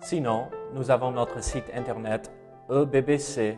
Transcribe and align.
Sinon, 0.00 0.44
nous 0.74 0.90
avons 0.92 1.10
notre 1.10 1.42
site 1.42 1.64
internet 1.74 2.30
ebbc.fr. 2.70 3.56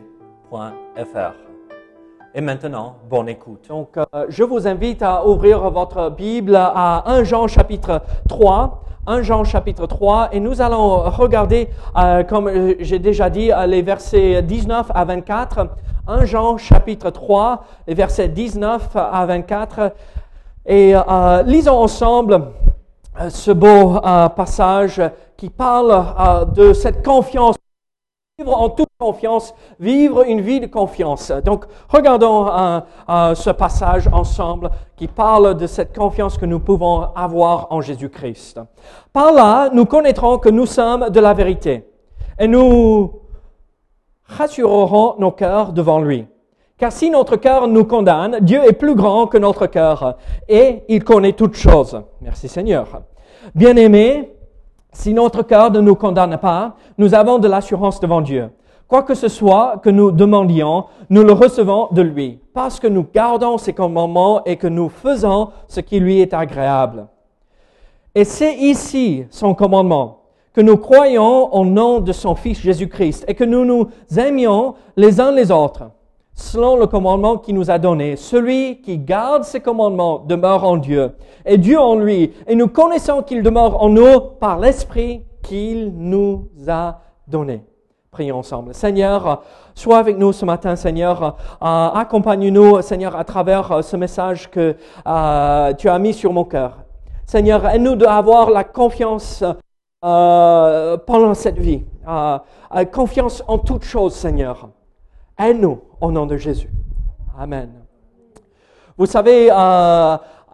Et 2.33 2.41
maintenant, 2.41 2.95
bonne 3.09 3.29
écoute. 3.29 3.67
Donc, 3.69 3.95
euh, 3.97 4.25
je 4.27 4.43
vous 4.43 4.67
invite 4.67 5.03
à 5.03 5.25
ouvrir 5.27 5.69
votre 5.69 6.09
Bible 6.09 6.55
à 6.55 7.03
1 7.05 7.23
Jean 7.23 7.47
chapitre 7.47 8.01
3. 8.27 8.83
1 9.05 9.21
Jean 9.21 9.43
chapitre 9.43 9.85
3 9.85 10.29
et 10.31 10.39
nous 10.39 10.61
allons 10.61 11.01
regarder, 11.09 11.69
euh, 11.95 12.23
comme 12.23 12.49
j'ai 12.79 12.99
déjà 12.99 13.29
dit, 13.29 13.51
euh, 13.51 13.67
les 13.67 13.83
versets 13.83 14.41
19 14.41 14.91
à 14.93 15.05
24. 15.05 15.67
1 16.07 16.25
Jean 16.25 16.57
chapitre 16.57 17.11
3, 17.11 17.65
les 17.87 17.93
versets 17.93 18.29
19 18.29 18.95
à 18.95 19.25
24. 19.27 19.93
Et 20.65 20.93
lisons 21.45 21.77
ensemble 21.77 22.49
ce 23.29 23.51
beau 23.51 23.99
passage 24.35 25.01
qui 25.41 25.49
parle 25.49 25.91
euh, 25.91 26.45
de 26.45 26.71
cette 26.71 27.03
confiance. 27.03 27.55
Vivre 28.37 28.55
en 28.55 28.69
toute 28.69 28.89
confiance, 28.99 29.55
vivre 29.79 30.23
une 30.27 30.39
vie 30.39 30.59
de 30.59 30.67
confiance. 30.67 31.31
Donc, 31.43 31.65
regardons 31.89 32.45
ce 33.35 33.49
passage 33.51 34.07
ensemble 34.11 34.69
qui 34.95 35.07
parle 35.07 35.55
de 35.55 35.67
cette 35.67 35.95
confiance 35.95 36.37
que 36.37 36.45
nous 36.45 36.59
pouvons 36.59 37.01
avoir 37.15 37.67
en 37.71 37.81
Jésus-Christ. 37.81 38.59
Par 39.13 39.31
là, 39.33 39.69
nous 39.73 39.85
connaîtrons 39.85 40.37
que 40.37 40.49
nous 40.49 40.65
sommes 40.65 41.09
de 41.09 41.19
la 41.19 41.33
vérité 41.33 41.87
et 42.39 42.47
nous 42.47 43.11
rassurerons 44.25 45.15
nos 45.19 45.31
cœurs 45.31 45.73
devant 45.73 45.99
lui. 45.99 46.25
Car 46.77 46.91
si 46.91 47.11
notre 47.11 47.35
cœur 47.35 47.67
nous 47.67 47.85
condamne, 47.85 48.39
Dieu 48.41 48.63
est 48.63 48.73
plus 48.73 48.95
grand 48.95 49.27
que 49.27 49.37
notre 49.37 49.67
cœur 49.67 50.17
et 50.47 50.83
il 50.87 51.03
connaît 51.03 51.33
toutes 51.33 51.55
choses. 51.55 51.99
Merci 52.21 52.47
Seigneur. 52.47 53.01
Bien-aimés, 53.53 54.31
si 54.91 55.13
notre 55.13 55.43
cœur 55.43 55.71
ne 55.71 55.79
nous 55.79 55.95
condamne 55.95 56.37
pas, 56.37 56.75
nous 56.97 57.13
avons 57.13 57.39
de 57.39 57.47
l'assurance 57.47 57.99
devant 57.99 58.21
Dieu. 58.21 58.49
Quoi 58.87 59.03
que 59.03 59.15
ce 59.15 59.29
soit 59.29 59.77
que 59.81 59.89
nous 59.89 60.11
demandions, 60.11 60.85
nous 61.09 61.23
le 61.23 61.31
recevons 61.31 61.87
de 61.91 62.01
lui, 62.01 62.39
parce 62.53 62.79
que 62.79 62.87
nous 62.87 63.05
gardons 63.13 63.57
ses 63.57 63.71
commandements 63.71 64.43
et 64.43 64.57
que 64.57 64.67
nous 64.67 64.89
faisons 64.89 65.51
ce 65.69 65.79
qui 65.79 65.99
lui 65.99 66.19
est 66.19 66.33
agréable. 66.33 67.07
Et 68.13 68.25
c'est 68.25 68.53
ici 68.57 69.25
son 69.29 69.53
commandement, 69.53 70.23
que 70.53 70.59
nous 70.59 70.75
croyons 70.75 71.53
au 71.55 71.63
nom 71.63 72.01
de 72.01 72.11
son 72.11 72.35
Fils 72.35 72.59
Jésus-Christ 72.59 73.23
et 73.29 73.33
que 73.33 73.45
nous 73.45 73.63
nous 73.63 73.87
aimions 74.17 74.75
les 74.97 75.21
uns 75.21 75.31
les 75.31 75.51
autres, 75.51 75.83
selon 76.33 76.77
le 76.77 76.87
commandement 76.87 77.37
qu'il 77.37 77.55
nous 77.55 77.69
a 77.69 77.77
donné. 77.77 78.15
Celui 78.15 78.81
qui 78.81 78.97
garde 78.97 79.43
ses 79.43 79.59
commandements 79.59 80.19
demeure 80.19 80.63
en 80.63 80.77
Dieu 80.77 81.11
et 81.45 81.57
Dieu 81.57 81.79
en 81.79 81.95
lui. 81.95 82.33
Et 82.47 82.55
nous 82.55 82.67
connaissons 82.67 83.21
qu'il 83.21 83.43
demeure 83.43 83.81
en 83.81 83.89
nous 83.89 84.19
par 84.39 84.59
l'Esprit 84.59 85.25
qu'il 85.41 85.93
nous 85.95 86.49
a 86.67 87.01
donné. 87.27 87.63
Prions 88.11 88.39
ensemble. 88.39 88.73
Seigneur, 88.73 89.41
sois 89.73 89.97
avec 89.97 90.17
nous 90.17 90.33
ce 90.33 90.43
matin, 90.43 90.75
Seigneur. 90.75 91.23
Euh, 91.23 91.31
Accompagne-nous, 91.61 92.81
Seigneur, 92.81 93.15
à 93.15 93.23
travers 93.23 93.71
euh, 93.71 93.81
ce 93.81 93.95
message 93.95 94.51
que 94.51 94.75
euh, 95.07 95.73
tu 95.75 95.87
as 95.87 95.97
mis 95.97 96.13
sur 96.13 96.33
mon 96.33 96.43
cœur. 96.43 96.79
Seigneur, 97.25 97.65
aide-nous 97.65 97.95
d'avoir 97.95 98.49
la 98.49 98.65
confiance 98.65 99.43
pendant 100.01 101.33
cette 101.33 101.59
vie. 101.59 101.85
Confiance 102.91 103.43
en 103.47 103.59
toutes 103.59 103.85
choses, 103.85 104.13
Seigneur. 104.13 104.67
Aide-nous 105.41 105.79
au 105.99 106.11
nom 106.11 106.27
de 106.27 106.37
Jésus. 106.37 106.69
Amen. 107.35 107.71
Vous 108.95 109.07
savez, 109.07 109.49
euh, 109.51 109.55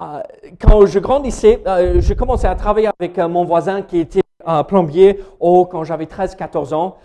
euh, 0.02 0.22
quand 0.62 0.86
je 0.86 1.00
grandissais, 1.00 1.62
euh, 1.68 2.00
je 2.00 2.14
commençais 2.14 2.48
à 2.48 2.56
travailler 2.56 2.90
avec 2.98 3.20
euh, 3.20 3.28
mon 3.28 3.44
voisin 3.44 3.82
qui 3.82 4.00
était 4.00 4.22
plombier 4.70 5.20
quand 5.42 5.84
j'avais 5.84 6.06
13-14 6.06 6.74
ans. 6.74 6.96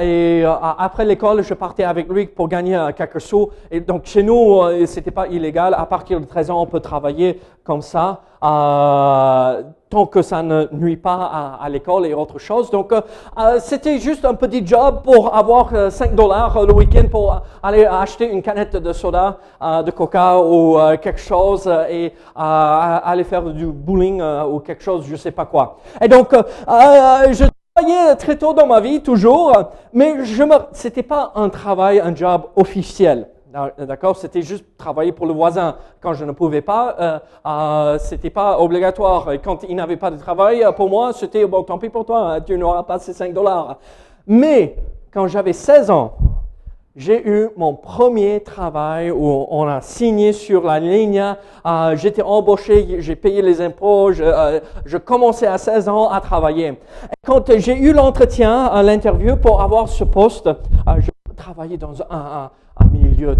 Et 0.00 0.44
après 0.44 1.04
l'école, 1.04 1.42
je 1.42 1.52
partais 1.52 1.82
avec 1.82 2.08
lui 2.08 2.26
pour 2.26 2.46
gagner 2.46 2.80
quelques 2.96 3.20
sous. 3.20 3.50
Et 3.72 3.80
donc 3.80 4.04
chez 4.04 4.22
nous, 4.22 4.60
c'était 4.86 5.10
pas 5.10 5.26
illégal. 5.26 5.74
À 5.74 5.84
partir 5.86 6.20
de 6.20 6.26
13 6.26 6.50
ans, 6.52 6.62
on 6.62 6.66
peut 6.66 6.78
travailler 6.78 7.40
comme 7.66 7.82
ça, 7.82 8.20
euh, 8.42 9.62
tant 9.90 10.06
que 10.06 10.22
ça 10.22 10.42
ne 10.42 10.68
nuit 10.72 10.96
pas 10.96 11.30
à, 11.32 11.64
à 11.64 11.68
l'école 11.68 12.06
et 12.06 12.14
autre 12.14 12.38
chose. 12.38 12.70
Donc 12.70 12.92
euh, 12.92 13.00
euh, 13.38 13.58
c'était 13.60 13.98
juste 13.98 14.24
un 14.24 14.34
petit 14.34 14.64
job 14.66 15.00
pour 15.02 15.34
avoir 15.34 15.70
euh, 15.72 15.90
5 15.90 16.14
dollars 16.14 16.64
le 16.64 16.72
week-end 16.72 17.08
pour 17.10 17.40
aller 17.62 17.84
acheter 17.84 18.30
une 18.30 18.42
canette 18.42 18.76
de 18.76 18.92
soda, 18.92 19.38
euh, 19.62 19.82
de 19.82 19.90
coca 19.90 20.38
ou 20.38 20.78
euh, 20.78 20.96
quelque 20.96 21.20
chose 21.20 21.64
euh, 21.66 21.86
et 21.88 22.06
euh, 22.06 22.10
aller 22.36 23.24
faire 23.24 23.42
du 23.42 23.66
bowling 23.66 24.20
euh, 24.20 24.44
ou 24.44 24.60
quelque 24.60 24.82
chose, 24.82 25.04
je 25.08 25.16
sais 25.16 25.32
pas 25.32 25.46
quoi. 25.46 25.78
Et 26.00 26.08
donc 26.08 26.32
euh, 26.32 26.42
euh, 26.68 27.32
je 27.32 27.44
travaillais 27.74 28.16
très 28.16 28.36
tôt 28.36 28.52
dans 28.52 28.66
ma 28.66 28.80
vie 28.80 29.02
toujours, 29.02 29.52
mais 29.92 30.24
je 30.24 30.42
me, 30.44 30.54
c'était 30.72 31.02
pas 31.02 31.32
un 31.34 31.48
travail, 31.48 32.00
un 32.00 32.14
job 32.14 32.42
officiel. 32.56 33.28
D'accord, 33.78 34.16
c'était 34.16 34.42
juste 34.42 34.64
travailler 34.76 35.12
pour 35.12 35.26
le 35.26 35.32
voisin. 35.32 35.76
Quand 36.00 36.12
je 36.12 36.24
ne 36.26 36.32
pouvais 36.32 36.60
pas, 36.60 36.94
euh, 37.00 37.18
euh, 37.46 37.98
c'était 37.98 38.28
pas 38.28 38.60
obligatoire. 38.60 39.28
Quand 39.42 39.62
il 39.66 39.76
n'avait 39.76 39.96
pas 39.96 40.10
de 40.10 40.18
travail, 40.18 40.62
euh, 40.62 40.72
pour 40.72 40.90
moi, 40.90 41.12
c'était 41.14 41.46
bon, 41.46 41.62
tant 41.62 41.78
pis 41.78 41.88
pour 41.88 42.04
toi, 42.04 42.32
hein, 42.32 42.40
tu 42.42 42.58
n'auras 42.58 42.82
pas 42.82 42.98
ces 42.98 43.14
5 43.14 43.32
dollars. 43.32 43.78
Mais 44.26 44.76
quand 45.10 45.26
j'avais 45.26 45.54
16 45.54 45.90
ans, 45.90 46.12
j'ai 46.96 47.28
eu 47.28 47.48
mon 47.56 47.74
premier 47.74 48.40
travail 48.40 49.10
où 49.10 49.46
on 49.50 49.66
a 49.68 49.80
signé 49.80 50.32
sur 50.32 50.64
la 50.64 50.80
ligne. 50.80 51.22
Euh, 51.66 51.96
J'étais 51.96 52.22
embauché, 52.22 53.00
j'ai 53.00 53.16
payé 53.16 53.42
les 53.42 53.60
impôts. 53.60 54.12
Je, 54.12 54.24
euh, 54.24 54.98
commençais 55.04 55.46
à 55.46 55.56
16 55.56 55.88
ans 55.88 56.08
à 56.10 56.20
travailler. 56.20 56.68
Et 56.68 56.76
quand 57.24 57.50
j'ai 57.58 57.76
eu 57.76 57.92
l'entretien, 57.92 58.82
l'interview 58.82 59.36
pour 59.36 59.60
avoir 59.62 59.88
ce 59.88 60.04
poste, 60.04 60.48
je 60.98 61.10
travaillais 61.36 61.76
dans 61.76 62.00
un 62.10 62.50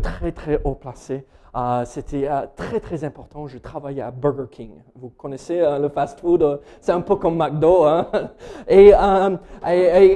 très 0.03 0.33
très 0.33 0.61
haut 0.65 0.75
placé. 0.75 1.27
Euh, 1.57 1.85
C'était 1.87 2.29
euh, 2.29 2.43
très 2.55 2.81
très 2.81 3.03
important. 3.03 3.47
Je 3.47 3.57
travaillais 3.57 4.03
à 4.03 4.11
Burger 4.11 4.45
King. 4.51 4.73
Vous 4.95 5.09
connaissez 5.09 5.59
euh, 5.59 5.79
le 5.79 5.89
fast-food 5.89 6.61
C'est 6.83 6.93
un 6.93 7.01
peu 7.01 7.17
comme 7.17 7.37
McDo. 7.39 7.85
Hein? 7.85 8.07
Et, 8.69 8.91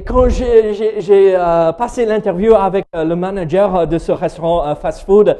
quand 0.06 0.28
j'ai 0.28 1.34
passé 1.78 2.04
l'interview 2.04 2.54
avec 2.54 2.87
le 2.93 3.15
manager 3.15 3.87
de 3.87 3.97
ce 3.97 4.12
restaurant 4.12 4.75
fast-food, 4.75 5.38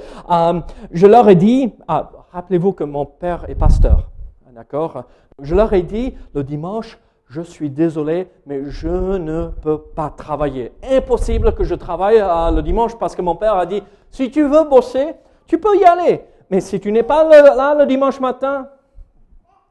je 0.91 1.07
leur 1.07 1.29
ai 1.29 1.35
dit, 1.35 1.75
ah, 1.87 2.11
rappelez-vous 2.33 2.73
que 2.73 2.85
mon 2.85 3.05
père 3.05 3.45
est 3.49 3.55
pasteur, 3.55 4.11
d'accord? 4.55 5.05
Je 5.43 5.55
leur 5.55 5.73
ai 5.75 5.83
dit 5.83 6.15
le 6.35 6.45
dimanche, 6.45 6.99
je 7.31 7.41
suis 7.41 7.71
désolé, 7.71 8.29
mais 8.45 8.65
je 8.67 8.89
ne 8.89 9.47
peux 9.63 9.79
pas 9.79 10.13
travailler. 10.15 10.73
Impossible 10.83 11.55
que 11.55 11.63
je 11.63 11.77
travaille 11.77 12.21
euh, 12.21 12.51
le 12.51 12.61
dimanche 12.61 12.99
parce 12.99 13.15
que 13.15 13.23
mon 13.23 13.37
père 13.37 13.55
a 13.55 13.67
dit, 13.67 13.83
si 14.11 14.33
tu 14.33 14.43
veux 14.43 14.65
bosser, 14.65 15.15
tu 15.47 15.59
peux 15.59 15.77
y 15.79 15.85
aller. 15.85 16.25
Mais 16.51 16.61
si 16.61 16.81
tu 16.81 16.91
n'es 16.91 17.05
pas 17.05 17.25
là 17.25 17.77
le 17.79 17.87
dimanche 17.87 18.19
matin, 18.19 18.67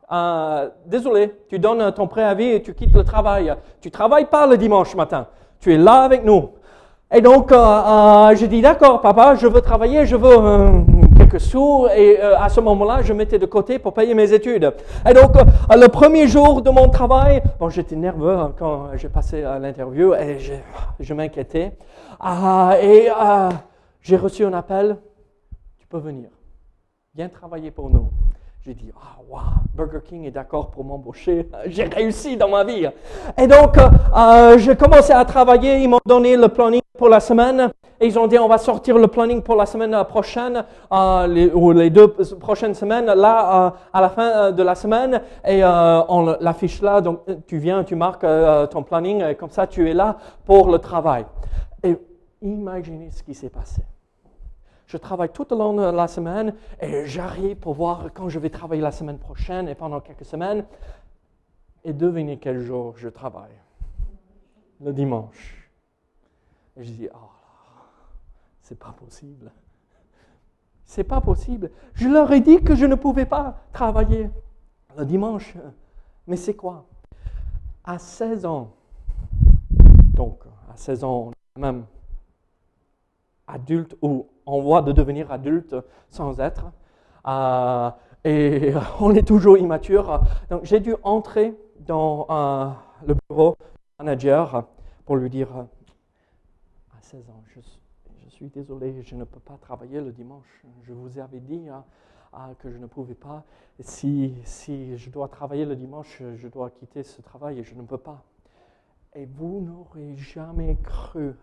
euh, 0.09 0.69
désolé, 0.85 1.35
tu 1.49 1.59
donnes 1.59 1.91
ton 1.91 2.07
préavis 2.07 2.51
et 2.51 2.61
tu 2.61 2.73
quittes 2.73 2.95
le 2.95 3.03
travail. 3.03 3.53
Tu 3.81 3.91
travailles 3.91 4.25
pas 4.27 4.47
le 4.47 4.57
dimanche 4.57 4.95
matin. 4.95 5.27
Tu 5.59 5.73
es 5.73 5.77
là 5.77 6.03
avec 6.03 6.23
nous. 6.23 6.51
Et 7.13 7.19
donc, 7.19 7.51
euh, 7.51 7.57
euh, 7.57 8.35
je 8.35 8.45
dis, 8.45 8.61
d'accord, 8.61 9.01
papa, 9.01 9.35
je 9.35 9.47
veux 9.47 9.61
travailler, 9.61 10.05
je 10.05 10.15
veux 10.15 10.37
quelques 11.29 11.41
sous. 11.41 11.87
Et 11.95 12.19
euh, 12.19 12.37
à 12.37 12.49
ce 12.49 12.59
moment-là, 12.59 13.01
je 13.01 13.13
mettais 13.13 13.39
de 13.39 13.45
côté 13.45 13.79
pour 13.79 13.93
payer 13.93 14.13
mes 14.13 14.33
études. 14.33 14.73
Et 15.07 15.13
donc, 15.13 15.35
euh, 15.35 15.75
le 15.75 15.87
premier 15.87 16.27
jour 16.27 16.61
de 16.61 16.69
mon 16.69 16.89
travail, 16.89 17.41
bon, 17.59 17.69
j'étais 17.69 17.95
nerveux 17.95 18.35
hein, 18.35 18.53
quand 18.57 18.89
j'ai 18.95 19.09
passé 19.09 19.43
à 19.43 19.59
l'interview 19.59 20.13
et 20.13 20.39
je, 20.39 20.53
je 20.99 21.13
m'inquiétais. 21.13 21.73
Ah, 22.19 22.75
et 22.81 23.09
euh, 23.09 23.49
j'ai 24.01 24.17
reçu 24.17 24.45
un 24.45 24.53
appel, 24.53 24.97
tu 25.77 25.87
peux 25.87 25.99
venir, 25.99 26.29
viens 27.15 27.29
travailler 27.29 27.71
pour 27.71 27.89
nous. 27.89 28.09
J'ai 28.65 28.73
dit, 28.73 28.91
ah, 29.01 29.17
wow, 29.29 29.39
Burger 29.73 29.99
King 30.05 30.25
est 30.25 30.31
d'accord 30.31 30.69
pour 30.69 30.83
m'embaucher. 30.83 31.47
J'ai 31.67 31.85
réussi 31.85 32.35
dans 32.35 32.49
ma 32.49 32.65
vie. 32.65 32.87
Et 33.37 33.47
donc, 33.47 33.77
j'ai 34.57 34.75
commencé 34.75 35.13
à 35.13 35.23
travailler. 35.23 35.77
Ils 35.79 35.87
m'ont 35.87 36.01
donné 36.05 36.35
le 36.35 36.49
planning 36.49 36.81
pour 36.97 37.07
la 37.07 37.21
semaine. 37.21 37.71
Et 37.99 38.07
ils 38.07 38.17
ont 38.17 38.27
dit 38.27 38.37
on 38.39 38.47
va 38.47 38.57
sortir 38.57 38.97
le 38.97 39.07
planning 39.07 39.41
pour 39.41 39.55
la 39.55 39.65
semaine 39.65 39.95
prochaine 40.05 40.63
euh, 40.91 41.49
ou 41.53 41.71
les 41.71 41.89
deux 41.89 42.07
prochaines 42.07 42.73
semaines 42.73 43.05
là 43.05 43.67
euh, 43.67 43.71
à 43.91 44.01
la 44.01 44.09
fin 44.09 44.51
de 44.51 44.63
la 44.63 44.75
semaine. 44.75 45.21
Et 45.45 45.63
euh, 45.63 46.01
on 46.07 46.37
l'affiche 46.39 46.81
là. 46.81 47.01
Donc 47.01 47.21
tu 47.47 47.57
viens 47.57 47.83
tu 47.83 47.95
marques 47.95 48.23
euh, 48.23 48.67
ton 48.67 48.83
planning 48.83 49.23
et 49.23 49.35
comme 49.35 49.49
ça 49.49 49.67
tu 49.67 49.89
es 49.89 49.93
là 49.93 50.17
pour 50.45 50.69
le 50.69 50.79
travail. 50.79 51.25
Et 51.83 51.97
imaginez 52.41 53.11
ce 53.11 53.21
qui 53.23 53.33
s'est 53.33 53.49
passé. 53.49 53.81
Je 54.87 54.97
travaille 54.97 55.29
tout 55.29 55.51
au 55.53 55.57
long 55.57 55.73
de 55.73 55.95
la 55.95 56.07
semaine 56.07 56.55
et 56.81 57.05
j'arrive 57.05 57.57
pour 57.57 57.73
voir 57.73 58.05
quand 58.13 58.29
je 58.29 58.39
vais 58.39 58.49
travailler 58.49 58.81
la 58.81 58.91
semaine 58.91 59.19
prochaine 59.19 59.67
et 59.67 59.75
pendant 59.75 59.99
quelques 59.99 60.25
semaines. 60.25 60.65
Et 61.83 61.93
devinez 61.93 62.37
quel 62.37 62.59
jour 62.59 62.93
je 62.97 63.07
travaille. 63.07 63.55
Le 64.81 64.91
dimanche. 64.91 65.69
Et 66.75 66.83
je 66.83 66.91
dis, 66.91 67.07
oh 67.13 67.28
c'est 68.69 68.77
pas 68.77 68.91
possible. 68.91 69.51
C'est 70.85 71.03
pas 71.03 71.21
possible. 71.21 71.71
Je 71.95 72.07
leur 72.07 72.31
ai 72.31 72.39
dit 72.39 72.61
que 72.63 72.75
je 72.75 72.85
ne 72.85 72.93
pouvais 72.93 73.25
pas 73.25 73.63
travailler 73.73 74.29
le 74.95 75.05
dimanche. 75.05 75.55
Mais 76.27 76.35
c'est 76.35 76.53
quoi? 76.53 76.85
À 77.83 77.97
16 77.97 78.45
ans, 78.45 78.75
donc 80.13 80.43
à 80.71 80.77
16 80.77 81.03
ans, 81.03 81.31
même 81.57 81.85
adulte 83.47 83.97
ou 84.03 84.27
en 84.45 84.59
voie 84.59 84.83
de 84.83 84.91
devenir 84.91 85.31
adulte 85.31 85.75
sans 86.11 86.39
être, 86.39 86.71
euh, 87.27 87.89
et 88.23 88.73
on 88.99 89.15
est 89.15 89.27
toujours 89.27 89.57
immature. 89.57 90.21
Donc 90.51 90.65
j'ai 90.65 90.79
dû 90.79 90.93
entrer 91.01 91.55
dans 91.79 92.27
euh, 92.29 92.69
le 93.07 93.15
bureau 93.27 93.57
manager 93.97 94.65
pour 95.05 95.15
lui 95.15 95.31
dire 95.31 95.49
à 95.55 97.01
16 97.01 97.27
ans, 97.31 97.43
je, 97.47 97.61
je, 97.61 97.78
suis 98.39 98.49
désolé, 98.49 99.01
je 99.01 99.15
ne 99.15 99.25
peux 99.25 99.41
pas 99.41 99.57
travailler 99.57 99.99
le 99.99 100.13
dimanche. 100.13 100.63
Je 100.83 100.93
vous 100.93 101.19
avais 101.19 101.41
dit 101.41 101.67
hein, 101.67 101.83
ah, 102.31 102.51
que 102.57 102.71
je 102.71 102.77
ne 102.77 102.85
pouvais 102.85 103.13
pas. 103.13 103.43
Si, 103.81 104.33
si 104.45 104.97
je 104.97 105.09
dois 105.09 105.27
travailler 105.27 105.65
le 105.65 105.75
dimanche, 105.75 106.23
je 106.37 106.47
dois 106.47 106.69
quitter 106.69 107.03
ce 107.03 107.21
travail 107.21 107.59
et 107.59 107.63
je 107.63 107.75
ne 107.75 107.81
peux 107.81 107.97
pas. 107.97 108.23
Et 109.13 109.25
vous 109.25 109.59
n'aurez 109.59 110.15
jamais 110.15 110.77
cru 110.77 111.35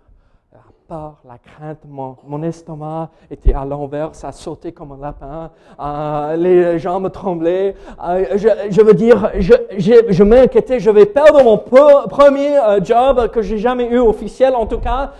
à 0.56 0.88
part 0.88 1.20
la 1.26 1.38
crainte, 1.38 1.78
mon, 1.86 2.16
mon, 2.24 2.42
estomac 2.42 3.10
était 3.30 3.52
à 3.52 3.64
l'envers, 3.64 4.14
ça 4.14 4.32
sautait 4.32 4.72
comme 4.72 4.92
un 4.92 4.98
lapin, 4.98 5.50
euh, 5.80 6.36
les 6.36 6.78
jambes 6.78 7.10
tremblaient. 7.10 7.74
Euh, 8.02 8.36
je, 8.36 8.48
je, 8.70 8.80
veux 8.82 8.94
dire, 8.94 9.30
je, 9.38 9.52
je, 9.76 9.94
je 10.08 10.22
m'inquiétais, 10.22 10.78
je 10.78 10.90
vais 10.90 11.06
perdre 11.06 11.42
mon 11.42 11.58
premier 11.58 12.56
euh, 12.58 12.82
job 12.82 13.30
que 13.30 13.42
j'ai 13.42 13.58
jamais 13.58 13.88
eu 13.88 13.98
officiel 13.98 14.54
en 14.54 14.66
tout 14.66 14.78
cas. 14.78 15.12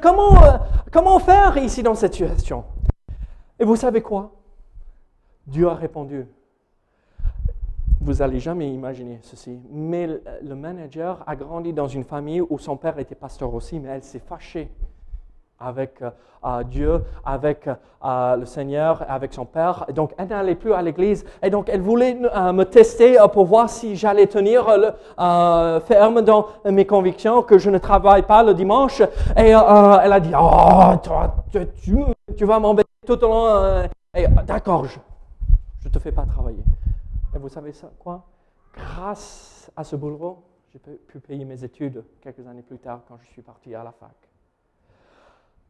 Comment, 0.00 0.34
comment 0.90 1.18
faire 1.18 1.56
ici 1.56 1.82
dans 1.82 1.94
cette 1.94 2.14
situation? 2.14 2.64
Et 3.58 3.64
vous 3.64 3.76
savez 3.76 4.00
quoi? 4.00 4.32
Dieu 5.46 5.68
a 5.68 5.74
répondu. 5.74 6.26
Vous 8.04 8.14
n'allez 8.14 8.40
jamais 8.40 8.68
imaginer 8.68 9.20
ceci. 9.22 9.60
Mais 9.70 10.08
le 10.42 10.54
manager 10.56 11.22
a 11.24 11.36
grandi 11.36 11.72
dans 11.72 11.86
une 11.86 12.02
famille 12.02 12.40
où 12.40 12.58
son 12.58 12.76
père 12.76 12.98
était 12.98 13.14
pasteur 13.14 13.54
aussi, 13.54 13.78
mais 13.78 13.90
elle 13.90 14.02
s'est 14.02 14.18
fâchée 14.18 14.68
avec 15.60 16.02
euh, 16.02 16.64
Dieu, 16.64 17.04
avec 17.24 17.68
euh, 17.68 18.36
le 18.36 18.44
Seigneur, 18.44 19.04
avec 19.08 19.32
son 19.32 19.44
Père. 19.44 19.86
Donc, 19.94 20.12
elle 20.18 20.26
n'allait 20.26 20.56
plus 20.56 20.72
à 20.72 20.82
l'église. 20.82 21.24
Et 21.40 21.50
donc, 21.50 21.68
elle 21.68 21.80
voulait 21.80 22.18
euh, 22.34 22.52
me 22.52 22.64
tester 22.64 23.18
pour 23.32 23.44
voir 23.44 23.70
si 23.70 23.94
j'allais 23.94 24.26
tenir 24.26 24.66
ferme 25.86 26.22
dans 26.22 26.48
mes 26.64 26.84
convictions, 26.84 27.42
que 27.42 27.58
je 27.58 27.70
ne 27.70 27.78
travaille 27.78 28.22
pas 28.22 28.42
le 28.42 28.54
dimanche. 28.54 29.00
Et 29.36 29.50
elle 29.50 30.12
a 30.12 30.18
dit, 30.18 30.32
oh, 30.36 30.94
tu, 31.52 32.04
tu 32.36 32.44
vas 32.44 32.58
m'embêter 32.58 32.90
tout 33.06 33.22
au 33.22 33.28
long. 33.28 33.84
D'accord, 34.44 34.86
je 34.86 34.98
ne 35.88 35.92
te 35.92 36.00
fais 36.00 36.10
pas 36.10 36.24
travailler. 36.24 36.64
Et 37.34 37.38
vous 37.38 37.48
savez 37.48 37.72
quoi? 37.98 38.26
Grâce 38.74 39.70
à 39.76 39.84
ce 39.84 39.96
boulot, 39.96 40.42
j'ai 40.72 40.78
pu 40.78 41.20
payer 41.20 41.44
mes 41.44 41.62
études 41.64 42.04
quelques 42.20 42.46
années 42.46 42.62
plus 42.62 42.78
tard 42.78 43.00
quand 43.08 43.18
je 43.20 43.26
suis 43.28 43.42
parti 43.42 43.74
à 43.74 43.82
la 43.84 43.92
fac. 43.92 44.10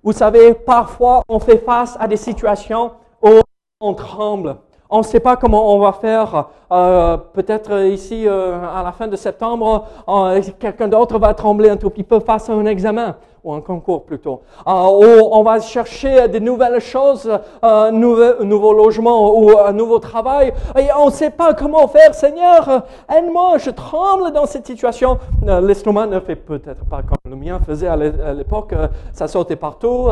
Vous 0.02 0.12
savez, 0.12 0.54
parfois 0.54 1.22
on 1.28 1.38
fait 1.38 1.58
face 1.58 1.96
à 1.98 2.08
des 2.08 2.16
situations 2.16 2.92
où 3.22 3.40
on 3.80 3.94
tremble. 3.94 4.58
On 4.90 4.98
ne 4.98 5.04
sait 5.04 5.20
pas 5.20 5.36
comment 5.36 5.74
on 5.74 5.78
va 5.78 5.92
faire. 5.92 6.50
Euh, 6.72 7.18
Peut-être 7.34 7.86
ici, 7.86 8.26
euh, 8.26 8.58
à 8.74 8.82
la 8.82 8.92
fin 8.92 9.06
de 9.06 9.16
septembre, 9.16 9.86
euh, 10.08 10.40
quelqu'un 10.58 10.88
d'autre 10.88 11.18
va 11.18 11.34
trembler 11.34 11.68
un 11.68 11.76
tout 11.76 11.90
petit 11.90 12.02
peu 12.02 12.20
face 12.20 12.48
à 12.48 12.54
un 12.54 12.64
examen 12.66 13.16
ou 13.44 13.52
un 13.52 13.60
concours 13.60 14.04
plutôt. 14.04 14.42
Ou 14.66 15.04
on 15.32 15.42
va 15.42 15.60
chercher 15.60 16.28
de 16.28 16.38
nouvelles 16.38 16.80
choses, 16.80 17.30
un 17.60 17.90
nouveau, 17.90 18.72
logement 18.72 19.36
ou 19.36 19.58
un 19.58 19.72
nouveau 19.72 19.98
travail, 19.98 20.52
et 20.78 20.86
on 20.96 21.06
ne 21.06 21.10
sait 21.10 21.30
pas 21.30 21.52
comment 21.52 21.88
faire. 21.88 22.14
Seigneur, 22.14 22.84
aide-moi, 23.12 23.58
je 23.58 23.70
tremble 23.70 24.30
dans 24.30 24.46
cette 24.46 24.66
situation. 24.66 25.18
L'estomac 25.44 26.06
ne 26.06 26.20
fait 26.20 26.36
peut-être 26.36 26.84
pas 26.84 27.02
comme 27.02 27.32
le 27.32 27.36
mien 27.36 27.58
faisait 27.66 27.88
à 27.88 27.96
l'époque, 27.96 28.74
ça 29.12 29.26
sautait 29.26 29.56
partout. 29.56 30.06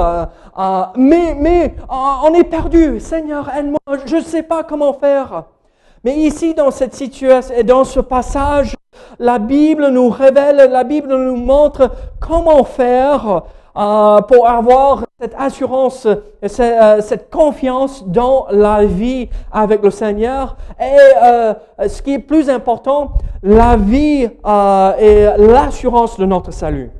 Mais 0.97 1.37
mais 1.39 1.75
on 1.89 2.35
est 2.35 2.45
perdu. 2.45 2.99
Seigneur, 2.99 3.49
aide-moi, 3.57 3.79
je 4.07 4.17
ne 4.17 4.23
sais 4.23 4.43
pas 4.43 4.65
comment 4.65 4.93
faire. 4.93 5.45
Mais 6.05 6.17
ici, 6.17 6.55
dans 6.55 6.71
cette 6.71 6.95
situation 6.95 7.55
et 7.57 7.63
dans 7.63 7.85
ce 7.85 8.01
passage, 8.01 8.75
la 9.19 9.39
Bible 9.39 9.89
nous 9.89 10.09
révèle, 10.09 10.71
la 10.71 10.85
Bible 10.85 11.15
nous 11.15 11.37
montre 11.37 11.91
comment 12.21 12.65
faire 12.65 13.43
euh, 13.77 14.21
pour 14.23 14.49
avoir 14.49 15.05
cette 15.21 15.35
assurance, 15.39 16.09
cette, 16.43 16.61
euh, 16.61 17.01
cette, 17.01 17.31
confiance 17.31 18.05
dans 18.07 18.47
la 18.51 18.85
vie 18.85 19.29
avec 19.53 19.83
le 19.83 19.91
Seigneur. 19.91 20.57
Et 20.81 20.97
euh, 21.23 21.55
ce 21.87 22.03
qui 22.03 22.15
est 22.15 22.19
plus 22.19 22.51
important, 22.51 23.13
la 23.43 23.77
vie 23.77 24.29
euh, 24.45 24.97
et 24.99 25.43
l'assurance 25.43 26.19
de 26.19 26.27
notre 26.27 26.53
salut. 26.53 26.91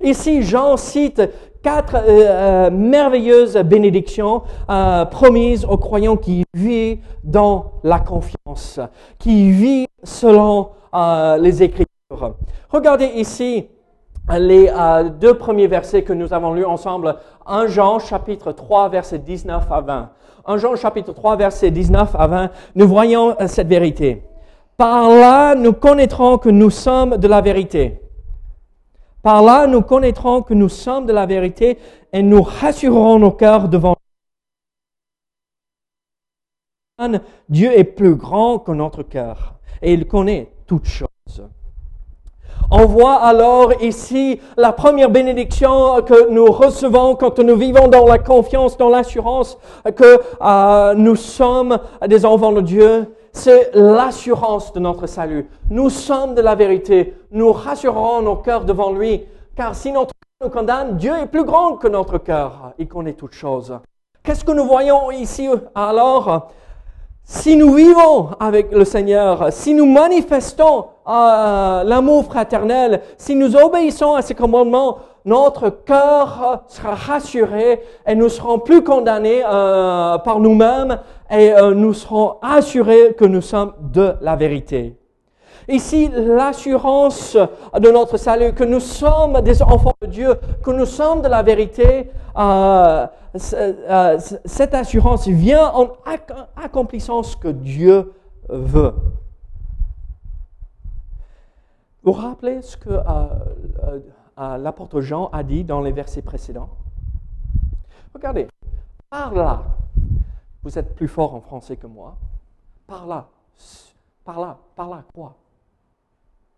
Ici, 0.00 0.42
Jean 0.42 0.76
cite 0.76 1.22
quatre 1.64 1.96
euh, 1.96 2.70
merveilleuses 2.70 3.56
bénédictions 3.56 4.42
euh, 4.68 5.06
promises 5.06 5.64
aux 5.64 5.78
croyants 5.78 6.18
qui 6.18 6.44
vivent 6.52 6.98
dans 7.24 7.72
la 7.82 7.98
confiance, 7.98 8.78
qui 9.18 9.50
vivent 9.50 9.88
selon 10.04 10.68
euh, 10.94 11.38
les 11.38 11.62
Écritures. 11.62 12.34
Regardez 12.68 13.06
ici 13.16 13.66
les 14.38 14.70
deux 15.20 15.34
premiers 15.34 15.66
versets 15.66 16.02
que 16.02 16.12
nous 16.12 16.32
avons 16.32 16.54
lus 16.54 16.64
ensemble. 16.64 17.16
1 17.46 17.66
Jean 17.66 17.98
chapitre 17.98 18.52
3 18.52 18.88
verset 18.88 19.18
19 19.18 19.70
à 19.70 19.80
20. 19.80 20.10
1 20.46 20.56
Jean 20.58 20.76
chapitre 20.76 21.12
3 21.12 21.36
verset 21.36 21.70
19 21.70 22.14
à 22.18 22.26
20. 22.26 22.50
Nous 22.74 22.88
voyons 22.88 23.36
cette 23.46 23.68
vérité. 23.68 24.22
Par 24.78 25.10
là, 25.10 25.54
nous 25.54 25.74
connaîtrons 25.74 26.38
que 26.38 26.48
nous 26.48 26.70
sommes 26.70 27.18
de 27.18 27.28
la 27.28 27.42
vérité. 27.42 28.03
Par 29.24 29.42
là, 29.42 29.66
nous 29.66 29.80
connaîtrons 29.80 30.42
que 30.42 30.52
nous 30.52 30.68
sommes 30.68 31.06
de 31.06 31.12
la 31.14 31.24
vérité 31.24 31.78
et 32.12 32.22
nous 32.22 32.42
rassurerons 32.42 33.18
nos 33.18 33.30
cœurs 33.30 33.70
devant 33.70 33.96
Dieu 37.48 37.72
est 37.72 37.84
plus 37.84 38.16
grand 38.16 38.58
que 38.58 38.70
notre 38.70 39.02
cœur 39.02 39.54
et 39.80 39.94
il 39.94 40.06
connaît 40.06 40.52
toutes 40.66 40.84
choses. 40.84 41.08
On 42.70 42.84
voit 42.84 43.14
alors 43.16 43.82
ici 43.82 44.40
la 44.58 44.72
première 44.72 45.08
bénédiction 45.08 46.02
que 46.02 46.28
nous 46.30 46.44
recevons 46.44 47.16
quand 47.16 47.38
nous 47.38 47.56
vivons 47.56 47.88
dans 47.88 48.06
la 48.06 48.18
confiance, 48.18 48.76
dans 48.76 48.90
l'assurance 48.90 49.58
que 49.96 50.20
euh, 50.42 50.94
nous 50.94 51.16
sommes 51.16 51.78
des 52.06 52.26
enfants 52.26 52.52
de 52.52 52.60
Dieu 52.60 53.14
c'est 53.34 53.72
l'assurance 53.74 54.72
de 54.72 54.80
notre 54.80 55.06
salut. 55.06 55.48
Nous 55.68 55.90
sommes 55.90 56.34
de 56.34 56.40
la 56.40 56.54
vérité. 56.54 57.14
Nous 57.32 57.52
rassurerons 57.52 58.22
nos 58.22 58.36
cœurs 58.36 58.64
devant 58.64 58.92
lui. 58.92 59.24
Car 59.56 59.74
si 59.74 59.92
notre 59.92 60.12
cœur 60.14 60.48
nous 60.48 60.54
condamne, 60.56 60.96
Dieu 60.96 61.12
est 61.20 61.26
plus 61.26 61.44
grand 61.44 61.76
que 61.76 61.88
notre 61.88 62.18
cœur. 62.18 62.72
Il 62.78 62.88
connaît 62.88 63.12
toutes 63.12 63.34
choses. 63.34 63.76
Qu'est-ce 64.22 64.44
que 64.44 64.52
nous 64.52 64.64
voyons 64.64 65.10
ici 65.10 65.48
alors? 65.74 66.52
Si 67.24 67.56
nous 67.56 67.74
vivons 67.74 68.30
avec 68.38 68.70
le 68.72 68.84
Seigneur, 68.84 69.52
si 69.52 69.74
nous 69.74 69.86
manifestons 69.86 70.86
l'amour 71.06 72.24
fraternel, 72.24 73.00
si 73.18 73.34
nous 73.34 73.56
obéissons 73.56 74.14
à 74.14 74.22
ses 74.22 74.34
commandements, 74.34 74.98
notre 75.24 75.70
cœur 75.70 76.64
sera 76.68 76.94
rassuré 76.94 77.80
et 78.06 78.14
nous 78.14 78.28
serons 78.28 78.58
plus 78.58 78.84
condamnés 78.84 79.42
euh, 79.44 80.18
par 80.18 80.38
nous-mêmes 80.38 80.98
et 81.30 81.52
euh, 81.52 81.72
nous 81.72 81.94
serons 81.94 82.36
assurés 82.42 83.14
que 83.18 83.24
nous 83.24 83.40
sommes 83.40 83.72
de 83.80 84.14
la 84.20 84.36
vérité. 84.36 84.96
Ici, 85.66 86.10
l'assurance 86.14 87.38
de 87.78 87.90
notre 87.90 88.18
salut, 88.18 88.52
que 88.52 88.64
nous 88.64 88.80
sommes 88.80 89.40
des 89.40 89.62
enfants 89.62 89.94
de 90.02 90.08
Dieu, 90.08 90.34
que 90.62 90.70
nous 90.70 90.84
sommes 90.84 91.22
de 91.22 91.28
la 91.28 91.42
vérité, 91.42 92.10
euh 92.38 93.06
cette 93.36 94.74
assurance 94.74 95.26
vient 95.26 95.72
en 95.74 95.88
accomplissant 96.56 97.22
ce 97.22 97.36
que 97.36 97.48
Dieu 97.48 98.12
veut. 98.48 98.94
Vous 102.04 102.12
vous 102.12 102.20
rappelez 102.20 102.60
ce 102.60 102.76
que 102.76 102.90
euh, 102.90 104.00
euh, 104.38 104.58
l'apôtre 104.58 105.00
Jean 105.00 105.30
a 105.32 105.42
dit 105.42 105.64
dans 105.64 105.80
les 105.80 105.90
versets 105.90 106.20
précédents? 106.20 106.68
Regardez, 108.12 108.46
par 109.08 109.32
là, 109.32 109.62
vous 110.62 110.78
êtes 110.78 110.94
plus 110.94 111.08
fort 111.08 111.34
en 111.34 111.40
français 111.40 111.78
que 111.78 111.86
moi. 111.86 112.18
Par 112.86 113.06
là, 113.06 113.26
par 114.22 114.38
là, 114.38 114.58
par 114.76 114.90
là 114.90 115.02
quoi? 115.14 115.34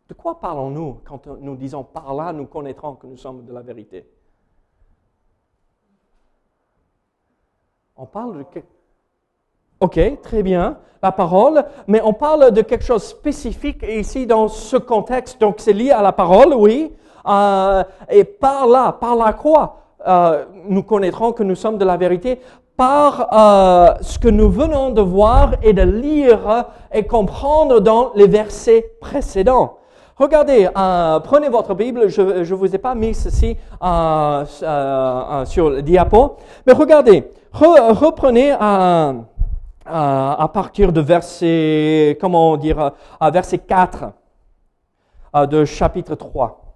De 0.08 0.14
quoi 0.14 0.40
parlons-nous 0.40 1.00
quand 1.04 1.28
nous 1.28 1.54
disons 1.54 1.84
par 1.84 2.12
là, 2.14 2.32
nous 2.32 2.46
connaîtrons 2.46 2.96
que 2.96 3.06
nous 3.06 3.16
sommes 3.16 3.44
de 3.44 3.52
la 3.52 3.62
vérité? 3.62 4.04
On 7.96 8.06
parle 8.06 8.38
de... 8.38 8.62
Ok, 9.80 10.00
très 10.22 10.42
bien, 10.42 10.78
la 11.02 11.12
parole, 11.12 11.64
mais 11.86 12.00
on 12.02 12.14
parle 12.14 12.50
de 12.50 12.62
quelque 12.62 12.84
chose 12.84 13.02
de 13.02 13.06
spécifique 13.08 13.84
ici 13.86 14.26
dans 14.26 14.48
ce 14.48 14.78
contexte, 14.78 15.38
donc 15.40 15.56
c'est 15.58 15.74
lié 15.74 15.90
à 15.90 16.00
la 16.00 16.12
parole, 16.12 16.54
oui, 16.54 16.92
euh, 17.28 17.84
et 18.08 18.24
par 18.24 18.66
là, 18.66 18.92
par 18.92 19.16
là 19.16 19.32
quoi? 19.34 19.82
Euh, 20.06 20.44
Nous 20.68 20.82
connaîtrons 20.82 21.32
que 21.32 21.42
nous 21.42 21.56
sommes 21.56 21.78
de 21.78 21.84
la 21.84 21.96
vérité. 21.96 22.40
Par 22.76 23.28
euh, 23.32 23.94
ce 24.02 24.18
que 24.18 24.28
nous 24.28 24.50
venons 24.50 24.90
de 24.90 25.00
voir 25.00 25.52
et 25.62 25.72
de 25.72 25.82
lire 25.82 26.66
et 26.92 27.06
comprendre 27.06 27.80
dans 27.80 28.12
les 28.14 28.26
versets 28.26 28.92
précédents. 29.00 29.78
Regardez, 30.16 30.68
prenez 31.24 31.48
votre 31.50 31.74
Bible, 31.74 32.08
je 32.08 32.22
ne 32.22 32.54
vous 32.54 32.74
ai 32.74 32.78
pas 32.78 32.94
mis 32.94 33.14
ceci 33.14 33.56
sur 33.80 35.70
le 35.70 35.80
diapo, 35.82 36.36
mais 36.66 36.72
regardez, 36.72 37.30
reprenez 37.52 38.52
à, 38.58 39.12
à, 39.86 40.50
partir 40.52 40.92
de 40.92 41.00
verset, 41.00 42.18
comment 42.20 42.56
dire, 42.56 42.92
à 43.20 43.30
verset 43.30 43.58
4 43.58 44.12
de 45.48 45.64
chapitre 45.64 46.14
3. 46.14 46.66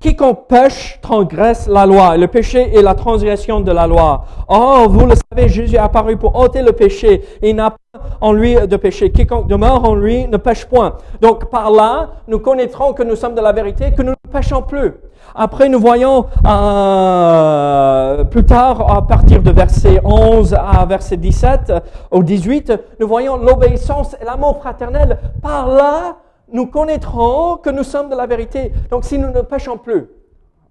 Quiconque 0.00 0.46
pêche 0.46 1.00
transgresse 1.02 1.66
la 1.66 1.84
loi. 1.84 2.16
Le 2.16 2.28
péché 2.28 2.72
est 2.72 2.82
la 2.82 2.94
transgression 2.94 3.60
de 3.60 3.72
la 3.72 3.88
loi. 3.88 4.24
Or, 4.46 4.88
vous 4.88 5.06
le 5.06 5.14
savez, 5.16 5.48
Jésus 5.48 5.74
est 5.74 5.78
apparu 5.78 6.16
pour 6.16 6.36
ôter 6.36 6.62
le 6.62 6.70
péché. 6.70 7.24
Il 7.42 7.56
n'a 7.56 7.70
pas 7.70 8.00
en 8.20 8.32
lui 8.32 8.54
de 8.54 8.76
péché. 8.76 9.10
Quiconque 9.10 9.48
demeure 9.48 9.84
en 9.84 9.96
lui 9.96 10.28
ne 10.28 10.36
pêche 10.36 10.66
point. 10.66 10.94
Donc, 11.20 11.50
par 11.50 11.72
là, 11.72 12.10
nous 12.28 12.38
connaîtrons 12.38 12.92
que 12.92 13.02
nous 13.02 13.16
sommes 13.16 13.34
de 13.34 13.40
la 13.40 13.50
vérité, 13.50 13.92
que 13.92 14.02
nous 14.02 14.14
pêchons 14.28 14.62
plus. 14.62 14.94
Après, 15.34 15.68
nous 15.68 15.78
voyons 15.78 16.26
euh, 16.46 18.24
plus 18.24 18.44
tard, 18.44 18.90
à 18.90 19.06
partir 19.06 19.42
de 19.42 19.50
verset 19.50 20.00
11 20.04 20.54
à 20.54 20.84
verset 20.86 21.16
17 21.16 21.72
au 22.10 22.22
18, 22.22 22.72
nous 22.98 23.06
voyons 23.06 23.36
l'obéissance 23.36 24.16
et 24.20 24.24
l'amour 24.24 24.58
fraternel. 24.58 25.18
Par 25.42 25.68
là, 25.68 26.16
nous 26.52 26.66
connaîtrons 26.66 27.56
que 27.58 27.70
nous 27.70 27.84
sommes 27.84 28.08
de 28.08 28.16
la 28.16 28.26
vérité. 28.26 28.72
Donc 28.90 29.04
si 29.04 29.18
nous 29.18 29.30
ne 29.30 29.42
péchons 29.42 29.76
plus, 29.76 30.08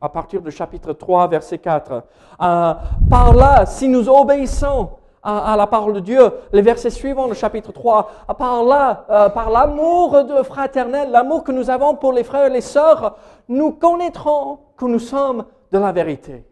à 0.02 0.10
partir 0.10 0.42
du 0.42 0.52
chapitre 0.52 0.94
3, 0.94 1.28
verset 1.28 1.60
4, 1.60 1.92
euh, 1.94 2.74
par 3.10 3.34
là, 3.34 3.66
si 3.66 3.88
nous 3.88 4.10
obéissons 4.10 4.90
à, 5.24 5.56
la 5.58 5.68
parole 5.68 5.94
de 5.94 6.00
Dieu, 6.00 6.32
les 6.54 6.62
versets 6.62 6.90
suivants, 6.90 7.28
le 7.28 7.34
chapitre 7.34 7.72
3, 7.72 8.12
par 8.38 8.64
là, 8.64 9.06
euh, 9.10 9.30
par 9.30 9.50
l'amour 9.50 10.24
de 10.24 10.44
fraternel, 10.44 11.12
l'amour 11.12 11.44
que 11.44 11.52
nous 11.52 11.70
avons 11.70 11.96
pour 11.96 12.14
les 12.14 12.24
frères 12.24 12.46
et 12.46 12.50
les 12.50 12.62
sœurs, 12.62 13.18
nous 13.50 13.72
connaîtrons 13.72 14.60
que 14.78 14.86
nous 14.86 15.00
sommes 15.00 15.46
de 15.72 15.80
la 15.80 15.92
vérité. 15.92 16.46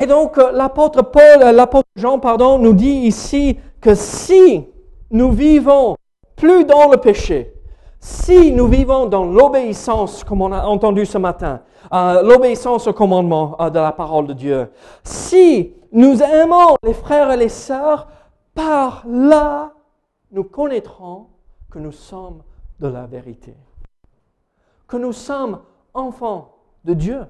Et 0.00 0.06
donc, 0.06 0.38
euh, 0.38 0.52
l'apôtre 0.52 1.02
Paul, 1.02 1.54
l'apôtre 1.54 1.88
Jean, 1.96 2.18
pardon, 2.18 2.58
nous 2.58 2.74
dit 2.74 3.06
ici 3.06 3.58
que 3.80 3.94
si 3.94 4.66
nous 5.10 5.32
vivons 5.32 5.96
plus 6.36 6.64
dans 6.64 6.90
le 6.90 6.98
péché, 6.98 7.54
si 8.00 8.52
nous 8.52 8.68
vivons 8.68 9.06
dans 9.06 9.24
l'obéissance, 9.24 10.22
comme 10.22 10.42
on 10.42 10.52
a 10.52 10.62
entendu 10.62 11.04
ce 11.04 11.18
matin, 11.18 11.60
euh, 11.92 12.22
l'obéissance 12.22 12.86
au 12.86 12.92
commandement 12.92 13.56
euh, 13.60 13.70
de 13.70 13.78
la 13.78 13.92
parole 13.92 14.28
de 14.28 14.32
Dieu, 14.34 14.70
si 15.02 15.72
nous 15.92 16.22
aimons 16.22 16.76
les 16.82 16.94
frères 16.94 17.30
et 17.30 17.36
les 17.36 17.48
sœurs, 17.48 18.08
par 18.54 19.04
là, 19.06 19.72
nous 20.30 20.44
connaîtrons 20.44 21.28
que 21.70 21.78
nous 21.78 21.92
sommes 21.92 22.42
de 22.80 22.88
la 22.88 23.06
vérité, 23.06 23.54
que 24.86 24.96
nous 24.96 25.12
sommes 25.12 25.60
enfants 25.94 26.56
de 26.84 26.94
Dieu. 26.94 27.26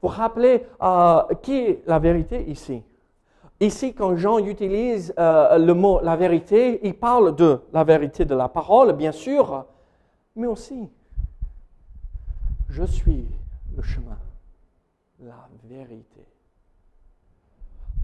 Vous 0.00 0.08
rappelez 0.08 0.66
euh, 0.82 1.22
qui 1.42 1.56
est 1.58 1.82
la 1.86 1.98
vérité 1.98 2.48
ici? 2.50 2.82
Ici, 3.60 3.94
quand 3.94 4.16
Jean 4.16 4.38
utilise 4.38 5.14
euh, 5.18 5.56
le 5.56 5.72
mot 5.74 6.00
la 6.00 6.16
vérité, 6.16 6.80
il 6.82 6.94
parle 6.98 7.36
de 7.36 7.60
la 7.72 7.84
vérité 7.84 8.24
de 8.24 8.34
la 8.34 8.48
parole, 8.48 8.92
bien 8.94 9.12
sûr, 9.12 9.66
mais 10.34 10.48
aussi, 10.48 10.90
je 12.68 12.82
suis 12.84 13.28
le 13.76 13.82
chemin, 13.82 14.18
la 15.20 15.48
vérité. 15.64 16.11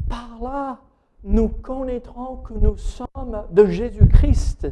Par 0.08 0.38
là, 0.42 0.78
nous 1.24 1.48
connaîtrons 1.48 2.36
que 2.36 2.54
nous 2.54 2.76
sommes 2.76 3.44
de 3.50 3.66
Jésus-Christ. 3.66 4.68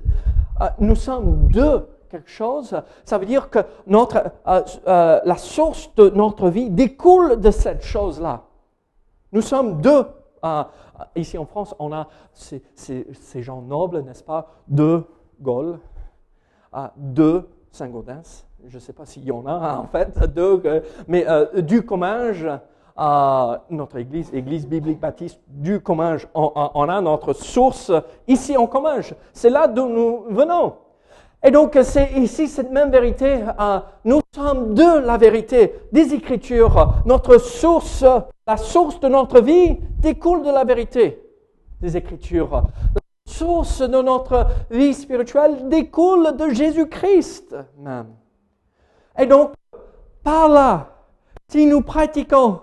Euh, 0.60 0.66
nous 0.78 0.94
sommes 0.94 1.48
de 1.48 1.86
quelque 2.10 2.30
chose. 2.30 2.80
Ça 3.04 3.18
veut 3.18 3.26
dire 3.26 3.50
que 3.50 3.58
notre, 3.86 4.32
euh, 4.46 5.20
la 5.24 5.36
source 5.36 5.94
de 5.96 6.10
notre 6.10 6.48
vie 6.48 6.70
découle 6.70 7.40
de 7.40 7.50
cette 7.50 7.82
chose-là. 7.82 8.44
Nous 9.32 9.42
sommes 9.42 9.80
de 9.80 10.04
ici 11.14 11.38
en 11.38 11.46
France, 11.46 11.74
on 11.78 11.92
a 11.92 12.08
ces, 12.32 12.62
gens 13.42 13.62
nobles, 13.62 14.00
n'est-ce 14.02 14.22
pas, 14.22 14.48
de 14.68 15.02
Gaulle, 15.40 15.78
de 16.96 17.48
Saint-Gaudens, 17.70 18.46
je 18.66 18.74
ne 18.74 18.80
sais 18.80 18.92
pas 18.92 19.06
s'il 19.06 19.24
y 19.24 19.32
en 19.32 19.46
a 19.46 19.76
en 19.76 19.86
fait, 19.86 20.18
de, 20.34 20.82
mais 21.08 21.28
euh, 21.28 21.62
du 21.62 21.84
Comminges, 21.84 22.48
à 22.96 23.64
notre 23.70 23.98
église, 23.98 24.32
église 24.32 24.66
biblique 24.66 25.00
baptiste 25.00 25.40
du 25.48 25.80
Comminges, 25.80 26.26
on, 26.34 26.50
on, 26.74 26.88
a 26.88 27.00
notre 27.00 27.34
source 27.34 27.92
ici 28.26 28.56
en 28.56 28.66
Comminges. 28.66 29.14
C'est 29.32 29.50
là 29.50 29.68
d'où 29.68 29.88
nous 29.88 30.24
venons. 30.30 30.74
Et 31.44 31.50
donc, 31.50 31.78
c'est 31.82 32.12
ici 32.14 32.48
cette 32.48 32.72
même 32.72 32.90
vérité. 32.90 33.44
Euh, 33.60 33.80
nous 34.04 34.20
sommes 34.34 34.74
de 34.74 34.98
la 34.98 35.16
vérité 35.16 35.74
des 35.92 36.14
Écritures. 36.14 37.02
Notre 37.04 37.38
source, 37.38 38.04
la 38.46 38.56
source 38.56 38.98
de 39.00 39.08
notre 39.08 39.40
vie 39.40 39.78
découle 39.98 40.42
de 40.42 40.50
la 40.50 40.64
vérité 40.64 41.22
des 41.80 41.96
Écritures. 41.96 42.50
La 42.50 43.32
source 43.32 43.80
de 43.80 44.02
notre 44.02 44.46
vie 44.70 44.94
spirituelle 44.94 45.68
découle 45.68 46.36
de 46.36 46.48
Jésus-Christ 46.48 47.54
même. 47.78 48.08
Et 49.18 49.26
donc, 49.26 49.52
par 50.22 50.48
là, 50.48 50.88
si 51.48 51.66
nous 51.66 51.82
pratiquons 51.82 52.60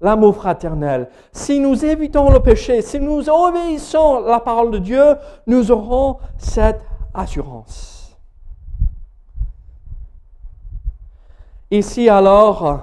l'amour 0.00 0.36
fraternel, 0.36 1.08
si 1.32 1.58
nous 1.58 1.84
évitons 1.84 2.30
le 2.30 2.40
péché, 2.40 2.82
si 2.82 3.00
nous 3.00 3.28
obéissons 3.28 4.20
la 4.20 4.40
parole 4.40 4.70
de 4.70 4.78
Dieu, 4.78 5.16
nous 5.46 5.70
aurons 5.70 6.18
cette 6.36 6.84
assurance. 7.12 8.16
Ici 11.70 12.08
alors, 12.08 12.80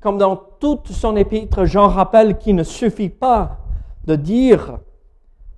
comme 0.00 0.18
dans 0.18 0.36
toute 0.36 0.88
son 0.88 1.16
épître, 1.16 1.64
Jean 1.64 1.88
rappelle 1.88 2.38
qu'il 2.38 2.54
ne 2.54 2.62
suffit 2.62 3.08
pas 3.08 3.58
de 4.04 4.14
dire, 4.16 4.78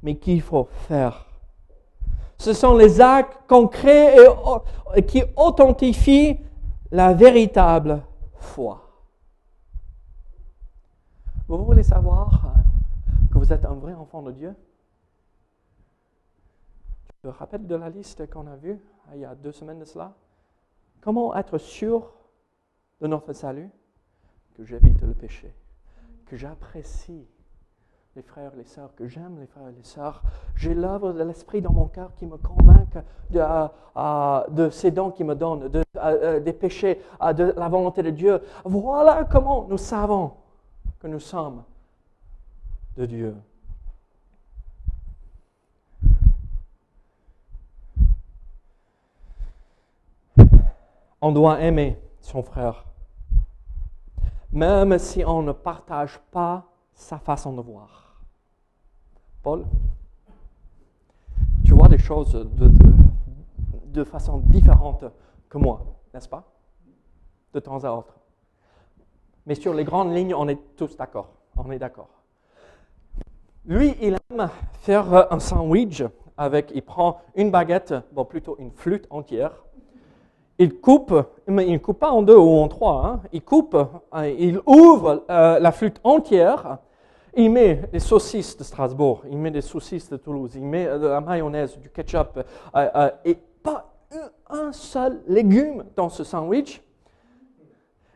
mais 0.03 0.17
qu'il 0.17 0.41
faut 0.41 0.69
faire. 0.89 1.27
Ce 2.39 2.53
sont 2.53 2.75
les 2.77 3.01
actes 3.01 3.39
concrets 3.49 4.17
et, 4.95 5.03
qui 5.03 5.23
authentifient 5.37 6.39
la 6.91 7.13
véritable 7.13 8.03
foi. 8.37 8.81
Vous 11.47 11.63
voulez 11.63 11.83
savoir 11.83 12.55
que 13.31 13.37
vous 13.37 13.53
êtes 13.53 13.67
un 13.67 13.75
vrai 13.75 13.93
enfant 13.93 14.23
de 14.23 14.33
Dieu? 14.33 14.55
Tu 17.05 17.13
te 17.23 17.29
rappelles 17.29 17.67
de 17.67 17.75
la 17.75 17.91
liste 17.91 18.31
qu'on 18.31 18.47
a 18.47 18.57
vue 18.57 18.81
il 19.13 19.21
y 19.21 19.25
a 19.27 19.35
deux 19.35 19.53
semaines 19.53 19.79
de 19.79 19.85
cela 19.85 20.15
Comment 21.03 21.37
être 21.37 21.59
sûr 21.59 22.15
de 23.03 23.07
notre 23.07 23.35
salut, 23.35 23.69
que 24.57 24.65
j'évite 24.65 25.03
le 25.03 25.13
péché, 25.13 25.55
que 26.25 26.35
j'apprécie 26.35 27.27
les 28.17 28.23
frères 28.23 28.53
et 28.55 28.57
les 28.57 28.65
sœurs, 28.65 28.95
que 28.95 29.07
j'aime 29.07 29.39
les 29.39 29.47
frères 29.47 29.69
et 29.69 29.73
les 29.73 29.83
sœurs. 29.83 30.23
J'ai 30.57 30.73
l'œuvre 30.73 31.13
de 31.13 31.23
l'Esprit 31.23 31.61
dans 31.61 31.73
mon 31.73 31.89
cœur 31.89 32.15
qui 32.15 32.25
me 32.25 32.39
convainc 32.39 32.95
de, 33.29 33.41
euh, 33.41 33.69
euh, 33.99 34.71
ces 34.71 34.93
dons 34.93 35.11
qu'il 35.11 35.27
me 35.27 35.35
donne, 35.35 35.69
de, 35.69 35.83
euh, 35.97 36.41
des 36.41 36.55
péchés, 36.55 37.03
de 37.21 37.53
la 37.55 37.69
volonté 37.69 38.03
de 38.03 38.11
Dieu. 38.11 38.41
Voilà 38.65 39.25
comment 39.25 39.67
nous 39.69 39.77
savons 39.77 40.33
que 41.05 41.09
nous 41.09 41.21
sommes 41.21 41.63
de 42.97 43.05
Dieu. 43.05 43.37
On 51.21 51.31
doit 51.31 51.61
aimer 51.61 51.99
son 52.23 52.43
frère, 52.43 52.87
même 54.51 54.99
si 54.99 55.23
on 55.27 55.43
ne 55.43 55.53
partage 55.53 56.19
pas 56.31 56.65
sa 56.95 57.19
façon 57.19 57.53
de 57.53 57.61
voir. 57.61 58.23
Paul, 59.43 59.67
tu 61.67 61.75
vois 61.75 61.89
des 61.89 61.99
choses 61.99 62.33
de, 62.33 62.71
de, 63.89 64.05
façon 64.05 64.39
différente 64.39 65.05
que 65.51 65.59
moi, 65.59 65.85
n'est-ce 66.15 66.31
pas? 66.31 66.51
De 67.53 67.61
temps 67.61 67.85
à 67.85 67.91
autre. 67.91 68.24
Mais 69.47 69.55
sur 69.55 69.75
les 69.75 69.85
grandes 69.85 70.15
lignes, 70.15 70.35
on 70.35 70.49
est 70.49 70.59
tous 70.77 70.97
d'accord. 70.97 71.31
on 71.57 71.71
est 71.71 71.79
d'accord. 71.79 72.09
Lui, 73.67 73.95
il 74.03 74.17
aime 74.31 74.51
faire 74.81 75.33
un 75.33 75.39
sandwich 75.39 76.03
avec, 76.37 76.71
il 76.75 76.83
prend 76.83 77.21
une 77.35 77.51
baguette, 77.51 77.95
bon 78.13 78.25
plutôt 78.25 78.57
une 78.59 78.71
flûte 78.71 79.07
entière, 79.11 79.65
il 80.59 80.81
coupe, 80.81 81.15
mais 81.47 81.67
il 81.67 81.73
ne 81.73 81.79
coupe 81.79 81.99
pas 81.99 82.11
en 82.11 82.23
deux 82.23 82.37
ou 82.37 82.59
en 82.59 82.69
trois, 82.69 83.07
hein. 83.07 83.21
il 83.33 83.43
coupe, 83.43 83.75
euh, 83.75 84.35
il 84.39 84.61
ouvre 84.67 85.25
euh, 85.31 85.59
la 85.59 85.73
flûte 85.73 86.01
entière, 86.05 86.79
il 87.37 87.51
met 87.51 87.89
des 87.93 88.01
saucisses 88.01 88.57
de 88.57 88.65
Strasbourg, 88.65 89.23
il 89.31 89.39
met 89.39 89.51
des 89.51 89.63
saucisses 89.63 90.09
de 90.11 90.17
Toulouse, 90.17 90.53
il 90.55 90.65
met 90.65 90.85
de 90.85 91.07
la 91.07 91.21
mayonnaise, 91.21 91.79
du 91.79 91.91
ketchup, 91.91 92.41
et 93.25 93.39
pas 93.63 93.93
un 94.49 94.73
seul 94.73 95.21
légume 95.27 95.85
dans 95.97 96.09
ce 96.09 96.23
sandwich. 96.23 96.81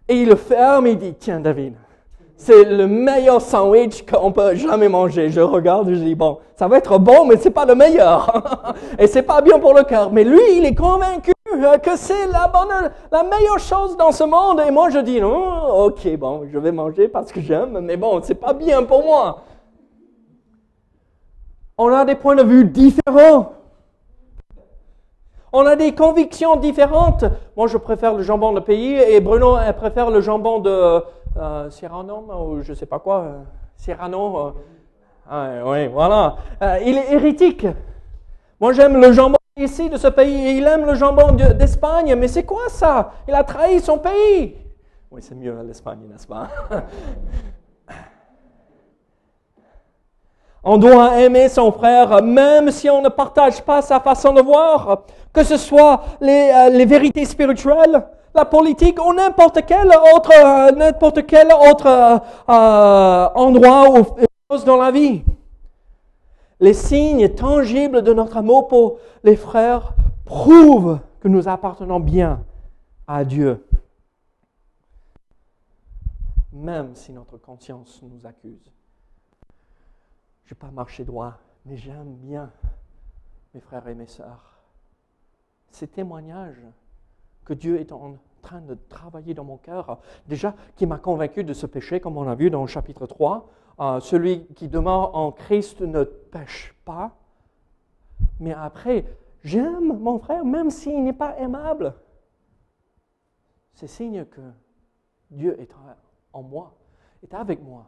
Et 0.08 0.22
il 0.22 0.28
le 0.28 0.36
ferme 0.36 0.86
et 0.86 0.92
il 0.92 0.98
dit, 0.98 1.14
tiens 1.14 1.40
David, 1.40 1.74
c'est 2.36 2.64
le 2.64 2.86
meilleur 2.86 3.40
sandwich 3.42 4.06
qu'on 4.06 4.32
peut 4.32 4.54
jamais 4.54 4.88
manger. 4.88 5.28
Je 5.28 5.40
regarde 5.40 5.88
et 5.88 5.94
je 5.94 6.00
dis, 6.00 6.14
bon, 6.14 6.38
ça 6.56 6.68
va 6.68 6.78
être 6.78 6.98
bon, 6.98 7.26
mais 7.26 7.36
c'est 7.36 7.50
pas 7.50 7.66
le 7.66 7.74
meilleur. 7.74 8.74
et 8.98 9.06
c'est 9.06 9.22
pas 9.22 9.42
bien 9.42 9.58
pour 9.58 9.74
le 9.74 9.82
cœur. 9.82 10.10
Mais 10.12 10.24
lui, 10.24 10.40
il 10.56 10.64
est 10.64 10.74
convaincu 10.74 11.32
que 11.82 11.96
c'est 11.96 12.26
la 12.28 12.46
bonne, 12.48 12.92
la 13.10 13.22
meilleure 13.24 13.58
chose 13.58 13.96
dans 13.96 14.12
ce 14.12 14.24
monde. 14.24 14.62
Et 14.66 14.70
moi, 14.70 14.88
je 14.90 15.00
dis, 15.00 15.20
non, 15.20 15.84
ok, 15.86 16.16
bon, 16.16 16.46
je 16.50 16.58
vais 16.58 16.72
manger 16.72 17.08
parce 17.08 17.32
que 17.32 17.40
j'aime, 17.40 17.80
mais 17.80 17.96
bon, 17.96 18.20
c'est 18.22 18.34
pas 18.34 18.52
bien 18.52 18.84
pour 18.84 19.04
moi. 19.04 19.42
On 21.76 21.88
a 21.92 22.04
des 22.04 22.14
points 22.14 22.36
de 22.36 22.42
vue 22.42 22.64
différents. 22.64 23.52
On 25.52 25.64
a 25.64 25.76
des 25.76 25.94
convictions 25.94 26.56
différentes. 26.56 27.24
Moi, 27.56 27.68
je 27.68 27.78
préfère 27.78 28.14
le 28.14 28.22
jambon 28.22 28.52
de 28.52 28.60
pays 28.60 28.94
et 28.94 29.20
Bruno 29.20 29.56
préfère 29.76 30.10
le 30.10 30.20
jambon 30.20 30.58
de, 30.58 31.02
euh, 31.36 31.70
Cyrano, 31.70 32.26
ou 32.46 32.62
je 32.62 32.70
ne 32.70 32.76
sais 32.76 32.86
pas 32.86 32.98
quoi, 32.98 33.20
euh, 33.20 33.38
Cyrano. 33.76 34.54
Euh, 35.30 35.62
oui, 35.64 35.86
voilà. 35.88 36.36
il 36.84 36.98
est 36.98 37.12
hérétique. 37.12 37.66
Moi, 38.60 38.72
j'aime 38.72 39.00
le 39.00 39.12
jambon 39.12 39.38
ici 39.56 39.88
de 39.88 39.96
ce 39.96 40.08
pays 40.08 40.56
il 40.58 40.66
aime 40.66 40.84
le 40.84 40.94
jambon 40.94 41.32
d'Espagne. 41.32 42.14
Mais 42.16 42.28
c'est 42.28 42.44
quoi 42.44 42.68
ça? 42.68 43.12
Il 43.26 43.34
a 43.34 43.44
trahi 43.44 43.80
son 43.80 43.98
pays. 43.98 44.56
Oui, 45.10 45.22
c'est 45.22 45.34
mieux 45.34 45.56
l'Espagne, 45.66 46.00
n'est-ce 46.10 46.26
pas? 46.26 46.48
On 50.70 50.76
doit 50.76 51.18
aimer 51.22 51.48
son 51.48 51.72
frère 51.72 52.22
même 52.22 52.70
si 52.70 52.90
on 52.90 53.00
ne 53.00 53.08
partage 53.08 53.62
pas 53.62 53.80
sa 53.80 54.00
façon 54.00 54.34
de 54.34 54.42
voir, 54.42 55.04
que 55.32 55.42
ce 55.42 55.56
soit 55.56 56.02
les, 56.20 56.68
les 56.72 56.84
vérités 56.84 57.24
spirituelles, 57.24 58.04
la 58.34 58.44
politique 58.44 59.02
ou 59.02 59.14
n'importe 59.14 59.64
quel 59.66 59.88
autre, 60.14 60.30
euh, 60.30 60.70
n'importe 60.72 61.24
quel 61.24 61.46
autre 61.46 61.86
euh, 61.86 62.18
euh, 62.50 63.28
endroit 63.34 63.98
ou 63.98 64.04
chose 64.50 64.66
dans 64.66 64.76
la 64.76 64.90
vie. 64.90 65.24
Les 66.60 66.74
signes 66.74 67.30
tangibles 67.30 68.02
de 68.02 68.12
notre 68.12 68.36
amour 68.36 68.68
pour 68.68 68.98
les 69.24 69.36
frères 69.36 69.94
prouvent 70.26 70.98
que 71.20 71.28
nous 71.28 71.48
appartenons 71.48 71.98
bien 71.98 72.44
à 73.06 73.24
Dieu, 73.24 73.64
même 76.52 76.94
si 76.94 77.10
notre 77.12 77.38
conscience 77.38 78.02
nous 78.02 78.26
accuse. 78.26 78.70
Je 80.48 80.54
n'ai 80.54 80.58
pas 80.60 80.70
marché 80.70 81.04
droit, 81.04 81.34
mais 81.66 81.76
j'aime 81.76 82.14
bien 82.14 82.50
mes 83.52 83.60
frères 83.60 83.86
et 83.86 83.94
mes 83.94 84.06
sœurs. 84.06 84.58
Ces 85.70 85.86
témoignages 85.86 86.64
que 87.44 87.52
Dieu 87.52 87.78
est 87.78 87.92
en 87.92 88.16
train 88.40 88.62
de 88.62 88.74
travailler 88.88 89.34
dans 89.34 89.44
mon 89.44 89.58
cœur, 89.58 90.00
déjà 90.26 90.54
qui 90.74 90.86
m'a 90.86 90.96
convaincu 90.96 91.44
de 91.44 91.52
ce 91.52 91.66
péché, 91.66 92.00
comme 92.00 92.16
on 92.16 92.26
a 92.26 92.34
vu 92.34 92.48
dans 92.48 92.62
le 92.62 92.66
chapitre 92.66 93.06
3. 93.06 93.50
Euh, 93.80 94.00
celui 94.00 94.46
qui 94.54 94.68
demeure 94.68 95.14
en 95.14 95.32
Christ 95.32 95.82
ne 95.82 96.04
pêche 96.04 96.74
pas. 96.86 97.14
Mais 98.40 98.54
après, 98.54 99.04
j'aime 99.44 99.98
mon 99.98 100.18
frère 100.18 100.46
même 100.46 100.70
s'il 100.70 101.04
n'est 101.04 101.12
pas 101.12 101.36
aimable. 101.36 101.92
C'est 103.74 103.86
signe 103.86 104.24
que 104.24 104.40
Dieu 105.30 105.60
est 105.60 105.74
en 106.32 106.42
moi, 106.42 106.72
est 107.22 107.34
avec 107.34 107.62
moi. 107.62 107.84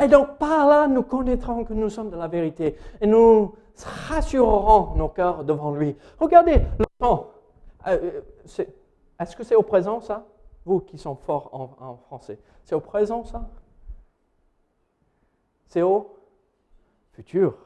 Et 0.00 0.08
donc 0.08 0.38
par 0.38 0.66
là, 0.66 0.86
nous 0.86 1.02
connaîtrons 1.02 1.64
que 1.64 1.72
nous 1.72 1.88
sommes 1.88 2.10
de 2.10 2.16
la 2.16 2.28
vérité 2.28 2.76
et 3.00 3.06
nous 3.06 3.54
rassurerons 3.84 4.94
nos 4.96 5.08
cœurs 5.08 5.44
devant 5.44 5.72
lui. 5.72 5.96
Regardez 6.18 6.60
le 6.78 6.86
temps. 6.98 7.30
Euh, 7.86 8.20
euh, 8.58 8.64
est-ce 9.20 9.36
que 9.36 9.44
c'est 9.44 9.54
au 9.54 9.62
présent 9.62 10.00
ça? 10.00 10.26
Vous 10.64 10.80
qui 10.80 10.98
sont 10.98 11.16
forts 11.16 11.50
en, 11.52 11.96
français. 11.96 12.38
C'est 12.64 12.74
au 12.74 12.80
présent 12.80 13.24
ça? 13.24 13.48
C'est 15.66 15.82
au 15.82 16.16
futur. 17.12 17.56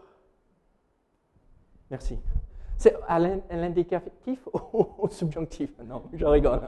Merci. 1.90 2.18
C'est 2.78 2.96
à 3.06 3.18
l'indicatif 3.18 4.48
ou 4.72 4.86
au 4.98 5.08
subjonctif? 5.08 5.70
Non, 5.84 6.02
je 6.12 6.24
rigole. 6.24 6.66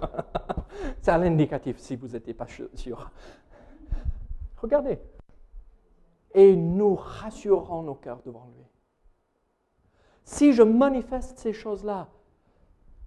C'est 1.00 1.10
à 1.10 1.18
l'indicatif 1.18 1.78
si 1.78 1.96
vous 1.96 2.08
n'étiez 2.08 2.34
pas 2.34 2.46
sûr. 2.74 3.10
Regardez. 4.58 4.98
Et 6.34 6.56
nous 6.56 6.94
rassurerons 6.96 7.82
nos 7.82 7.94
cœurs 7.94 8.20
devant 8.26 8.50
lui. 8.56 8.64
Si 10.24 10.52
je 10.52 10.62
manifeste 10.62 11.38
ces 11.38 11.52
choses-là, 11.52 12.08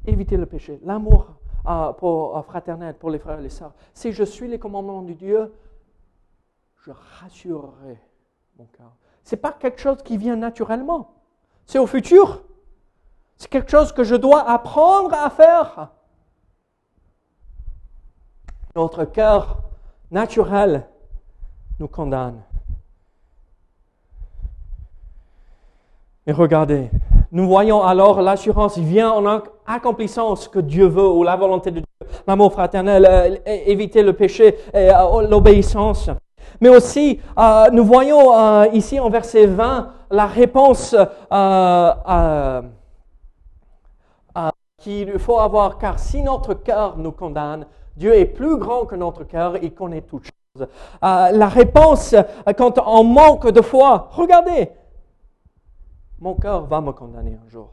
évitez 0.05 0.37
le 0.37 0.45
péché, 0.45 0.79
l'amour 0.83 1.35
pour, 1.97 2.43
fraternel, 2.45 2.95
pour 2.97 3.09
les 3.09 3.19
frères 3.19 3.39
et 3.39 3.43
les 3.43 3.49
sœurs, 3.49 3.73
si 3.93 4.11
je 4.11 4.23
suis 4.23 4.47
les 4.47 4.59
commandements 4.59 5.01
de 5.01 5.13
Dieu, 5.13 5.53
je 6.77 6.91
rassurerai 7.19 7.99
mon 8.57 8.65
cœur. 8.65 8.95
Ce 9.23 9.35
n'est 9.35 9.41
pas 9.41 9.51
quelque 9.51 9.81
chose 9.81 10.01
qui 10.03 10.17
vient 10.17 10.37
naturellement. 10.37 11.15
C'est 11.65 11.79
au 11.79 11.87
futur. 11.87 12.43
C'est 13.35 13.49
quelque 13.49 13.69
chose 13.69 13.91
que 13.91 14.05
je 14.05 14.15
dois 14.15 14.49
apprendre 14.49 15.13
à 15.13 15.29
faire. 15.29 15.91
Notre 18.75 19.03
cœur 19.05 19.63
naturel 20.11 20.87
nous 21.79 21.87
condamne. 21.87 22.41
Mais 26.27 26.33
regardez, 26.33 26.91
nous 27.31 27.47
voyons 27.47 27.81
alors 27.81 28.21
l'assurance 28.21 28.77
vient 28.77 29.11
en 29.11 29.41
accomplissant 29.65 30.35
ce 30.35 30.49
que 30.49 30.59
Dieu 30.59 30.85
veut 30.85 31.07
ou 31.07 31.23
la 31.23 31.37
volonté 31.37 31.71
de 31.71 31.79
Dieu, 31.79 32.07
l'amour 32.27 32.51
fraternel, 32.51 33.07
euh, 33.09 33.37
éviter 33.45 34.03
le 34.03 34.11
péché, 34.11 34.57
et 34.73 34.89
euh, 34.89 35.21
l'obéissance. 35.25 36.09
Mais 36.59 36.67
aussi, 36.67 37.21
euh, 37.39 37.69
nous 37.71 37.85
voyons 37.85 38.65
ici 38.73 38.99
en 38.99 39.09
verset 39.09 39.45
20 39.45 39.89
la 40.11 40.25
réponse 40.25 40.93
qu'il 44.81 45.19
faut 45.19 45.39
avoir, 45.39 45.77
car 45.77 45.97
si 45.97 46.21
notre 46.21 46.55
cœur 46.55 46.97
nous 46.97 47.13
condamne, 47.13 47.65
Dieu 47.95 48.13
est 48.13 48.25
plus 48.25 48.57
grand 48.57 48.83
que 48.85 48.95
notre 48.95 49.23
cœur, 49.23 49.55
il 49.61 49.73
connaît 49.73 50.01
toutes 50.01 50.25
choses. 50.25 50.67
la 51.01 51.47
réponse 51.47 52.15
quand 52.57 52.79
on 52.85 53.05
manque 53.05 53.49
de 53.49 53.61
foi, 53.61 54.09
regardez, 54.11 54.71
mon 56.19 56.35
cœur 56.35 56.65
va 56.65 56.81
me 56.81 56.91
condamner 56.91 57.37
un 57.45 57.49
jour. 57.49 57.69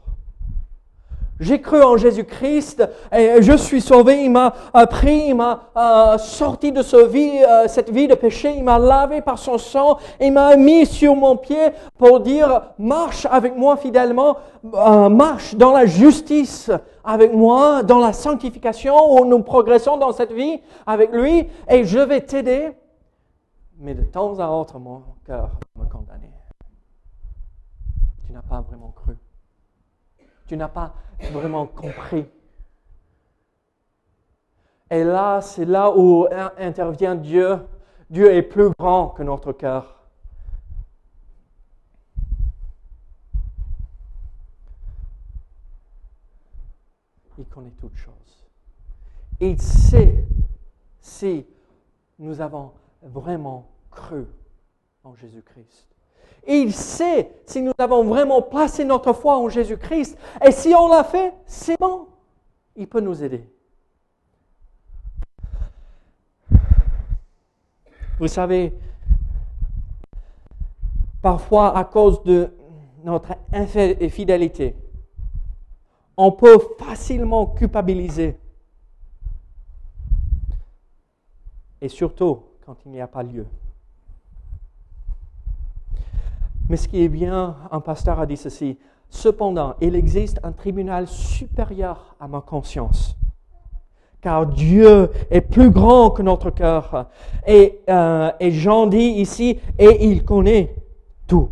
J'ai 1.37 1.59
cru 1.59 1.83
en 1.83 1.97
Jésus-Christ 1.97 2.87
et 3.11 3.41
je 3.41 3.57
suis 3.57 3.81
sauvé. 3.81 4.23
Il 4.23 4.31
m'a 4.31 4.51
pris, 4.89 5.27
il 5.27 5.35
m'a 5.35 5.69
euh, 5.75 6.17
sorti 6.17 6.71
de 6.71 6.79
euh, 6.79 7.67
cette 7.67 7.89
vie 7.89 8.07
de 8.07 8.15
péché. 8.15 8.53
Il 8.55 8.63
m'a 8.63 8.79
lavé 8.79 9.19
par 9.19 9.37
son 9.37 9.57
sang. 9.57 9.97
Il 10.21 10.31
m'a 10.31 10.55
mis 10.55 10.85
sur 10.85 11.13
mon 11.13 11.35
pied 11.35 11.71
pour 11.97 12.21
dire 12.21 12.61
marche 12.79 13.27
avec 13.29 13.57
moi 13.57 13.75
fidèlement, 13.75 14.37
euh, 14.73 15.09
marche 15.09 15.55
dans 15.55 15.73
la 15.73 15.85
justice 15.85 16.71
avec 17.03 17.33
moi, 17.33 17.83
dans 17.83 17.99
la 17.99 18.13
sanctification 18.13 18.95
où 19.19 19.25
nous 19.25 19.43
progressons 19.43 19.97
dans 19.97 20.13
cette 20.13 20.31
vie 20.31 20.61
avec 20.87 21.11
lui 21.11 21.49
et 21.69 21.83
je 21.83 21.99
vais 21.99 22.21
t'aider. 22.21 22.69
Mais 23.77 23.93
de 23.93 24.03
temps 24.03 24.39
à 24.39 24.47
autre, 24.47 24.79
mon 24.79 25.01
cœur 25.25 25.49
me 25.77 25.83
condamner 25.83 26.24
n'as 28.35 28.41
pas 28.41 28.61
vraiment 28.61 28.91
cru. 28.91 29.15
Tu 30.45 30.57
n'as 30.57 30.67
pas 30.67 30.93
vraiment 31.31 31.65
compris. 31.65 32.25
Et 34.91 35.03
là, 35.03 35.41
c'est 35.41 35.65
là 35.65 35.91
où 35.95 36.27
intervient 36.57 37.15
Dieu. 37.15 37.59
Dieu 38.09 38.31
est 38.33 38.43
plus 38.43 38.69
grand 38.77 39.09
que 39.09 39.23
notre 39.23 39.53
cœur. 39.53 40.03
Il 47.37 47.45
connaît 47.45 47.71
toutes 47.71 47.95
choses. 47.95 48.45
Il 49.39 49.61
sait 49.61 50.25
si 50.99 51.45
nous 52.19 52.39
avons 52.41 52.73
vraiment 53.01 53.69
cru 53.91 54.25
en 55.03 55.15
Jésus-Christ. 55.15 55.94
Il 56.47 56.73
sait 56.73 57.31
si 57.45 57.61
nous 57.61 57.71
avons 57.77 58.03
vraiment 58.03 58.41
placé 58.41 58.85
notre 58.85 59.13
foi 59.13 59.37
en 59.37 59.49
Jésus-Christ. 59.49 60.17
Et 60.45 60.51
si 60.51 60.73
on 60.75 60.87
l'a 60.87 61.03
fait, 61.03 61.33
c'est 61.45 61.79
bon. 61.79 62.07
Il 62.75 62.87
peut 62.87 62.99
nous 62.99 63.23
aider. 63.23 63.49
Vous 68.19 68.27
savez, 68.27 68.73
parfois 71.21 71.77
à 71.77 71.83
cause 71.83 72.23
de 72.23 72.49
notre 73.03 73.35
infidélité, 73.51 74.75
on 76.15 76.31
peut 76.31 76.59
facilement 76.79 77.47
culpabiliser. 77.47 78.37
Et 81.81 81.89
surtout 81.89 82.43
quand 82.65 82.77
il 82.85 82.91
n'y 82.91 83.01
a 83.01 83.07
pas 83.07 83.23
lieu. 83.23 83.45
Mais 86.69 86.77
ce 86.77 86.87
qui 86.87 87.03
est 87.03 87.09
bien, 87.09 87.55
un 87.71 87.79
pasteur 87.79 88.19
a 88.19 88.25
dit 88.25 88.37
ceci, 88.37 88.77
cependant, 89.09 89.75
il 89.81 89.95
existe 89.95 90.39
un 90.43 90.51
tribunal 90.51 91.07
supérieur 91.07 92.15
à 92.19 92.27
ma 92.27 92.41
conscience. 92.41 93.15
Car 94.21 94.47
Dieu 94.47 95.11
est 95.29 95.41
plus 95.41 95.69
grand 95.69 96.09
que 96.09 96.23
notre 96.23 96.49
cœur. 96.49 97.05
Et, 97.45 97.81
euh, 97.87 98.31
et 98.39 98.51
Jean 98.51 98.87
dit 98.87 98.97
ici, 98.97 99.59
et 99.77 100.07
il 100.07 100.25
connaît 100.25 100.73
tout. 101.27 101.49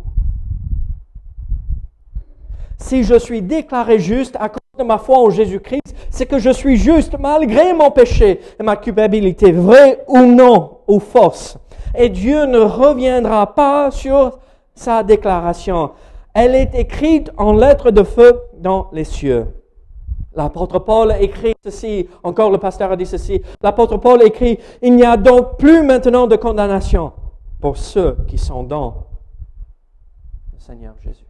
Si 2.78 3.04
je 3.04 3.16
suis 3.16 3.40
déclaré 3.40 4.00
juste 4.00 4.36
à 4.40 4.48
cause 4.48 4.58
de 4.76 4.82
ma 4.82 4.98
foi 4.98 5.18
en 5.18 5.30
Jésus-Christ, 5.30 5.94
c'est 6.10 6.26
que 6.26 6.38
je 6.38 6.50
suis 6.50 6.76
juste 6.76 7.16
malgré 7.18 7.72
mon 7.72 7.92
péché 7.92 8.40
et 8.58 8.62
ma 8.64 8.76
culpabilité, 8.76 9.52
vrai 9.52 10.04
ou 10.08 10.22
non, 10.22 10.78
ou 10.88 10.98
fausse. 10.98 11.56
Et 11.96 12.08
Dieu 12.08 12.46
ne 12.46 12.58
reviendra 12.58 13.54
pas 13.54 13.92
sur 13.92 14.38
sa 14.74 15.02
déclaration. 15.02 15.92
Elle 16.32 16.54
est 16.54 16.74
écrite 16.74 17.30
en 17.36 17.52
lettres 17.52 17.90
de 17.90 18.02
feu 18.02 18.40
dans 18.58 18.88
les 18.92 19.04
cieux. 19.04 19.46
L'apôtre 20.34 20.80
Paul 20.80 21.14
écrit 21.20 21.54
ceci, 21.62 22.08
encore 22.24 22.50
le 22.50 22.58
pasteur 22.58 22.90
a 22.90 22.96
dit 22.96 23.06
ceci, 23.06 23.40
l'apôtre 23.62 23.98
Paul 23.98 24.20
écrit, 24.22 24.58
il 24.82 24.96
n'y 24.96 25.04
a 25.04 25.16
donc 25.16 25.58
plus 25.58 25.84
maintenant 25.84 26.26
de 26.26 26.34
condamnation 26.34 27.12
pour 27.60 27.76
ceux 27.76 28.16
qui 28.26 28.36
sont 28.36 28.64
dans 28.64 29.06
le 30.52 30.58
Seigneur 30.58 30.94
Jésus. 31.02 31.24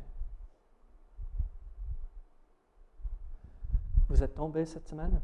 Vous 4.08 4.22
êtes 4.22 4.34
tombé 4.34 4.64
cette 4.64 4.88
semaine? 4.88 5.20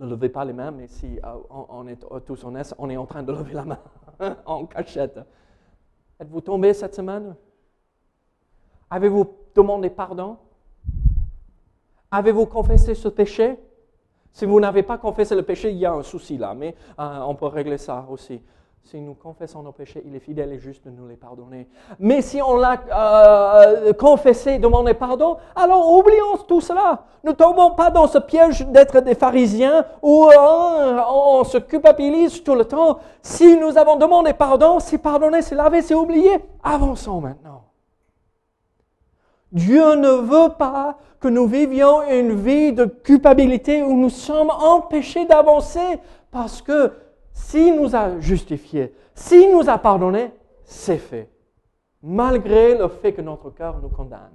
Ne 0.00 0.06
levez 0.06 0.28
pas 0.28 0.44
les 0.44 0.52
mains, 0.52 0.72
mais 0.72 0.88
si 0.88 1.18
euh, 1.24 1.36
on 1.50 1.86
est 1.86 2.04
tous 2.26 2.44
honnêtes, 2.44 2.74
on 2.78 2.90
est 2.90 2.96
en 2.96 3.06
train 3.06 3.22
de 3.22 3.32
lever 3.32 3.54
la 3.54 3.64
main 3.64 3.78
en 4.46 4.66
cachette. 4.66 5.20
Êtes-vous 6.20 6.40
tombé 6.40 6.72
cette 6.72 6.94
semaine? 6.94 7.34
Avez-vous 8.90 9.26
demandé 9.54 9.90
pardon? 9.90 10.38
Avez-vous 12.10 12.46
confessé 12.46 12.94
ce 12.94 13.08
péché? 13.08 13.58
Si 14.32 14.44
vous 14.44 14.60
n'avez 14.60 14.82
pas 14.82 14.98
confessé 14.98 15.34
le 15.34 15.42
péché, 15.42 15.70
il 15.70 15.78
y 15.78 15.86
a 15.86 15.92
un 15.92 16.02
souci 16.02 16.36
là, 16.36 16.54
mais 16.54 16.74
euh, 16.98 17.20
on 17.20 17.34
peut 17.34 17.46
régler 17.46 17.78
ça 17.78 18.06
aussi. 18.10 18.40
Si 18.86 19.00
nous 19.00 19.14
confessons 19.14 19.64
nos 19.64 19.72
péchés, 19.72 20.00
il 20.06 20.14
est 20.14 20.20
fidèle 20.20 20.52
et 20.52 20.60
juste 20.60 20.84
de 20.84 20.90
nous 20.90 21.08
les 21.08 21.16
pardonner. 21.16 21.66
Mais 21.98 22.22
si 22.22 22.40
on 22.40 22.54
l'a 22.54 22.80
euh, 22.92 23.92
confessé, 23.94 24.60
demandé 24.60 24.94
pardon, 24.94 25.38
alors 25.56 25.90
oublions 25.90 26.36
tout 26.46 26.60
cela. 26.60 27.02
Ne 27.24 27.32
tombons 27.32 27.72
pas 27.72 27.90
dans 27.90 28.06
ce 28.06 28.18
piège 28.18 28.64
d'être 28.68 29.00
des 29.00 29.16
pharisiens 29.16 29.84
où 30.02 30.28
euh, 30.28 31.00
on 31.12 31.42
se 31.42 31.58
culpabilise 31.58 32.44
tout 32.44 32.54
le 32.54 32.64
temps. 32.64 33.00
Si 33.22 33.56
nous 33.56 33.76
avons 33.76 33.96
demandé 33.96 34.32
pardon, 34.34 34.78
c'est 34.78 34.98
pardonné, 34.98 35.42
c'est 35.42 35.56
lavé, 35.56 35.82
c'est 35.82 35.96
oublié. 35.96 36.38
Avançons 36.62 37.20
maintenant. 37.20 37.64
Dieu 39.50 39.96
ne 39.96 40.10
veut 40.10 40.52
pas 40.56 40.96
que 41.18 41.26
nous 41.26 41.48
vivions 41.48 42.08
une 42.08 42.34
vie 42.36 42.72
de 42.72 42.84
culpabilité 42.84 43.82
où 43.82 43.96
nous 43.96 44.10
sommes 44.10 44.50
empêchés 44.50 45.24
d'avancer 45.24 45.98
parce 46.30 46.62
que 46.62 46.92
s'il 47.36 47.76
nous 47.76 47.94
a 47.94 48.18
justifiés, 48.18 48.94
s'il 49.14 49.52
nous 49.52 49.68
a 49.68 49.76
pardonné, 49.76 50.32
c'est 50.64 50.96
fait. 50.96 51.28
Malgré 52.02 52.76
le 52.76 52.88
fait 52.88 53.12
que 53.12 53.20
notre 53.20 53.50
cœur 53.50 53.78
nous 53.80 53.90
condamne. 53.90 54.32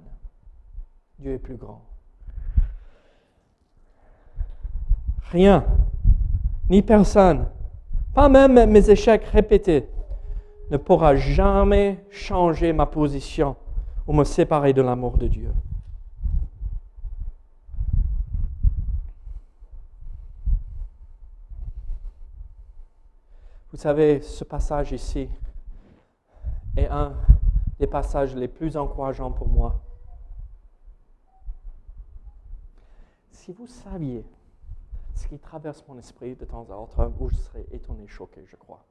Dieu 1.18 1.34
est 1.34 1.38
plus 1.38 1.56
grand. 1.56 1.82
Rien, 5.32 5.64
ni 6.70 6.80
personne, 6.80 7.48
pas 8.14 8.28
même 8.28 8.70
mes 8.70 8.88
échecs 8.88 9.24
répétés, 9.24 9.88
ne 10.70 10.76
pourra 10.76 11.16
jamais 11.16 12.04
changer 12.08 12.72
ma 12.72 12.86
position 12.86 13.56
ou 14.06 14.12
me 14.12 14.24
séparer 14.24 14.72
de 14.72 14.80
l'amour 14.80 15.18
de 15.18 15.26
Dieu. 15.26 15.50
Vous 23.72 23.78
savez, 23.78 24.20
ce 24.20 24.44
passage 24.44 24.92
ici 24.92 25.30
est 26.76 26.88
un 26.88 27.14
des 27.78 27.86
passages 27.86 28.36
les 28.36 28.46
plus 28.46 28.76
encourageants 28.76 29.30
pour 29.30 29.48
moi. 29.48 29.80
Si 33.30 33.50
vous 33.50 33.66
saviez 33.66 34.26
ce 35.14 35.26
qui 35.26 35.38
traverse 35.38 35.82
mon 35.88 35.96
esprit 35.98 36.36
de 36.36 36.44
temps 36.44 36.66
à 36.70 36.74
autre, 36.76 37.10
vous 37.18 37.30
serez 37.30 37.66
étonné, 37.72 38.06
choqué, 38.06 38.44
je 38.46 38.56
crois. 38.56 38.84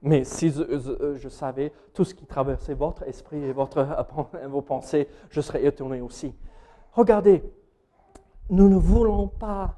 Mais 0.00 0.24
si 0.24 0.50
je, 0.50 1.28
savais 1.28 1.74
tout 1.92 2.04
ce 2.04 2.14
qui 2.14 2.24
traversait 2.24 2.74
votre 2.74 3.02
esprit 3.02 3.42
et 3.42 3.52
votre, 3.52 3.86
vos 4.48 4.62
pensées, 4.62 5.08
je 5.28 5.42
serais 5.42 5.66
étonné 5.66 6.00
aussi. 6.00 6.34
Regardez, 6.92 7.42
nous 8.48 8.70
ne 8.70 8.76
voulons 8.76 9.28
pas 9.28 9.74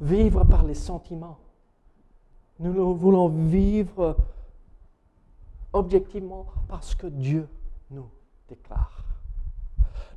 vivre 0.00 0.44
par 0.44 0.62
les 0.62 0.74
sentiments. 0.74 1.38
Nous 2.62 2.94
voulons 2.94 3.28
vivre 3.28 4.16
objectivement 5.72 6.44
parce 6.68 6.94
que 6.94 7.06
Dieu 7.06 7.48
nous 7.90 8.04
déclare. 8.50 9.02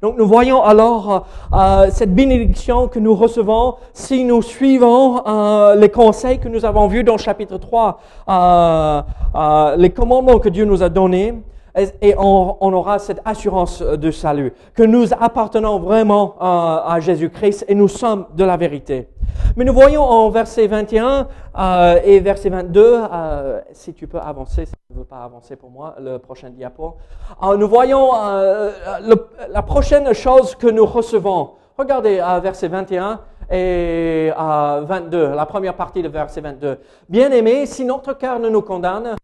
Donc 0.02 0.18
nous 0.18 0.28
voyons 0.28 0.62
alors 0.62 1.26
euh, 1.54 1.88
cette 1.90 2.14
bénédiction 2.14 2.90
que 2.90 3.00
nous 3.00 3.16
recevons 3.16 3.76
si 3.94 4.26
nous 4.26 4.42
suivons 4.42 5.26
euh, 5.26 5.76
les 5.76 5.88
conseils 5.88 6.40
que 6.40 6.50
nous 6.50 6.66
avons 6.66 6.88
vus 6.88 7.06
dans 7.06 7.14
le 7.14 7.20
chapitre 7.20 7.58
3, 7.58 8.02
euh, 8.28 9.76
les 9.78 9.92
commandements 9.92 10.40
que 10.40 10.50
Dieu 10.50 10.66
nous 10.66 10.84
a 10.84 10.90
donnés 10.90 11.36
et 11.76 12.16
on, 12.18 12.74
aura 12.74 13.00
cette 13.00 13.22
assurance 13.26 13.82
de 13.82 14.12
salut, 14.12 14.54
que 14.76 14.84
nous 14.84 15.14
appartenons 15.14 15.80
vraiment 15.80 16.36
à 16.40 16.98
Jésus-Christ 17.00 17.66
et 17.68 17.76
nous 17.76 17.88
sommes 17.88 18.28
de 18.36 18.44
la 18.44 18.58
vérité. 18.58 19.10
Mais 19.56 19.66
nous 19.66 19.74
voyons 19.74 20.02
en 20.04 20.30
verset 20.30 20.68
21 20.68 21.28
euh, 21.58 22.00
et 22.04 22.20
verset 22.20 22.50
22, 22.50 22.82
euh, 23.12 23.62
si 23.72 23.94
tu 23.94 24.08
peux 24.08 24.20
avancer, 24.20 24.66
si 24.66 24.72
tu 24.72 24.94
ne 24.94 25.00
veux 25.00 25.06
pas 25.06 25.24
avancer 25.24 25.56
pour 25.56 25.70
moi, 25.70 25.96
le 26.00 26.18
prochain 26.18 26.50
diapo, 26.50 26.98
euh, 27.44 27.58
nous 27.58 27.68
voyons 27.68 28.12
la 28.14 29.62
prochaine 29.62 30.14
chose 30.14 30.56
que 30.56 30.68
nous 30.68 30.86
recevons. 30.86 31.52
Regardez 31.78 32.18
verset 32.42 32.68
21 32.68 33.20
et 33.52 34.32
à 34.36 34.82
22, 34.84 35.30
la 35.36 35.46
première 35.46 35.76
partie 35.76 36.02
de 36.02 36.08
verset 36.08 36.42
22. 36.42 36.80
Bien-aimés, 37.10 37.66
si 37.66 37.86
notre 37.86 38.14
cœur 38.14 38.40
ne 38.40 38.50
nous 38.50 38.62
condamne 38.62 39.16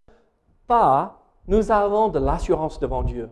pas, 0.67 1.18
nous 1.49 1.71
avons 1.71 2.09
de 2.09 2.19
l'assurance 2.19 2.79
devant 2.79 3.01
Dieu. 3.01 3.29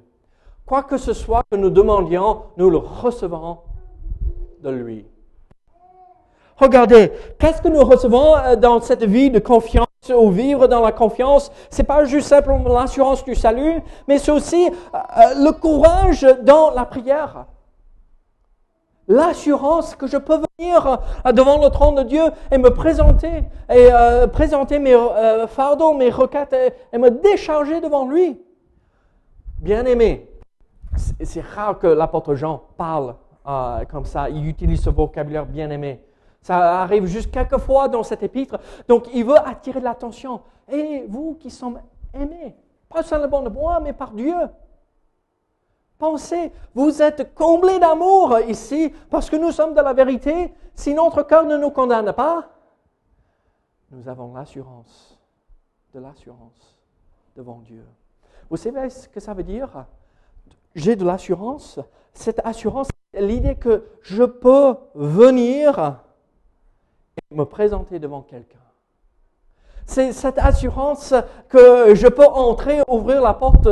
Quoi 0.65 0.83
que 0.83 0.97
ce 0.97 1.13
soit 1.13 1.43
que 1.49 1.55
nous 1.55 1.69
demandions, 1.69 2.41
nous 2.57 2.69
le 2.69 2.77
recevons 2.77 3.59
de 4.61 4.69
lui. 4.71 5.05
Regardez, 6.57 7.11
qu'est-ce 7.37 7.61
que 7.61 7.67
nous 7.67 7.83
recevons 7.83 8.35
euh, 8.35 8.55
dans 8.55 8.81
cette 8.81 9.03
vie 9.03 9.29
de 9.29 9.37
confiance 9.37 9.85
ou 10.09 10.31
vivre 10.31 10.67
dans 10.67 10.81
la 10.81 10.91
confiance? 10.91 11.51
C'est 11.69 11.83
pas 11.83 12.05
juste 12.05 12.27
simplement 12.27 12.67
l'assurance 12.67 13.23
du 13.23 13.35
salut, 13.35 13.81
mais 14.07 14.17
c'est 14.17 14.31
aussi 14.31 14.65
euh, 14.65 14.97
euh, 14.97 15.45
le 15.45 15.51
courage 15.51 16.25
dans 16.41 16.71
la 16.71 16.85
prière. 16.85 17.45
L'assurance 19.07 19.95
que 19.95 20.07
je 20.07 20.17
peux 20.17 20.41
venir 20.59 20.99
devant 21.33 21.63
le 21.63 21.69
trône 21.69 21.95
de 21.95 22.03
Dieu 22.03 22.23
et 22.51 22.57
me 22.57 22.69
présenter, 22.69 23.43
et 23.73 23.89
présenter 24.33 24.79
mes 24.79 24.97
fardeaux, 25.47 25.93
mes 25.93 26.09
requêtes, 26.09 26.55
et, 26.91 26.97
me 26.97 27.09
décharger 27.09 27.79
devant 27.79 28.07
lui. 28.07 28.41
Bien 29.59 29.85
aimé, 29.85 30.29
c'est 31.23 31.41
rare 31.41 31.79
que 31.79 31.87
l'apôtre 31.87 32.35
Jean 32.35 32.63
parle 32.75 33.15
comme 33.89 34.05
ça, 34.05 34.29
il 34.29 34.45
utilise 34.47 34.81
ce 34.81 34.89
vocabulaire 34.89 35.45
bien 35.45 35.69
aimé. 35.69 36.01
Ça 36.41 36.81
arrive 36.81 37.05
juste 37.05 37.31
quelques 37.31 37.57
fois 37.57 37.87
dans 37.87 38.03
cet 38.03 38.23
épître. 38.23 38.59
Donc, 38.87 39.05
il 39.13 39.25
veut 39.25 39.37
attirer 39.37 39.79
l'attention. 39.79 40.41
Et 40.71 41.05
vous 41.07 41.35
qui 41.39 41.49
sommes 41.49 41.79
aimés, 42.13 42.55
pas 42.89 43.03
seulement 43.03 43.41
de 43.41 43.49
moi, 43.49 43.79
mais 43.81 43.93
par 43.93 44.11
Dieu. 44.11 44.35
Pensez, 45.97 46.51
vous 46.75 47.01
êtes 47.01 47.33
comblés 47.33 47.79
d'amour 47.79 48.39
ici 48.47 48.93
parce 49.09 49.29
que 49.29 49.35
nous 49.35 49.51
sommes 49.51 49.73
de 49.73 49.81
la 49.81 49.93
vérité. 49.93 50.53
Si 50.75 50.93
notre 50.93 51.23
cœur 51.23 51.45
ne 51.45 51.57
nous 51.57 51.71
condamne 51.71 52.13
pas, 52.13 52.49
nous 53.89 54.07
avons 54.07 54.33
l'assurance, 54.33 55.17
de 55.93 55.99
l'assurance 55.99 56.77
devant 57.35 57.59
Dieu. 57.59 57.83
Vous 58.49 58.57
savez 58.57 58.89
ce 58.89 59.07
que 59.07 59.19
ça 59.19 59.33
veut 59.33 59.43
dire? 59.43 59.85
J'ai 60.75 60.95
de 60.95 61.05
l'assurance. 61.05 61.79
Cette 62.13 62.45
assurance, 62.45 62.89
l'idée 63.13 63.55
que 63.55 63.85
je 64.01 64.23
peux 64.23 64.75
venir 64.93 65.99
me 67.31 67.43
présenter 67.43 67.97
devant 67.97 68.21
quelqu'un. 68.21 68.57
C'est 69.85 70.11
cette 70.11 70.37
assurance 70.37 71.13
que 71.49 71.95
je 71.95 72.07
peux 72.07 72.25
entrer, 72.25 72.81
ouvrir 72.87 73.21
la 73.21 73.33
porte 73.33 73.67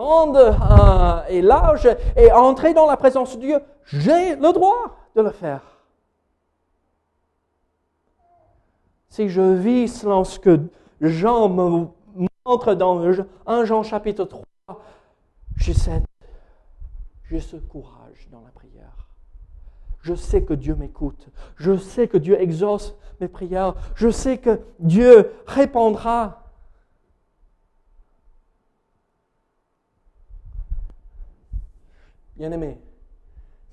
euh, 0.00 1.20
et 1.28 1.42
large 1.42 1.88
et 2.16 2.32
entrer 2.32 2.74
dans 2.74 2.86
la 2.86 2.96
présence 2.96 3.36
de 3.36 3.40
Dieu. 3.42 3.58
J'ai 3.84 4.36
le 4.36 4.52
droit 4.52 4.96
de 5.14 5.22
le 5.22 5.30
faire. 5.30 5.62
Si 9.08 9.28
je 9.28 9.42
vis 9.42 9.88
selon 9.88 10.24
ce 10.24 10.38
que 10.38 10.60
Jean 11.00 11.48
me 11.48 11.86
montre 12.46 12.74
dans 12.74 13.04
1 13.46 13.64
Jean 13.64 13.82
chapitre 13.82 14.24
3, 14.24 14.44
j'ai 15.56 15.74
ce 17.40 17.56
courage 17.56 18.28
dans 18.30 18.40
la 18.40 18.50
prière. 18.50 19.08
Je 20.00 20.14
sais 20.14 20.42
que 20.42 20.54
Dieu 20.54 20.74
m'écoute. 20.74 21.28
Je 21.56 21.76
sais 21.76 22.08
que 22.08 22.16
Dieu 22.16 22.40
exauce 22.40 22.96
mes 23.20 23.28
prières. 23.28 23.74
Je 23.94 24.08
sais 24.08 24.38
que 24.38 24.60
Dieu 24.78 25.32
répondra. 25.46 26.49
Bien-aimés, 32.40 32.80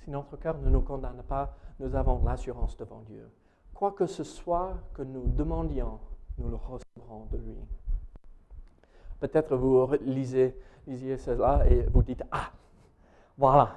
si 0.03 0.09
notre 0.09 0.35
cœur 0.35 0.57
ne 0.57 0.69
nous 0.69 0.81
condamne 0.81 1.23
pas, 1.25 1.55
nous 1.79 1.95
avons 1.95 2.21
l'assurance 2.25 2.75
devant 2.75 2.99
Dieu. 2.99 3.31
Quoi 3.73 3.93
que 3.93 4.05
ce 4.05 4.25
soit 4.25 4.73
que 4.93 5.03
nous 5.03 5.23
demandions, 5.25 6.01
nous 6.37 6.49
le 6.49 6.57
recevrons 6.57 7.27
de 7.31 7.37
lui. 7.37 7.55
Peut-être 9.21 9.55
vous 9.55 9.89
lisez, 10.01 10.53
lisiez 10.85 11.15
cela 11.15 11.65
et 11.65 11.83
vous 11.83 12.03
dites, 12.03 12.23
ah, 12.29 12.51
voilà, 13.37 13.73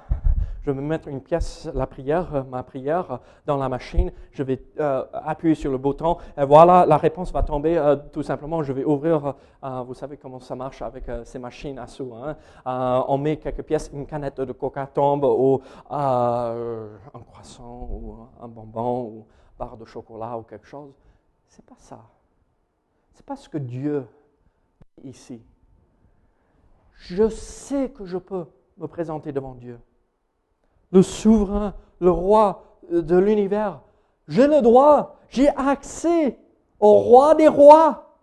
je 0.63 0.69
vais 0.69 0.81
mettre 0.81 1.07
une 1.07 1.21
pièce, 1.21 1.67
la 1.73 1.87
prière, 1.87 2.35
euh, 2.35 2.43
ma 2.43 2.61
prière, 2.63 3.19
dans 3.45 3.57
la 3.57 3.67
machine. 3.67 4.11
Je 4.31 4.43
vais 4.43 4.63
euh, 4.79 5.03
appuyer 5.13 5.55
sur 5.55 5.71
le 5.71 5.77
bouton 5.77 6.17
et 6.37 6.45
voilà, 6.45 6.85
la 6.85 6.97
réponse 6.97 7.31
va 7.31 7.41
tomber. 7.41 7.77
Euh, 7.77 7.95
tout 7.95 8.21
simplement, 8.21 8.61
je 8.61 8.71
vais 8.73 8.85
ouvrir. 8.85 9.35
vous 9.85 9.93
savez 9.93 10.17
comment 10.17 10.39
ça 10.39 10.55
marche 10.55 10.81
avec 10.81 11.05
ces 11.25 11.39
machines 11.39 11.79
à 11.79 11.87
sous. 11.87 12.13
Hein. 12.13 12.35
on 13.07 13.17
met 13.17 13.37
quelques 13.37 13.63
pièces, 13.63 13.89
une 13.93 14.05
canette 14.05 14.41
de 14.41 14.51
coca 14.53 14.87
tombe 14.87 15.23
ou 15.23 15.61
un 15.89 16.53
croissant 17.27 17.89
ou 17.91 18.17
un 18.41 18.47
bonbon 18.47 19.03
ou 19.03 19.27
barre 19.57 19.77
de 19.77 19.85
chocolat 19.85 20.37
ou 20.37 20.43
quelque 20.43 20.67
chose. 20.67 20.93
C'est 21.47 21.65
pas 21.65 21.75
ça. 21.77 21.99
C'est 23.13 23.25
pas 23.25 23.35
ce 23.35 23.49
que 23.49 23.57
Dieu 23.57 24.05
dit 24.97 25.09
ici. 25.09 25.41
Je 26.95 27.29
sais 27.29 27.89
que 27.89 28.05
je 28.05 28.17
peux 28.17 28.45
me 28.77 28.87
présenter 28.87 29.31
devant 29.31 29.55
Dieu 29.55 29.79
le 30.91 31.01
souverain, 31.01 31.73
le 31.99 32.11
roi 32.11 32.63
de 32.91 33.17
l'univers. 33.17 33.81
J'ai 34.27 34.47
le 34.47 34.61
droit, 34.61 35.17
j'ai 35.29 35.49
accès 35.49 36.37
au 36.79 36.93
roi 36.93 37.35
des 37.35 37.47
rois. 37.47 38.17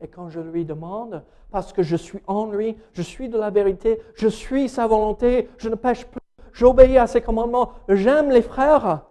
Et 0.00 0.08
quand 0.08 0.28
je 0.28 0.40
lui 0.40 0.64
demande, 0.64 1.22
parce 1.50 1.72
que 1.72 1.82
je 1.82 1.96
suis 1.96 2.20
en 2.26 2.46
lui, 2.46 2.76
je 2.92 3.02
suis 3.02 3.28
de 3.28 3.38
la 3.38 3.50
vérité, 3.50 4.00
je 4.14 4.28
suis 4.28 4.68
sa 4.68 4.86
volonté, 4.86 5.48
je 5.58 5.68
ne 5.68 5.74
pêche 5.74 6.06
plus, 6.06 6.20
j'obéis 6.52 6.98
à 6.98 7.06
ses 7.06 7.20
commandements, 7.20 7.72
j'aime 7.88 8.30
les 8.30 8.42
frères, 8.42 9.02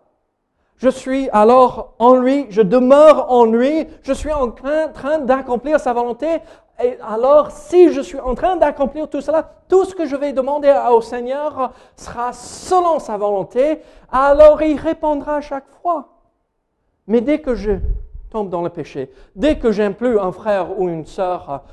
je 0.77 0.89
suis 0.89 1.29
alors 1.31 1.93
en 1.99 2.15
lui, 2.15 2.47
je 2.49 2.61
demeure 2.61 3.31
en 3.31 3.45
lui, 3.45 3.87
je 4.03 4.13
suis 4.13 4.31
en 4.31 4.51
train 4.51 5.19
d'accomplir 5.19 5.79
sa 5.79 5.93
volonté, 5.93 6.39
et 6.83 6.97
alors, 7.01 7.49
si 7.49 7.91
je 7.91 8.01
suis 8.01 8.19
en 8.19 8.35
train 8.35 8.55
d'accomplir 8.55 9.09
tout 9.09 9.21
cela, 9.21 9.49
tout 9.67 9.85
ce 9.85 9.95
que 9.95 10.05
je 10.05 10.15
vais 10.15 10.31
demander 10.31 10.71
au 10.91 11.01
Seigneur 11.01 11.73
sera 11.95 12.33
selon 12.33 12.99
sa 12.99 13.17
volonté, 13.17 13.79
alors 14.11 14.61
il 14.61 14.77
répondra 14.77 15.37
à 15.37 15.41
chaque 15.41 15.67
fois. 15.81 16.09
Mais 17.07 17.21
dès 17.21 17.39
que 17.39 17.55
je 17.55 17.71
tombe 18.29 18.49
dans 18.49 18.61
le 18.61 18.69
péché, 18.69 19.11
dès 19.35 19.57
que 19.57 19.71
j'aime 19.71 19.95
plus 19.95 20.19
un 20.19 20.31
frère 20.31 20.79
ou 20.79 20.87
une 20.87 21.05
sœur, 21.05 21.63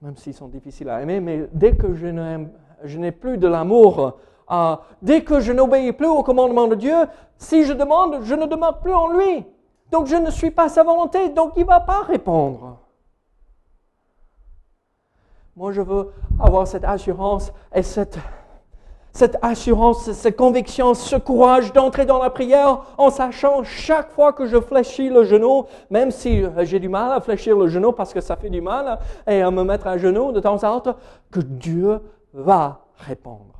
même 0.00 0.16
s'ils 0.16 0.34
sont 0.34 0.46
difficiles 0.46 0.90
à 0.90 1.02
aimer, 1.02 1.18
mais 1.18 1.48
dès 1.52 1.74
que 1.74 1.94
je 1.94 2.98
n'ai 2.98 3.12
plus 3.12 3.38
de 3.38 3.48
l'amour, 3.48 4.18
euh, 4.50 4.76
dès 5.02 5.22
que 5.22 5.40
je 5.40 5.52
n'obéis 5.52 5.92
plus 5.92 6.06
au 6.06 6.22
commandement 6.22 6.68
de 6.68 6.74
Dieu, 6.74 6.96
si 7.38 7.64
je 7.64 7.72
demande, 7.72 8.20
je 8.22 8.34
ne 8.34 8.46
demeure 8.46 8.78
plus 8.78 8.94
en 8.94 9.08
lui. 9.08 9.44
Donc 9.90 10.06
je 10.06 10.16
ne 10.16 10.30
suis 10.30 10.50
pas 10.50 10.68
sa 10.68 10.82
volonté, 10.82 11.28
donc 11.30 11.52
il 11.56 11.62
ne 11.62 11.66
va 11.66 11.80
pas 11.80 12.02
répondre. 12.02 12.78
Moi, 15.56 15.72
je 15.72 15.80
veux 15.80 16.12
avoir 16.38 16.66
cette 16.66 16.84
assurance 16.84 17.50
et 17.74 17.82
cette, 17.82 18.18
cette 19.12 19.38
assurance, 19.40 20.10
cette 20.12 20.36
conviction, 20.36 20.92
ce 20.92 21.16
courage 21.16 21.72
d'entrer 21.72 22.04
dans 22.04 22.22
la 22.22 22.28
prière 22.28 22.82
en 22.98 23.08
sachant 23.08 23.64
chaque 23.64 24.10
fois 24.10 24.34
que 24.34 24.44
je 24.46 24.60
fléchis 24.60 25.08
le 25.08 25.24
genou, 25.24 25.64
même 25.88 26.10
si 26.10 26.42
j'ai 26.58 26.78
du 26.78 26.90
mal 26.90 27.10
à 27.10 27.20
fléchir 27.22 27.56
le 27.56 27.68
genou 27.68 27.92
parce 27.92 28.12
que 28.12 28.20
ça 28.20 28.36
fait 28.36 28.50
du 28.50 28.60
mal, 28.60 28.98
et 29.26 29.40
à 29.40 29.50
me 29.50 29.64
mettre 29.64 29.86
à 29.86 29.96
genoux 29.96 30.30
de 30.32 30.40
temps 30.40 30.62
en 30.62 30.80
temps, 30.80 30.96
que 31.30 31.40
Dieu 31.40 32.00
va 32.34 32.80
répondre. 32.98 33.55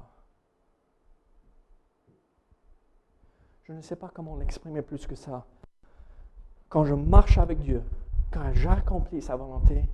Je 3.67 3.73
ne 3.73 3.81
sais 3.81 3.97
pas 3.97 4.11
comment 4.13 4.37
l'exprimer 4.37 4.83
plus 4.83 5.07
que 5.07 5.15
ça. 5.17 5.45
Quand 6.69 6.85
je 6.85 6.95
marche 6.95 7.39
avec 7.39 7.61
Dieu, 7.61 7.83
quand 8.31 8.53
j'accomplis 8.53 9.23
sa 9.23 9.37
volonté, 9.37 9.85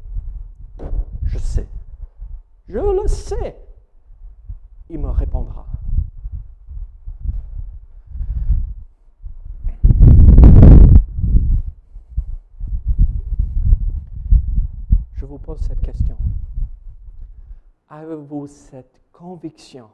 je 1.24 1.38
sais 1.38 1.66
je 2.68 2.78
le 2.78 3.06
sais. 3.06 3.56
Il 4.88 4.98
me 4.98 5.10
répondra. 5.10 5.66
Je 15.14 15.26
vous 15.26 15.38
pose 15.38 15.60
cette 15.60 15.80
question. 15.82 16.16
Avez-vous 17.90 18.46
cette 18.46 19.00
conviction 19.12 19.90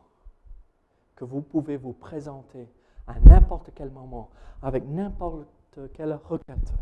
que 1.16 1.24
vous 1.24 1.40
pouvez 1.40 1.76
vous 1.76 1.92
présenter 1.92 2.68
à 3.08 3.18
n'importe 3.20 3.70
quel 3.74 3.90
moment, 3.90 4.30
avec 4.62 4.84
n'importe 4.84 5.48
quelle 5.94 6.12
requête, 6.12 6.74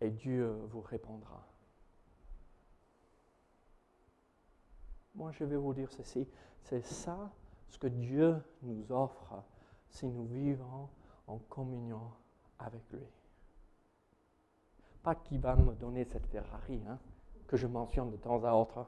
et 0.00 0.10
Dieu 0.10 0.50
vous 0.70 0.80
répondra 0.80 1.44
Moi, 5.16 5.32
je 5.32 5.44
vais 5.44 5.56
vous 5.56 5.72
dire 5.72 5.90
ceci. 5.90 6.28
C'est 6.62 6.84
ça 6.84 7.30
ce 7.68 7.78
que 7.78 7.86
Dieu 7.86 8.36
nous 8.62 8.92
offre 8.92 9.42
si 9.88 10.06
nous 10.06 10.26
vivons 10.26 10.88
en 11.26 11.38
communion 11.38 12.12
avec 12.58 12.82
lui. 12.92 13.06
Pas 15.02 15.14
qu'il 15.14 15.40
va 15.40 15.56
me 15.56 15.74
donner 15.74 16.04
cette 16.04 16.26
Ferrari 16.26 16.82
hein, 16.86 16.98
que 17.46 17.56
je 17.56 17.66
mentionne 17.66 18.10
de 18.10 18.16
temps 18.16 18.44
à 18.44 18.52
autre. 18.52 18.86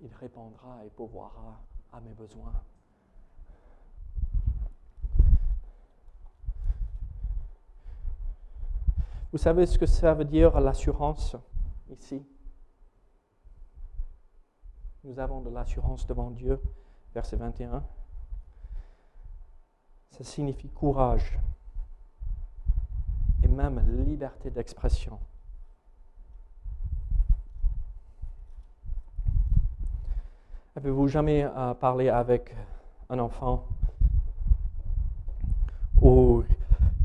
Il 0.00 0.12
répondra 0.14 0.84
et 0.84 0.90
pourvoira 0.90 1.58
à 1.92 2.00
mes 2.00 2.14
besoins. 2.14 2.52
Vous 9.30 9.38
savez 9.38 9.66
ce 9.66 9.78
que 9.78 9.86
ça 9.86 10.14
veut 10.14 10.24
dire 10.24 10.58
l'assurance 10.58 11.36
ici? 11.90 12.24
Nous 15.04 15.18
avons 15.18 15.40
de 15.42 15.50
l'assurance 15.50 16.06
devant 16.06 16.30
Dieu, 16.30 16.60
verset 17.14 17.36
21. 17.36 17.84
Ça 20.10 20.24
signifie 20.24 20.68
courage 20.70 21.38
et 23.42 23.48
même 23.48 23.80
liberté 24.04 24.50
d'expression. 24.50 25.18
Avez-vous 30.78 31.08
jamais 31.08 31.42
euh, 31.42 31.74
parlé 31.74 32.08
avec 32.08 32.54
un 33.10 33.18
enfant 33.18 33.66
où 36.00 36.44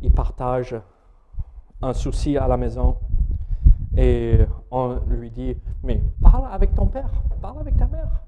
il 0.03 0.12
partage 0.12 0.75
un 1.81 1.93
souci 1.93 2.38
à 2.38 2.47
la 2.47 2.55
maison 2.55 2.99
et 3.97 4.45
on 4.69 4.99
lui 5.07 5.31
dit, 5.31 5.57
mais 5.81 6.03
parle 6.21 6.53
avec 6.53 6.75
ton 6.75 6.86
père, 6.86 7.09
parle 7.41 7.62
avec 7.62 7.75
ta 7.75 7.88
mère. 7.88 8.21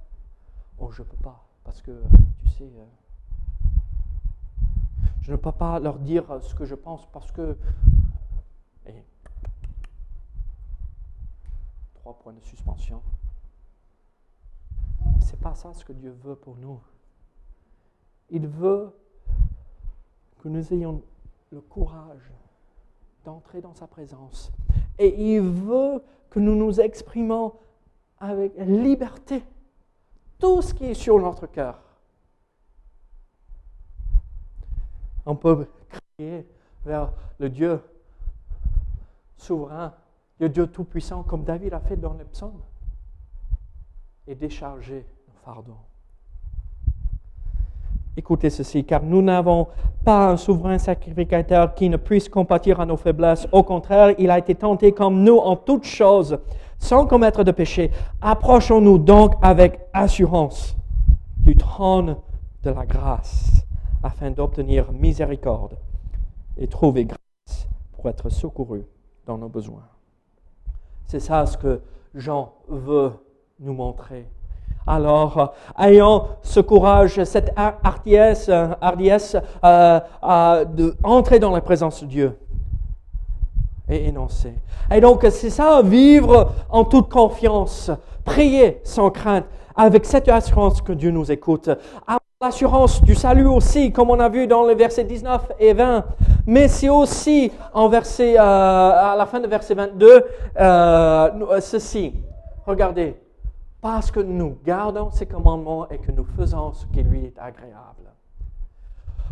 Oh, 0.79 0.89
je 0.89 1.03
ne 1.03 1.07
peux 1.09 1.17
pas, 1.17 1.45
parce 1.63 1.79
que, 1.83 1.91
tu 2.41 2.49
sais, 2.49 2.63
euh, 2.63 2.85
je 5.21 5.31
ne 5.31 5.37
peux 5.37 5.51
pas 5.51 5.79
leur 5.79 5.99
dire 5.99 6.23
ce 6.41 6.55
que 6.55 6.65
je 6.65 6.73
pense, 6.73 7.05
parce 7.13 7.31
que... 7.31 7.55
Trois 11.93 12.17
points 12.17 12.33
de 12.33 12.41
suspension. 12.41 12.99
C'est 15.19 15.39
pas 15.39 15.55
ça 15.55 15.73
ce 15.73 15.83
que 15.85 15.93
Dieu 15.93 16.15
veut 16.23 16.35
pour 16.35 16.55
nous. 16.57 16.79
Il 18.29 18.47
veut 18.47 18.91
que 20.41 20.47
nous 20.47 20.73
ayons 20.73 21.01
le 21.51 21.61
courage 21.61 22.31
d'entrer 23.23 23.61
dans 23.61 23.73
sa 23.73 23.87
présence 23.87 24.51
et 24.97 25.35
il 25.35 25.41
veut 25.41 26.01
que 26.29 26.39
nous 26.39 26.55
nous 26.55 26.79
exprimons 26.79 27.53
avec 28.19 28.53
liberté 28.57 29.43
tout 30.39 30.61
ce 30.61 30.73
qui 30.73 30.85
est 30.85 30.93
sur 30.93 31.19
notre 31.19 31.47
cœur. 31.47 31.81
On 35.25 35.35
peut 35.35 35.67
crier 35.89 36.47
vers 36.85 37.11
le 37.39 37.49
Dieu 37.49 37.81
souverain, 39.37 39.93
le 40.39 40.49
Dieu 40.49 40.67
tout-puissant, 40.67 41.23
comme 41.23 41.43
David 41.43 41.73
a 41.73 41.79
fait 41.79 41.97
dans 41.97 42.13
les 42.13 42.25
psaumes, 42.25 42.61
et 44.27 44.35
décharger 44.35 45.05
nos 45.27 45.39
fardeaux. 45.43 45.77
Écoutez 48.17 48.49
ceci, 48.49 48.85
car 48.85 49.03
nous 49.03 49.21
n'avons 49.21 49.67
pas 50.05 50.29
un 50.29 50.37
souverain 50.37 50.77
sacrificateur 50.77 51.75
qui 51.75 51.89
ne 51.89 51.97
puisse 51.97 52.29
compatir 52.29 52.79
à 52.79 52.85
nos 52.85 52.95
faiblesses. 52.95 53.45
Au 53.51 53.61
contraire, 53.63 54.15
il 54.17 54.31
a 54.31 54.39
été 54.39 54.55
tenté 54.55 54.93
comme 54.93 55.23
nous 55.23 55.37
en 55.37 55.57
toutes 55.57 55.83
choses, 55.83 56.39
sans 56.79 57.05
commettre 57.05 57.43
de 57.43 57.51
péché. 57.51 57.91
Approchons-nous 58.21 58.99
donc 58.99 59.33
avec 59.41 59.81
assurance 59.91 60.77
du 61.39 61.55
trône 61.55 62.15
de 62.63 62.69
la 62.69 62.85
grâce, 62.85 63.65
afin 64.01 64.31
d'obtenir 64.31 64.91
miséricorde 64.93 65.77
et 66.57 66.67
trouver 66.67 67.05
grâce 67.05 67.67
pour 67.91 68.07
être 68.07 68.29
secouru 68.29 68.85
dans 69.25 69.37
nos 69.37 69.49
besoins. 69.49 69.83
C'est 71.05 71.19
ça 71.19 71.45
ce 71.45 71.57
que 71.57 71.81
Jean 72.13 72.53
veut 72.69 73.11
nous 73.59 73.73
montrer. 73.73 74.27
Alors, 74.87 75.39
euh, 75.79 75.83
ayons 75.87 76.27
ce 76.43 76.59
courage, 76.59 77.23
cette 77.23 77.51
hardiesse, 77.55 78.47
euh, 78.49 78.67
hardiesse 78.81 79.35
euh, 79.63 79.99
d'entrer 81.01 81.39
dans 81.39 81.51
la 81.51 81.61
présence 81.61 82.03
de 82.03 82.07
Dieu 82.07 82.37
et 83.89 84.07
énoncer. 84.07 84.53
Et 84.91 85.01
donc, 85.01 85.25
c'est 85.31 85.49
ça, 85.49 85.81
vivre 85.83 86.51
en 86.69 86.83
toute 86.83 87.09
confiance, 87.09 87.89
prier 88.23 88.81
sans 88.83 89.09
crainte, 89.09 89.45
avec 89.75 90.05
cette 90.05 90.29
assurance 90.29 90.81
que 90.81 90.93
Dieu 90.93 91.11
nous 91.11 91.31
écoute. 91.31 91.69
L'assurance 92.41 93.01
du 93.01 93.15
salut 93.15 93.47
aussi, 93.47 93.91
comme 93.91 94.09
on 94.09 94.19
a 94.19 94.29
vu 94.29 94.45
dans 94.45 94.67
les 94.67 94.75
versets 94.75 95.03
19 95.03 95.53
et 95.59 95.73
20. 95.73 96.03
Mais 96.45 96.67
c'est 96.67 96.89
aussi 96.89 97.51
en 97.73 97.89
verset, 97.89 98.37
à 98.37 99.15
la 99.17 99.25
fin 99.25 99.39
de 99.39 99.47
verset 99.47 99.73
22, 99.73 100.23
ceci. 101.59 102.13
Regardez, 102.67 103.15
parce 103.81 104.11
que 104.11 104.19
nous 104.19 104.57
gardons 104.65 105.11
ses 105.11 105.25
commandements 105.25 105.87
et 105.89 105.97
que 105.99 106.11
nous 106.11 106.25
faisons 106.25 106.73
ce 106.73 106.85
qui 106.87 107.03
lui 107.03 107.25
est 107.25 107.37
agréable. 107.37 108.11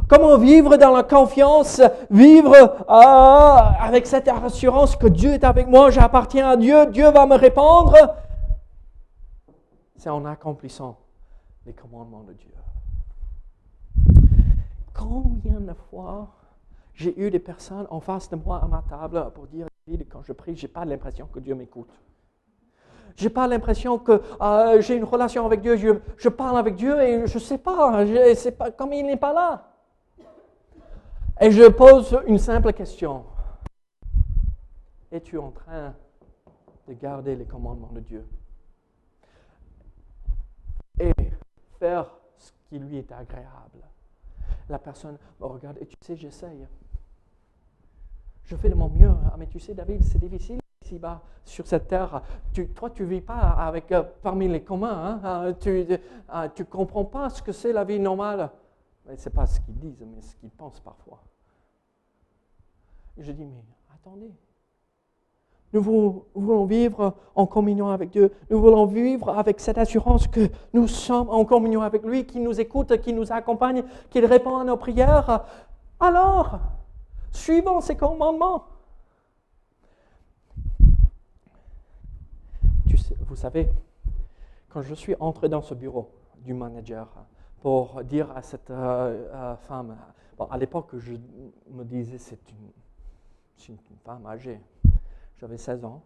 Comment 0.07 0.37
vivre 0.37 0.77
dans 0.77 0.91
la 0.91 1.03
confiance, 1.03 1.81
vivre 2.11 2.53
euh, 2.53 3.83
avec 3.83 4.05
cette 4.05 4.27
assurance 4.27 4.95
que 4.95 5.07
Dieu 5.07 5.33
est 5.33 5.43
avec 5.43 5.67
moi, 5.67 5.89
j'appartiens 5.91 6.49
à 6.49 6.57
Dieu, 6.57 6.85
Dieu 6.87 7.09
va 7.09 7.25
me 7.25 7.35
répondre? 7.35 7.95
C'est 9.95 10.09
en 10.09 10.25
accomplissant 10.25 10.97
les 11.65 11.73
commandements 11.73 12.23
de 12.23 12.33
Dieu. 12.33 12.53
Combien 14.93 15.61
de 15.61 15.73
fois 15.89 16.27
j'ai 16.93 17.19
eu 17.19 17.31
des 17.31 17.39
personnes 17.39 17.87
en 17.89 17.99
face 17.99 18.29
de 18.29 18.35
moi 18.35 18.61
à 18.63 18.67
ma 18.67 18.83
table 18.87 19.31
pour 19.33 19.47
dire, 19.47 19.67
quand 20.09 20.21
je 20.23 20.33
prie, 20.33 20.55
je 20.55 20.63
n'ai 20.63 20.67
pas 20.71 20.85
l'impression 20.85 21.27
que 21.27 21.39
Dieu 21.39 21.55
m'écoute. 21.55 21.89
Je 23.15 23.25
n'ai 23.25 23.29
pas 23.29 23.47
l'impression 23.47 23.99
que 23.99 24.21
euh, 24.41 24.81
j'ai 24.81 24.95
une 24.95 25.03
relation 25.03 25.45
avec 25.45 25.61
Dieu, 25.61 25.77
je, 26.17 26.29
parle 26.29 26.57
avec 26.57 26.75
Dieu 26.75 26.99
et 27.01 27.27
je 27.27 27.35
ne 27.35 27.39
sais 27.39 27.57
pas, 27.57 28.05
je, 28.05 28.49
pas, 28.49 28.71
comme 28.71 28.93
il 28.93 29.05
n'est 29.05 29.17
pas 29.17 29.33
là. 29.33 29.69
Et 31.39 31.51
je 31.51 31.67
pose 31.67 32.19
une 32.27 32.37
simple 32.37 32.73
question. 32.73 33.25
Es-tu 35.11 35.37
en 35.37 35.51
train 35.51 35.93
de 36.87 36.93
garder 36.93 37.35
les 37.35 37.45
commandements 37.45 37.91
de 37.91 37.99
Dieu 37.99 38.25
et 40.99 41.13
faire 41.79 42.07
ce 42.37 42.51
qui 42.67 42.79
lui 42.79 42.97
est 42.97 43.11
agréable? 43.11 43.83
La 44.69 44.79
personne 44.79 45.17
me 45.39 45.45
regarde 45.45 45.77
et 45.81 45.85
tu 45.85 45.95
sais, 46.01 46.15
j'essaye. 46.15 46.65
Je 48.43 48.55
fais 48.55 48.69
de 48.69 48.75
mon 48.75 48.89
mieux. 48.89 49.11
Ah, 49.25 49.35
mais 49.37 49.47
tu 49.47 49.59
sais, 49.59 49.73
David, 49.73 50.03
c'est 50.03 50.19
difficile 50.19 50.62
ici-bas, 50.93 51.21
sur 51.43 51.67
cette 51.67 51.87
terre. 51.87 52.21
Tu, 52.53 52.69
toi, 52.69 52.89
tu 52.89 53.03
ne 53.03 53.07
vis 53.07 53.21
pas 53.21 53.55
avec, 53.57 53.91
euh, 53.91 54.03
parmi 54.21 54.47
les 54.47 54.61
communs. 54.61 55.19
Hein. 55.23 55.45
Euh, 55.45 55.53
tu 55.59 55.69
ne 55.69 55.97
euh, 56.33 56.65
comprends 56.69 57.05
pas 57.05 57.29
ce 57.29 57.41
que 57.41 57.51
c'est 57.51 57.73
la 57.73 57.83
vie 57.83 57.99
normale. 57.99 58.49
Ce 59.17 59.27
n'est 59.27 59.35
pas 59.35 59.45
ce 59.45 59.59
qu'ils 59.59 59.77
disent, 59.79 60.05
mais 60.07 60.21
ce 60.21 60.35
qu'ils 60.35 60.51
pensent 60.51 60.79
parfois. 60.79 61.21
je 63.17 63.31
dis, 63.31 63.43
mais 63.43 63.63
attendez. 63.93 64.31
Nous 65.73 65.81
voulons 65.81 66.65
vivre 66.65 67.15
en 67.33 67.47
communion 67.47 67.89
avec 67.89 68.11
Dieu. 68.11 68.31
Nous 68.51 68.61
voulons 68.61 68.85
vivre 68.85 69.29
avec 69.29 69.59
cette 69.59 69.79
assurance 69.79 70.27
que 70.27 70.47
nous 70.71 70.87
sommes 70.87 71.29
en 71.29 71.43
communion 71.45 71.81
avec 71.81 72.03
lui, 72.03 72.27
qui 72.27 72.39
nous 72.39 72.61
écoute, 72.61 73.01
qui 73.01 73.11
nous 73.11 73.31
accompagne, 73.31 73.83
qu'il 74.11 74.23
répond 74.25 74.57
à 74.57 74.63
nos 74.63 74.77
prières. 74.77 75.45
Alors, 75.99 76.59
suivons 77.31 77.81
ses 77.81 77.95
commandements. 77.95 78.65
Vous 83.19 83.35
savez, 83.35 83.69
quand 84.69 84.81
je 84.81 84.93
suis 84.93 85.15
entré 85.19 85.49
dans 85.49 85.61
ce 85.61 85.73
bureau 85.73 86.09
du 86.37 86.53
manager 86.53 87.07
pour 87.61 88.03
dire 88.03 88.31
à 88.35 88.41
cette 88.41 88.71
euh, 88.71 89.27
euh, 89.33 89.55
femme, 89.55 89.95
à 90.49 90.57
l'époque 90.57 90.89
je 90.97 91.13
me 91.71 91.83
disais 91.83 92.17
c'est 92.17 92.39
une, 92.49 93.75
une, 93.75 93.97
femme 94.03 94.25
âgée, 94.25 94.59
j'avais 95.39 95.57
16 95.57 95.85
ans, 95.85 96.01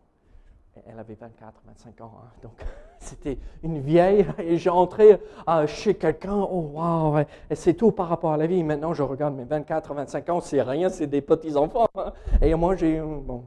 elle 0.86 1.00
avait 1.00 1.15
24, 1.15 1.62
25 1.65 2.02
ans, 2.02 2.12
hein. 2.22 2.28
donc 2.43 2.63
c'était 3.00 3.39
une 3.63 3.80
vieille, 3.80 4.28
et 4.38 4.58
j'ai 4.58 4.70
entré 4.70 5.20
euh, 5.48 5.65
chez 5.65 5.96
quelqu'un, 5.96 6.36
oh 6.36 6.70
waouh, 6.74 7.26
et 7.50 7.56
c'est 7.56 7.74
tout 7.74 7.91
par 7.91 8.10
rapport 8.10 8.34
à 8.34 8.38
la 8.38 8.48
vie. 8.48 8.63
Maintenant 8.63 8.93
je 8.93 9.02
regarde 9.02 9.34
mes 9.34 9.46
24, 9.46 9.93
25 9.93 10.30
ans, 10.30 10.41
c'est 10.41 10.62
rien, 10.62 10.89
c'est 10.89 11.08
des 11.08 11.22
petits 11.22 11.56
enfants, 11.56 11.88
hein. 11.96 12.12
et 12.41 12.54
moi 12.54 12.76
j'ai, 12.76 13.00
bon, 13.00 13.46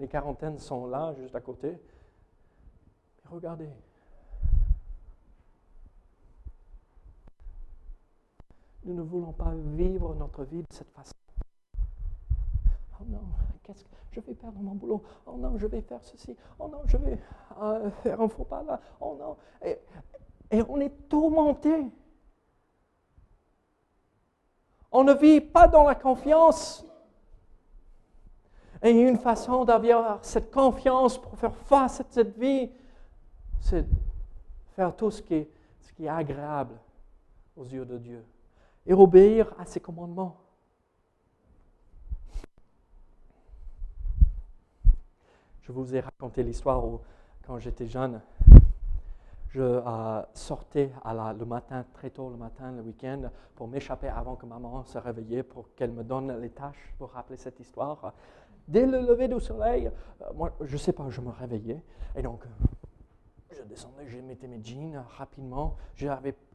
les 0.00 0.08
quarantaines 0.08 0.58
sont 0.58 0.86
là, 0.86 1.14
juste 1.18 1.34
à 1.34 1.40
côté. 1.40 1.78
Regardez. 3.30 3.70
Nous 8.84 8.94
ne 8.94 9.02
voulons 9.02 9.32
pas 9.32 9.52
vivre 9.54 10.14
notre 10.14 10.44
vie 10.44 10.62
de 10.62 10.72
cette 10.72 10.90
façon. 10.90 11.14
Oh 12.98 13.04
non, 13.06 13.22
qu'est-ce 13.62 13.84
que 13.84 13.90
je 14.10 14.20
vais 14.20 14.34
perdre 14.34 14.58
mon 14.58 14.74
boulot? 14.74 15.02
Oh 15.26 15.36
non, 15.36 15.56
je 15.58 15.66
vais 15.66 15.80
faire 15.80 16.02
ceci. 16.02 16.36
Oh 16.58 16.68
non, 16.68 16.82
je 16.86 16.96
vais 16.96 17.18
euh, 17.62 17.90
faire 18.02 18.20
un 18.20 18.28
faux 18.28 18.44
pas 18.44 18.62
là. 18.62 18.80
Oh 19.00 19.16
non. 19.18 19.36
Et, 19.64 19.78
et 20.50 20.62
on 20.68 20.80
est 20.80 21.08
tourmenté. 21.08 21.86
On 24.90 25.04
ne 25.04 25.14
vit 25.14 25.40
pas 25.40 25.68
dans 25.68 25.84
la 25.84 25.94
confiance. 25.94 26.84
Et 28.82 28.90
une 28.90 29.18
façon 29.18 29.64
d'avoir 29.64 30.24
cette 30.24 30.50
confiance 30.50 31.20
pour 31.20 31.38
faire 31.38 31.54
face 31.54 32.00
à 32.00 32.04
cette 32.08 32.36
vie, 32.38 32.70
c'est 33.60 33.86
faire 34.74 34.94
tout 34.96 35.10
ce 35.10 35.22
qui, 35.22 35.34
est, 35.34 36.08
agréable 36.08 36.74
aux 37.56 37.64
yeux 37.64 37.84
de 37.84 37.98
Dieu 37.98 38.24
et 38.86 38.94
obéir 38.94 39.52
à 39.58 39.66
ses 39.66 39.80
commandements. 39.80 40.38
Je 45.60 45.72
vous 45.72 45.94
ai 45.94 46.00
raconté 46.00 46.42
l'histoire 46.42 46.82
où, 46.84 47.00
quand 47.46 47.58
j'étais 47.58 47.86
jeune, 47.86 48.22
je 49.50 49.62
euh, 49.62 50.22
sortais 50.32 50.90
le 51.04 51.44
matin, 51.44 51.84
très 51.92 52.10
tôt 52.10 52.30
le 52.30 52.36
matin, 52.36 52.72
le 52.72 52.82
week-end, 52.82 53.30
pour 53.54 53.68
m'échapper 53.68 54.08
avant 54.08 54.36
que 54.36 54.46
maman 54.46 54.84
se 54.84 54.96
réveille, 54.96 55.42
pour 55.42 55.74
qu'elle 55.74 55.92
me 55.92 56.02
donne 56.02 56.40
les 56.40 56.50
tâches 56.50 56.94
pour 56.98 57.10
rappeler 57.10 57.36
cette 57.36 57.60
histoire. 57.60 58.14
Dès 58.66 58.86
le 58.86 59.00
lever 59.00 59.28
du 59.28 59.40
soleil, 59.40 59.88
euh, 60.22 60.32
moi, 60.34 60.52
je 60.60 60.72
ne 60.72 60.78
sais 60.78 60.92
pas, 60.92 61.04
je 61.10 61.20
me 61.20 61.30
réveillais. 61.30 61.82
Et 62.16 62.22
donc, 62.22 62.44
je 63.52 63.62
descendais, 63.62 64.06
je 64.06 64.18
mettais 64.18 64.46
mes 64.46 64.62
jeans 64.62 65.04
rapidement. 65.16 65.76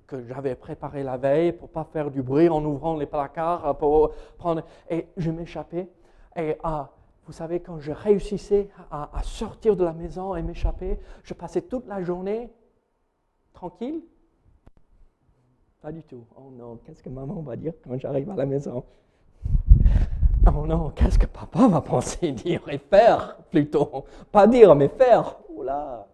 Que 0.07 0.23
j'avais 0.27 0.53
préparé 0.53 1.01
la 1.01 1.17
veille 1.17 1.51
pour 1.51 1.69
pas 1.69 1.83
faire 1.83 2.11
du 2.11 2.21
bruit 2.21 2.47
en 2.47 2.63
ouvrant 2.63 2.95
les 2.95 3.07
placards 3.07 3.75
pour 3.79 4.11
prendre 4.37 4.63
et 4.87 5.07
je 5.17 5.31
m'échappais 5.31 5.89
et 6.35 6.57
ah, 6.63 6.91
vous 7.25 7.31
savez 7.31 7.59
quand 7.59 7.79
je 7.79 7.91
réussissais 7.91 8.69
à, 8.91 9.09
sortir 9.23 9.75
de 9.75 9.83
la 9.83 9.93
maison 9.93 10.35
et 10.35 10.43
m'échapper, 10.43 10.99
je 11.23 11.33
passais 11.33 11.61
toute 11.61 11.87
la 11.87 12.03
journée 12.03 12.51
tranquille? 13.53 14.01
Pas 15.81 15.91
du 15.91 16.03
tout. 16.03 16.23
Oh 16.37 16.51
non, 16.51 16.77
qu'est-ce 16.85 17.01
que 17.01 17.09
maman 17.09 17.41
va 17.41 17.55
dire 17.55 17.73
quand 17.83 17.97
j'arrive 17.97 18.29
à 18.29 18.35
la 18.35 18.45
maison? 18.45 18.83
Oh 20.47 20.67
non, 20.67 20.91
qu'est-ce 20.91 21.17
que 21.17 21.25
papa 21.25 21.67
va 21.67 21.81
penser 21.81 22.31
dire 22.31 22.61
et 22.69 22.77
faire 22.77 23.37
plutôt? 23.49 24.05
Pas 24.31 24.45
dire 24.45 24.75
mais 24.75 24.89
faire. 24.89 25.37
Oula. 25.49 26.07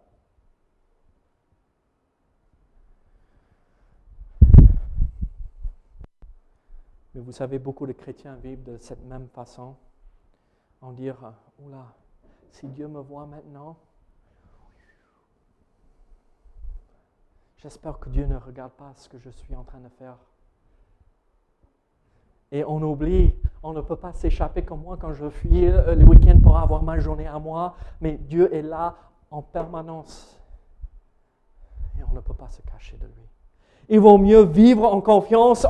Mais 7.14 7.22
vous 7.22 7.32
savez, 7.32 7.60
beaucoup 7.60 7.86
de 7.86 7.92
chrétiens 7.92 8.36
vivent 8.36 8.64
de 8.64 8.78
cette 8.78 9.04
même 9.04 9.28
façon, 9.30 9.76
en 10.82 10.94
dire, 10.94 11.34
oula, 11.60 11.94
si 12.52 12.68
Dieu 12.68 12.88
me 12.88 13.00
voit 13.00 13.26
maintenant, 13.26 13.78
j'espère 17.58 18.00
que 18.00 18.10
Dieu 18.10 18.26
ne 18.26 18.38
regarde 18.38 18.72
pas 18.74 18.94
ce 18.96 19.10
que 19.10 19.20
je 19.20 19.30
suis 19.30 19.56
en 19.56 19.64
train 19.64 19.80
de 19.80 19.90
faire. 19.90 20.18
Et 22.54 22.66
on 22.66 22.82
oublie, 22.82 23.34
on 23.64 23.74
ne 23.74 23.82
peut 23.82 23.96
pas 23.96 24.12
s'échapper 24.12 24.64
comme 24.64 24.82
moi 24.82 24.98
quand 25.00 25.14
je 25.14 25.30
fuis 25.30 25.68
euh, 25.68 25.96
le 25.96 26.04
week-end 26.04 26.40
pour 26.42 26.58
avoir 26.58 26.84
ma 26.84 27.00
journée 27.00 27.28
à 27.28 27.40
moi, 27.40 27.76
mais 28.02 28.18
Dieu 28.18 28.54
est 28.54 28.62
là 28.62 28.96
en 29.30 29.42
permanence. 29.42 30.38
Et 31.98 32.04
on 32.04 32.14
ne 32.14 32.20
peut 32.20 32.34
pas 32.34 32.50
se 32.50 32.62
cacher 32.62 32.98
de 32.98 33.06
lui. 33.06 33.30
Il 33.88 34.00
vaut 34.00 34.18
mieux 34.18 34.44
vivre 34.44 34.84
en 34.84 35.00
confiance, 35.00 35.66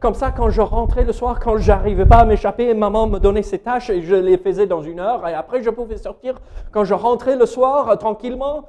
Comme 0.00 0.14
ça, 0.14 0.32
quand 0.32 0.50
je 0.50 0.60
rentrais 0.60 1.04
le 1.04 1.12
soir, 1.12 1.40
quand 1.40 1.56
j'arrivais 1.56 2.04
pas 2.04 2.18
à 2.18 2.24
m'échapper, 2.24 2.74
maman 2.74 3.06
me 3.06 3.18
donnait 3.18 3.42
ses 3.42 3.58
tâches 3.58 3.88
et 3.90 4.02
je 4.02 4.14
les 4.14 4.36
faisais 4.36 4.66
dans 4.66 4.82
une 4.82 5.00
heure. 5.00 5.26
Et 5.26 5.34
après, 5.34 5.62
je 5.62 5.70
pouvais 5.70 5.96
sortir. 5.96 6.40
Quand 6.72 6.84
je 6.84 6.94
rentrais 6.94 7.36
le 7.36 7.46
soir, 7.46 7.88
euh, 7.88 7.96
tranquillement, 7.96 8.68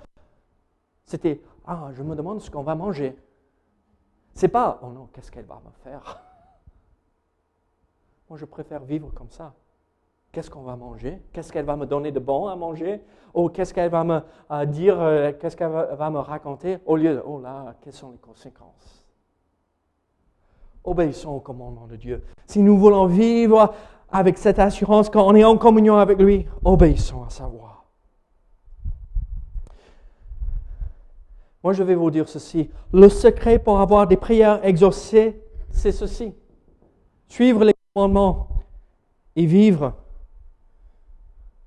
c'était 1.04 1.42
Ah, 1.66 1.90
je 1.94 2.04
me 2.04 2.16
demande 2.16 2.40
ce 2.40 2.50
qu'on 2.50 2.64
va 2.64 2.76
manger. 2.76 3.18
C'est 4.34 4.48
pas 4.48 4.80
Oh 4.82 4.88
non, 4.88 5.10
qu'est-ce 5.12 5.32
qu'elle 5.32 5.46
va 5.46 5.56
me 5.56 5.72
faire? 5.84 6.22
Moi, 8.30 8.38
je 8.40 8.46
préfère 8.46 8.84
vivre 8.84 9.12
comme 9.14 9.32
ça. 9.32 9.54
Qu'est-ce 10.32 10.50
qu'on 10.50 10.64
va 10.64 10.76
manger? 10.76 11.22
Qu'est-ce 11.34 11.52
qu'elle 11.52 11.66
va 11.66 11.76
me 11.76 11.86
donner 11.86 12.12
de 12.12 12.20
bon 12.20 12.48
à 12.48 12.56
manger? 12.56 13.02
Ou 13.34 13.50
qu'est-ce 13.50 13.74
qu'elle 13.74 13.90
va 13.90 14.04
me 14.06 14.22
euh, 14.52 14.66
dire 14.66 15.02
euh, 15.02 15.34
Qu'est-ce 15.38 15.58
qu'elle 15.58 15.72
va, 15.72 15.96
va 15.96 16.10
me 16.10 16.20
raconter? 16.20 16.80
Au 16.86 16.96
lieu 16.96 17.16
de 17.16 17.24
Oh 17.26 17.42
là, 17.42 17.76
quelles 17.82 17.94
sont 17.94 18.12
les 18.12 18.20
conséquences 18.20 18.97
Obéissons 20.88 21.32
au 21.32 21.40
commandement 21.42 21.86
de 21.86 21.98
Dieu. 21.98 22.24
Si 22.46 22.60
nous 22.60 22.78
voulons 22.78 23.08
vivre 23.08 23.74
avec 24.10 24.38
cette 24.38 24.58
assurance 24.58 25.10
quand 25.10 25.28
on 25.28 25.36
est 25.36 25.44
en 25.44 25.58
communion 25.58 25.98
avec 25.98 26.18
lui, 26.18 26.46
obéissons 26.64 27.26
à 27.26 27.30
sa 27.30 27.46
voix. 27.46 27.84
Moi, 31.62 31.74
je 31.74 31.84
vais 31.84 31.96
vous 31.96 32.10
dire 32.10 32.30
ceci. 32.30 32.70
Le 32.94 33.10
secret 33.10 33.60
pour 33.60 33.82
avoir 33.82 34.08
des 34.08 34.16
prières 34.16 34.62
exaucées, 34.64 35.42
c'est 35.72 35.92
ceci. 35.92 36.34
Suivre 37.28 37.66
les 37.66 37.74
commandements 37.94 38.48
et 39.36 39.46
vivre 39.46 39.92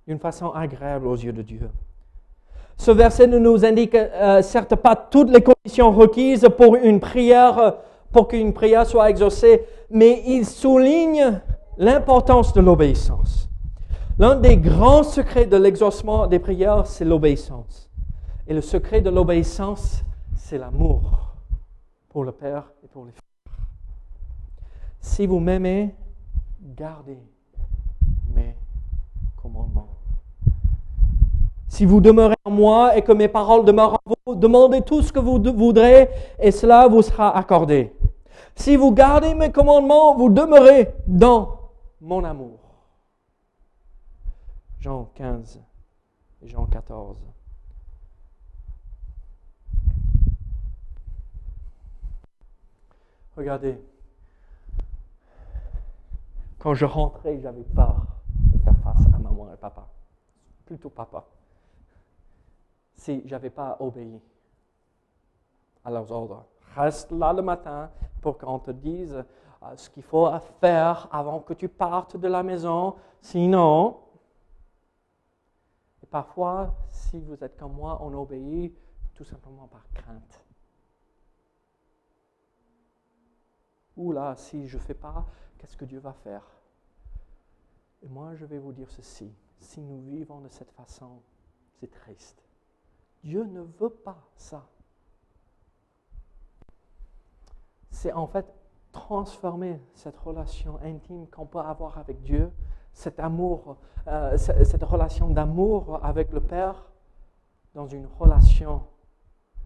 d'une 0.09 0.19
façon 0.19 0.51
agréable 0.53 1.07
aux 1.07 1.17
yeux 1.17 1.35
de 1.35 1.43
Dieu. 1.43 1.69
Ce 2.79 2.91
verset 2.91 3.27
ne 3.27 3.39
nous 3.39 3.67
indique 3.67 3.95
euh, 3.95 4.41
certes 4.41 4.77
pas 4.77 4.97
toutes 4.97 5.29
les 5.29 5.43
conditions 5.43 5.91
requises 5.91 6.49
pour 6.57 6.77
une 6.77 7.01
prière, 7.01 7.75
pour 8.13 8.29
qu'une 8.29 8.53
prière 8.53 8.87
soit 8.87 9.11
exaucée, 9.11 9.65
mais 9.91 10.23
il 10.27 10.47
souligne 10.47 11.41
l'importance 11.79 12.53
de 12.53 12.61
l'obéissance. 12.61 13.49
L'un 14.19 14.37
des 14.37 14.57
grands 14.57 15.03
secrets 15.03 15.47
de 15.47 15.57
l'exaucement 15.57 16.27
des 16.27 16.39
prières, 16.39 16.87
c'est 16.87 17.05
l'obéissance. 17.05 17.91
Et 18.47 18.53
le 18.53 18.61
secret 18.61 19.01
de 19.01 19.09
l'obéissance, 19.11 20.03
c'est 20.35 20.59
l'amour 20.59 21.35
pour 22.11 22.25
le 22.25 22.33
Père 22.33 22.71
et 22.85 22.89
pour 22.89 23.07
les 23.07 23.13
frères. 23.13 23.25
Si 25.01 25.27
vous 25.27 25.41
m'aimez, 25.41 25.95
gardez 26.77 27.19
mes 28.35 28.55
commandements. 29.41 29.89
Si 31.69 31.87
vous 31.87 32.01
demeurez 32.01 32.37
en 32.45 32.51
moi 32.51 32.97
et 32.97 33.03
que 33.03 33.13
mes 33.13 33.29
paroles 33.29 33.65
demeurent 33.65 33.95
en 34.05 34.15
vous, 34.27 34.35
demandez 34.35 34.83
tout 34.83 35.01
ce 35.01 35.13
que 35.13 35.21
vous 35.21 35.41
voudrez 35.57 36.11
et 36.39 36.51
cela 36.51 36.89
vous 36.89 37.01
sera 37.01 37.35
accordé. 37.35 37.93
Si 38.61 38.77
vous 38.77 38.93
gardez 38.93 39.35
mes 39.35 39.51
commandements, 39.51 40.15
vous 40.15 40.29
demeurez 40.29 40.93
dans 41.07 41.71
mon 41.99 42.23
amour. 42.25 42.61
Jean 44.79 45.07
15 45.15 45.63
et 46.43 46.47
Jean 46.47 46.67
14. 46.67 47.17
Regardez, 53.35 53.81
quand 56.59 56.75
je 56.75 56.85
rentrais, 56.85 57.41
j'avais 57.41 57.65
peur 57.65 58.05
de 58.53 58.59
faire 58.59 58.77
face 58.85 59.07
à 59.15 59.19
maman 59.19 59.51
et 59.55 59.57
papa. 59.57 59.89
Plutôt 60.67 60.91
papa. 60.91 61.25
Si 62.95 63.23
je 63.25 63.31
n'avais 63.31 63.49
pas 63.49 63.79
obéi 63.81 64.21
à 65.83 65.91
leurs 65.91 66.13
ordres. 66.13 66.45
Reste 66.77 67.11
là 67.13 67.33
le 67.33 67.43
matin 67.43 67.91
pour 68.21 68.39
qu'on 68.39 68.59
te 68.59 68.71
dise 68.71 69.25
euh, 69.63 69.77
ce 69.77 69.91
qu'il 69.91 70.03
faut 70.03 70.31
faire 70.61 71.09
avant 71.11 71.41
que 71.41 71.55
tu 71.55 71.69
partes 71.69 72.17
de 72.17 72.29
la 72.29 72.43
maison. 72.43 72.97
Sinon, 73.21 73.99
et 76.03 76.07
parfois, 76.07 76.75
si 76.91 77.21
vous 77.21 77.43
êtes 77.43 77.57
comme 77.57 77.75
moi, 77.75 77.99
on 78.03 78.15
obéit 78.15 78.75
tout 79.15 79.25
simplement 79.25 79.67
par 79.67 79.85
crainte. 79.93 80.45
Ou 83.97 84.13
là, 84.13 84.35
si 84.37 84.67
je 84.67 84.79
ne 84.79 84.83
fais 84.83 84.95
pas, 84.95 85.27
qu'est-ce 85.59 85.77
que 85.77 85.85
Dieu 85.85 85.99
va 85.99 86.13
faire? 86.13 86.43
Et 88.03 88.09
moi, 88.09 88.35
je 88.35 88.47
vais 88.47 88.59
vous 88.59 88.73
dire 88.73 88.91
ceci. 88.91 89.31
Si 89.59 89.83
nous 89.83 90.01
vivons 90.01 90.41
de 90.41 90.49
cette 90.49 90.71
façon, 90.71 91.21
c'est 91.79 91.91
triste. 91.91 92.43
Dieu 93.23 93.45
ne 93.45 93.61
veut 93.61 93.91
pas 93.91 94.27
ça. 94.37 94.67
C'est 98.01 98.15
en 98.15 98.27
fait 98.27 98.47
transformer 98.93 99.79
cette 99.93 100.17
relation 100.17 100.79
intime 100.83 101.27
qu'on 101.27 101.45
peut 101.45 101.59
avoir 101.59 101.99
avec 101.99 102.23
Dieu, 102.23 102.51
cet 102.95 103.21
amour, 103.21 103.77
euh, 104.09 104.39
cette 104.39 104.83
relation 104.85 105.29
d'amour 105.29 106.01
avec 106.03 106.33
le 106.33 106.41
Père, 106.41 106.91
dans 107.75 107.87
une 107.87 108.07
relation, 108.19 108.85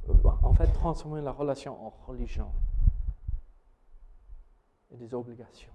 euh, 0.09 0.15
en 0.43 0.53
fait, 0.53 0.67
transformer 0.73 1.21
la 1.21 1.31
relation 1.31 1.81
en 1.87 1.93
religion 2.09 2.49
et 4.91 4.97
des 4.97 5.15
obligations. 5.15 5.71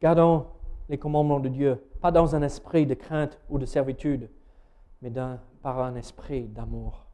Gardons 0.00 0.46
les 0.88 0.98
commandements 0.98 1.40
de 1.40 1.48
Dieu, 1.48 1.84
pas 2.00 2.12
dans 2.12 2.36
un 2.36 2.42
esprit 2.42 2.86
de 2.86 2.94
crainte 2.94 3.40
ou 3.48 3.58
de 3.58 3.66
servitude, 3.66 4.30
mais 5.02 5.10
par 5.62 5.80
un 5.80 5.96
esprit 5.96 6.46
d'amour. 6.46 7.09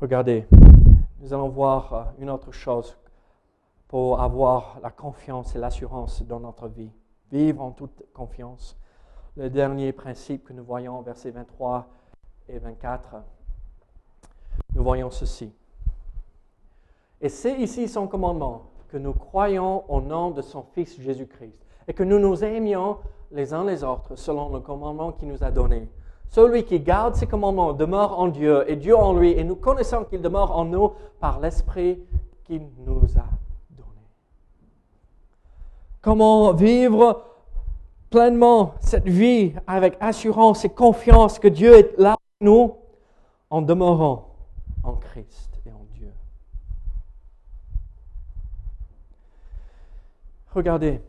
Regardez, 0.00 0.46
nous 1.20 1.34
allons 1.34 1.48
voir 1.48 1.92
euh, 1.92 2.04
une 2.20 2.30
autre 2.30 2.52
chose 2.52 2.96
pour 3.88 4.20
avoir 4.20 4.78
la 4.80 4.90
confiance 4.90 5.56
et 5.56 5.58
l'assurance 5.58 6.22
dans 6.22 6.38
notre 6.38 6.68
vie. 6.68 6.92
Vivre 7.32 7.60
en 7.60 7.72
toute 7.72 8.04
confiance. 8.12 8.78
Le 9.36 9.50
dernier 9.50 9.92
principe 9.92 10.44
que 10.44 10.52
nous 10.52 10.62
voyons, 10.62 11.02
versets 11.02 11.32
23 11.32 11.88
et 12.48 12.60
24, 12.60 13.16
nous 14.76 14.84
voyons 14.84 15.10
ceci. 15.10 15.52
Et 17.20 17.28
c'est 17.28 17.58
ici 17.58 17.88
son 17.88 18.06
commandement, 18.06 18.70
que 18.90 18.98
nous 18.98 19.12
croyons 19.12 19.84
au 19.90 20.00
nom 20.00 20.30
de 20.30 20.42
son 20.42 20.62
Fils 20.74 21.00
Jésus-Christ 21.00 21.58
et 21.88 21.92
que 21.92 22.04
nous 22.04 22.20
nous 22.20 22.44
aimions 22.44 22.98
les 23.32 23.52
uns 23.52 23.64
les 23.64 23.82
autres 23.82 24.14
selon 24.14 24.54
le 24.54 24.60
commandement 24.60 25.10
qu'il 25.10 25.26
nous 25.26 25.42
a 25.42 25.50
donné. 25.50 25.88
Celui 26.30 26.64
qui 26.64 26.80
garde 26.80 27.14
ses 27.14 27.26
commandements 27.26 27.72
demeure 27.72 28.18
en 28.18 28.28
Dieu 28.28 28.64
et 28.70 28.76
Dieu 28.76 28.96
en 28.96 29.14
lui, 29.14 29.32
et 29.32 29.44
nous 29.44 29.56
connaissons 29.56 30.04
qu'il 30.04 30.20
demeure 30.20 30.56
en 30.56 30.64
nous 30.64 30.92
par 31.20 31.40
l'Esprit 31.40 31.98
qu'il 32.44 32.62
nous 32.86 33.02
a 33.16 33.26
donné. 33.70 34.02
Comment 36.02 36.52
vivre 36.52 37.22
pleinement 38.10 38.74
cette 38.80 39.08
vie 39.08 39.52
avec 39.66 39.96
assurance 40.00 40.64
et 40.64 40.70
confiance 40.70 41.38
que 41.38 41.48
Dieu 41.48 41.74
est 41.74 41.98
là 41.98 42.16
pour 42.38 42.46
nous 42.46 42.76
en 43.50 43.62
demeurant 43.62 44.34
en 44.82 44.94
Christ. 44.94 45.48
Regardez. 50.54 51.00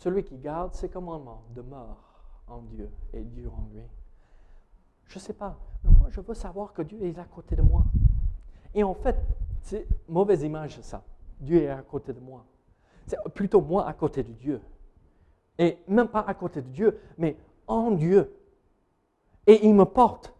Celui 0.00 0.24
qui 0.24 0.36
garde 0.38 0.74
ses 0.74 0.88
commandements 0.88 1.42
demeure 1.54 1.96
en 2.48 2.62
Dieu 2.62 2.90
et 3.12 3.22
Dieu 3.22 3.48
en 3.48 3.68
lui. 3.72 3.82
Je 5.06 5.18
ne 5.18 5.20
sais 5.20 5.32
pas, 5.32 5.56
mais 5.84 5.90
moi 5.98 6.08
je 6.10 6.20
veux 6.20 6.34
savoir 6.34 6.72
que 6.72 6.82
Dieu 6.82 7.02
est 7.04 7.18
à 7.18 7.24
côté 7.24 7.54
de 7.54 7.62
moi. 7.62 7.84
Et 8.74 8.82
en 8.82 8.94
fait, 8.94 9.16
c'est 9.62 9.86
mauvaise 10.08 10.42
image 10.42 10.80
ça. 10.80 11.02
Dieu 11.38 11.62
est 11.62 11.68
à 11.68 11.82
côté 11.82 12.12
de 12.12 12.20
moi. 12.20 12.44
C'est 13.06 13.18
plutôt 13.34 13.60
moi 13.60 13.86
à 13.86 13.92
côté 13.92 14.22
de 14.22 14.32
Dieu. 14.32 14.60
Et 15.58 15.78
même 15.86 16.08
pas 16.08 16.24
à 16.26 16.34
côté 16.34 16.62
de 16.62 16.68
Dieu, 16.68 16.98
mais 17.18 17.36
en 17.66 17.90
Dieu. 17.90 18.34
Et 19.46 19.66
il 19.66 19.74
me 19.74 19.84
porte 19.84 20.34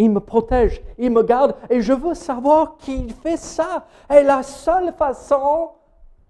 il 0.00 0.10
me 0.10 0.20
protège, 0.20 0.82
il 0.96 1.10
me 1.10 1.22
garde 1.22 1.54
et 1.68 1.82
je 1.82 1.92
veux 1.92 2.14
savoir 2.14 2.78
qu'il 2.78 3.12
fait 3.12 3.36
ça. 3.36 3.86
Et 4.10 4.22
la 4.22 4.42
seule 4.42 4.94
façon 4.94 5.72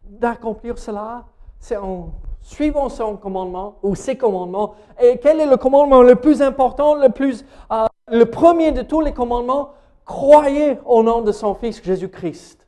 d'accomplir 0.03 0.77
cela, 0.77 1.25
c'est 1.61 1.77
en 1.77 2.11
suivant 2.43 2.89
son 2.89 3.17
commandement 3.17 3.77
ou 3.83 3.95
ses 3.95 4.17
commandements. 4.17 4.75
Et 5.01 5.19
quel 5.19 5.41
est 5.41 5.47
le 5.47 5.57
commandement 5.57 6.03
le 6.03 6.17
plus 6.17 6.43
important, 6.43 6.95
le, 6.95 7.11
plus, 7.11 7.45
euh, 7.71 7.87
le 8.09 8.25
premier 8.25 8.73
de 8.73 8.83
tous 8.83 9.01
les 9.01 9.13
commandements? 9.13 9.71
Croyez 10.05 10.79
au 10.87 11.03
nom 11.03 11.23
de 11.23 11.33
son 11.33 11.55
Fils 11.55 11.83
Jésus-Christ. 11.83 12.67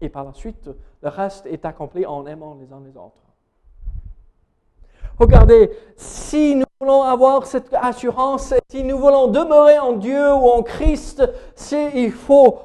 Et 0.00 0.08
par 0.08 0.24
la 0.24 0.32
suite, 0.32 0.68
le 1.02 1.08
reste 1.08 1.46
est 1.46 1.64
accompli 1.64 2.04
en 2.04 2.26
aimant 2.26 2.56
les 2.60 2.72
uns 2.72 2.80
les 2.84 2.96
autres. 2.96 3.24
Regardez, 5.18 5.70
si 5.96 6.56
nous 6.56 6.64
voulons 6.80 7.02
avoir 7.02 7.46
cette 7.46 7.72
assurance, 7.74 8.52
si 8.68 8.82
nous 8.82 8.98
voulons 8.98 9.28
demeurer 9.28 9.78
en 9.78 9.92
Dieu 9.92 10.32
ou 10.34 10.48
en 10.48 10.62
Christ, 10.62 11.22
il 11.94 12.10
faut 12.10 12.58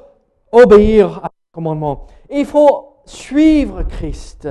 obéir 0.50 1.24
à 1.24 1.28
ce 1.28 1.52
commandement. 1.52 2.06
Il 2.28 2.44
faut 2.44 2.96
suivre 3.04 3.84
Christ. 3.84 4.48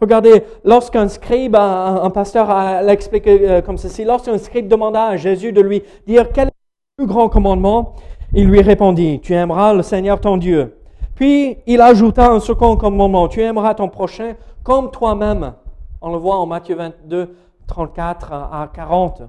Regardez, 0.00 0.44
lorsqu'un 0.64 1.08
scribe, 1.08 1.56
un, 1.56 2.10
pasteur 2.10 2.46
l'a 2.48 2.92
expliqué 2.92 3.48
euh, 3.48 3.60
comme 3.62 3.78
ceci, 3.78 4.04
lorsqu'un 4.04 4.38
scribe 4.38 4.68
demanda 4.68 5.06
à 5.06 5.16
Jésus 5.16 5.52
de 5.52 5.60
lui 5.60 5.82
dire 6.06 6.30
quel 6.32 6.48
est 6.48 6.52
le 6.98 7.04
plus 7.04 7.12
grand 7.12 7.28
commandement, 7.28 7.94
il 8.32 8.46
lui 8.46 8.60
répondit, 8.60 9.20
tu 9.20 9.34
aimeras 9.34 9.74
le 9.74 9.82
Seigneur 9.82 10.20
ton 10.20 10.36
Dieu. 10.36 10.78
Puis 11.16 11.58
il 11.66 11.80
ajouta 11.80 12.30
un 12.30 12.38
second 12.38 12.76
commandement, 12.76 13.26
tu 13.26 13.42
aimeras 13.42 13.74
ton 13.74 13.88
prochain 13.88 14.34
comme 14.62 14.92
toi-même. 14.92 15.54
On 16.00 16.12
le 16.12 16.18
voit 16.18 16.36
en 16.36 16.46
Matthieu 16.46 16.76
22, 16.76 17.34
34 17.66 18.32
à 18.32 18.70
40, 18.72 19.22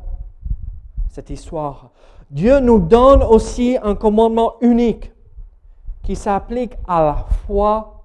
cette 1.10 1.32
histoire. 1.32 1.90
Dieu 2.30 2.60
nous 2.60 2.78
donne 2.78 3.24
aussi 3.24 3.76
un 3.82 3.96
commandement 3.96 4.54
unique 4.62 5.12
qui 6.04 6.16
s'applique 6.16 6.74
à 6.88 7.02
la 7.02 7.26
foi, 7.48 8.04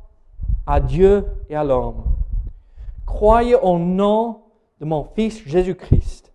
à 0.67 0.81
Dieu 0.81 1.27
et 1.51 1.57
à 1.57 1.62
l'homme. 1.62 2.05
Croyez 3.07 3.55
au 3.55 3.79
nom 3.79 4.43
de 4.81 4.85
mon 4.85 5.05
Fils 5.05 5.43
Jésus-Christ 5.47 6.33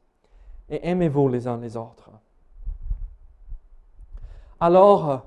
et 0.70 0.88
aimez-vous 0.88 1.28
les 1.28 1.47
uns 1.47 1.57
les 1.57 1.76
autres. 1.76 2.11
Alors, 4.59 5.26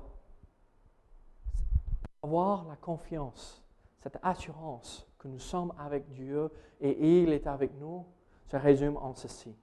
avoir 2.21 2.65
la 2.65 2.75
confiance, 2.75 3.61
cette 3.99 4.17
assurance 4.21 5.07
que 5.17 5.27
nous 5.27 5.39
sommes 5.39 5.73
avec 5.77 6.09
Dieu 6.09 6.51
et 6.79 7.21
il 7.21 7.33
est 7.33 7.47
avec 7.47 7.73
nous, 7.79 8.05
se 8.47 8.57
résume 8.57 8.97
en 8.97 9.13
ceci. 9.13 9.55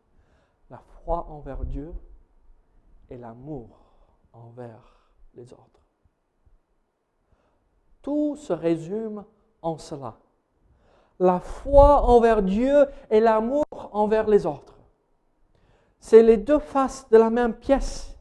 La 0.69 0.79
foi 0.79 1.27
envers 1.29 1.65
Dieu 1.65 1.93
et 3.09 3.17
l'amour 3.17 3.69
envers 4.33 5.11
les 5.35 5.53
autres. 5.53 5.87
Tout 8.03 8.37
se 8.37 8.53
résume 8.53 9.25
en 9.63 9.79
cela. 9.79 10.19
La 11.21 11.39
foi 11.39 12.03
envers 12.03 12.43
Dieu 12.43 12.87
et 13.11 13.21
l'amour 13.21 13.65
envers 13.93 14.27
les 14.27 14.47
autres. 14.47 14.79
C'est 15.99 16.23
les 16.23 16.39
deux 16.39 16.59
faces 16.59 17.09
de 17.11 17.19
la 17.19 17.29
même 17.29 17.53
pièce. 17.53 18.19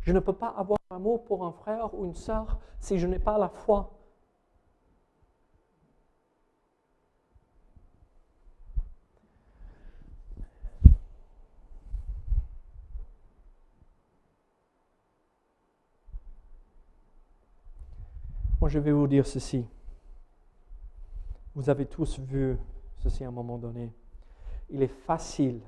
Je 0.00 0.12
ne 0.12 0.18
peux 0.18 0.32
pas 0.32 0.52
avoir 0.58 0.80
l'amour 0.90 1.22
pour 1.24 1.46
un 1.46 1.52
frère 1.52 1.94
ou 1.94 2.04
une 2.04 2.16
sœur 2.16 2.58
si 2.80 2.98
je 2.98 3.06
n'ai 3.06 3.20
pas 3.20 3.38
la 3.38 3.48
foi 3.48 3.92
Moi, 18.60 18.68
je 18.68 18.78
vais 18.78 18.92
vous 18.92 19.08
dire 19.08 19.26
ceci. 19.26 19.66
Vous 21.54 21.68
avez 21.68 21.86
tous 21.86 22.18
vu 22.18 22.58
ceci 22.98 23.24
à 23.24 23.28
un 23.28 23.32
moment 23.32 23.58
donné. 23.58 23.92
Il 24.70 24.82
est 24.82 24.88
facile 24.88 25.60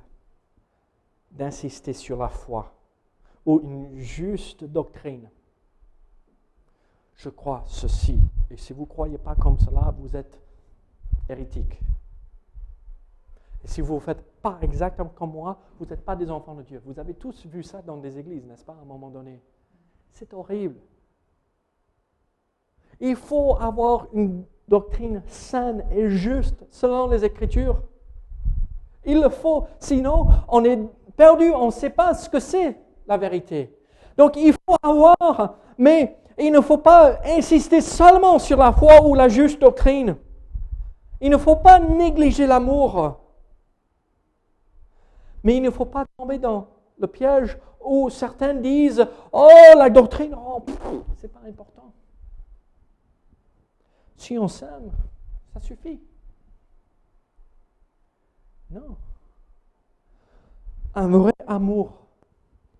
d'insister 1.30 1.92
sur 1.92 2.16
la 2.16 2.28
foi 2.28 2.72
ou 3.44 3.60
une 3.62 3.98
juste 3.98 4.64
doctrine. 4.64 5.28
Je 7.16 7.28
crois 7.28 7.64
ceci. 7.66 8.18
Et 8.50 8.56
si 8.56 8.72
vous 8.72 8.82
ne 8.82 8.88
croyez 8.88 9.18
pas 9.18 9.34
comme 9.34 9.58
cela, 9.58 9.94
vous 9.98 10.16
êtes 10.16 10.40
hérétique. 11.28 11.80
Et 13.62 13.68
si 13.68 13.80
vous 13.80 13.94
ne 13.94 14.00
faites 14.00 14.22
pas 14.40 14.58
exactement 14.62 15.10
comme 15.10 15.32
moi, 15.32 15.58
vous 15.78 15.86
n'êtes 15.86 16.04
pas 16.04 16.16
des 16.16 16.30
enfants 16.30 16.54
de 16.54 16.62
Dieu. 16.62 16.82
Vous 16.84 16.98
avez 16.98 17.14
tous 17.14 17.46
vu 17.46 17.62
ça 17.62 17.82
dans 17.82 17.96
des 17.96 18.18
églises, 18.18 18.44
n'est-ce 18.46 18.64
pas, 18.64 18.74
à 18.74 18.82
un 18.82 18.84
moment 18.84 19.10
donné? 19.10 19.42
C'est 20.10 20.32
horrible. 20.34 20.80
Il 23.00 23.16
faut 23.16 23.56
avoir 23.56 24.06
une 24.12 24.44
doctrine 24.68 25.22
saine 25.26 25.84
et 25.94 26.08
juste 26.08 26.64
selon 26.70 27.08
les 27.08 27.24
Écritures. 27.24 27.82
Il 29.04 29.20
le 29.20 29.28
faut, 29.28 29.66
sinon 29.78 30.26
on 30.48 30.64
est 30.64 30.78
perdu, 31.16 31.50
on 31.52 31.66
ne 31.66 31.70
sait 31.70 31.90
pas 31.90 32.14
ce 32.14 32.28
que 32.28 32.40
c'est 32.40 32.76
la 33.06 33.16
vérité. 33.16 33.76
Donc 34.16 34.36
il 34.36 34.52
faut 34.52 34.76
avoir, 34.82 35.56
mais 35.76 36.16
il 36.38 36.52
ne 36.52 36.60
faut 36.60 36.78
pas 36.78 37.18
insister 37.24 37.80
seulement 37.80 38.38
sur 38.38 38.58
la 38.58 38.72
foi 38.72 39.04
ou 39.04 39.14
la 39.14 39.28
juste 39.28 39.60
doctrine. 39.60 40.16
Il 41.20 41.30
ne 41.30 41.36
faut 41.36 41.56
pas 41.56 41.78
négliger 41.78 42.46
l'amour. 42.46 43.20
Mais 45.42 45.56
il 45.56 45.62
ne 45.62 45.70
faut 45.70 45.84
pas 45.84 46.06
tomber 46.16 46.38
dans 46.38 46.66
le 46.98 47.06
piège 47.06 47.58
où 47.84 48.08
certains 48.10 48.54
disent 48.54 49.06
Oh, 49.32 49.48
la 49.76 49.90
doctrine, 49.90 50.34
oh, 50.34 50.62
c'est 51.20 51.32
pas 51.32 51.40
important. 51.46 51.92
On 54.32 54.48
s'aime, 54.48 54.90
ça 55.52 55.60
suffit. 55.60 56.00
Non. 58.70 58.96
Un 60.94 61.08
vrai 61.08 61.34
amour 61.46 62.06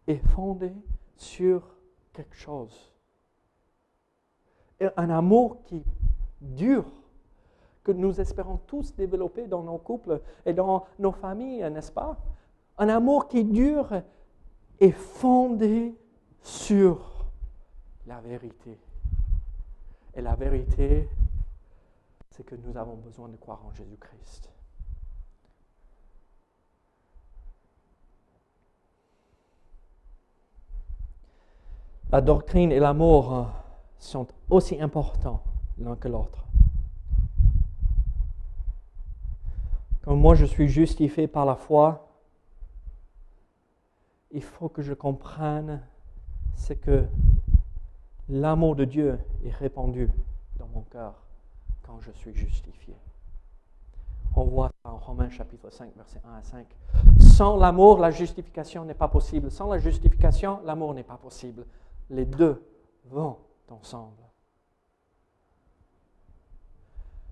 est 0.07 0.27
fondé 0.29 0.73
sur 1.17 1.63
quelque 2.13 2.35
chose. 2.35 2.93
Un 4.97 5.11
amour 5.11 5.63
qui 5.65 5.85
dure, 6.41 6.87
que 7.83 7.93
nous 7.93 8.19
espérons 8.21 8.57
tous 8.67 8.95
développer 8.95 9.47
dans 9.47 9.63
nos 9.63 9.77
couples 9.77 10.23
et 10.47 10.55
dans 10.55 10.87
nos 10.99 11.13
familles, 11.13 11.71
n'est-ce 11.71 11.93
pas? 11.93 12.17
Un 12.79 12.89
amour 12.89 13.29
qui 13.29 13.45
dure 13.45 14.03
est 14.81 14.93
fondé 14.93 15.95
sur 16.41 17.27
la 18.07 18.21
vérité. 18.23 18.79
Et 20.15 20.23
la 20.23 20.35
vérité, 20.35 21.09
c'est 22.35 22.43
que 22.43 22.57
nous 22.57 22.76
avons 22.76 22.97
besoin 22.97 23.28
de 23.28 23.37
croire 23.37 23.64
en 23.64 23.72
Jésus-Christ. 23.72 24.51
La 32.11 32.20
doctrine 32.20 32.72
et 32.72 32.80
l'amour 32.80 33.32
hein, 33.32 33.53
sont 33.99 34.26
aussi 34.51 34.80
importants 34.80 35.45
l'un 35.78 35.95
que 35.95 36.09
l'autre. 36.09 36.45
Comme 40.03 40.20
moi 40.20 40.35
je 40.35 40.45
suis 40.45 40.66
justifié 40.66 41.28
par 41.28 41.47
la 41.47 41.55
foi, 41.55 42.09
il 44.32 44.43
faut 44.43 44.68
que 44.68 44.82
je 44.82 44.93
comprenne 44.93 45.87
ce 46.57 46.72
que 46.72 47.07
l'amour 48.28 48.74
de 48.74 48.85
Dieu 48.85 49.20
est 49.45 49.55
répandu 49.55 50.11
dans 50.59 50.66
mon 50.66 50.82
cœur 50.82 51.24
quand 51.87 52.01
je 52.01 52.11
suis 52.12 52.35
justifié. 52.35 52.97
On 54.37 54.45
voit 54.45 54.70
en 54.82 54.97
Romains 54.97 55.30
chapitre 55.30 55.70
5, 55.70 55.95
verset 55.97 56.20
1 56.24 56.35
à 56.35 56.43
5. 56.43 56.66
Sans 57.20 57.57
l'amour, 57.57 57.99
la 57.99 58.11
justification 58.11 58.85
n'est 58.85 58.95
pas 58.95 59.09
possible. 59.09 59.51
Sans 59.51 59.70
la 59.70 59.78
justification, 59.78 60.61
l'amour 60.64 60.93
n'est 60.95 61.05
pas 61.05 61.16
possible. 61.16 61.64
Les 62.11 62.24
deux 62.24 62.61
vont 63.07 63.39
ensemble. 63.68 64.22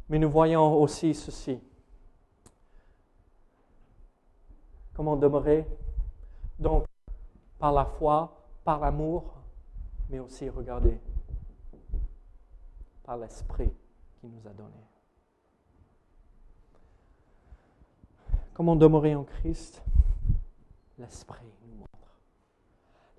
Mais 0.09 0.19
nous 0.19 0.31
voyons 0.31 0.81
aussi 0.81 1.15
ceci. 1.15 1.59
Comment 4.95 5.17
demeurer? 5.17 5.67
Donc, 6.59 6.85
par 7.59 7.73
la 7.73 7.85
foi, 7.85 8.37
par 8.65 8.79
l'amour, 8.79 9.25
mais 10.11 10.21
aussi, 10.21 10.49
regardez, 10.49 11.01
par 13.05 13.17
l'esprit 13.17 13.73
nous 14.29 14.49
a 14.49 14.53
donné. 14.53 14.71
Comment 18.55 18.77
demeurer 18.77 19.15
en 19.15 19.25
Christ 19.25 19.83
L'Esprit 20.99 21.47
nous 21.67 21.79
montre. 21.79 22.19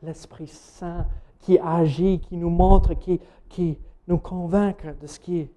L'Esprit 0.02 0.48
Saint 0.48 1.06
qui 1.40 1.60
agit, 1.60 2.20
qui 2.20 2.38
nous 2.38 2.50
montre, 2.50 2.94
qui, 2.94 3.78
nous 4.08 4.18
convainc 4.18 4.86
de 5.02 5.08
ce 5.08 5.20
qui 5.20 5.40
est 5.40 5.52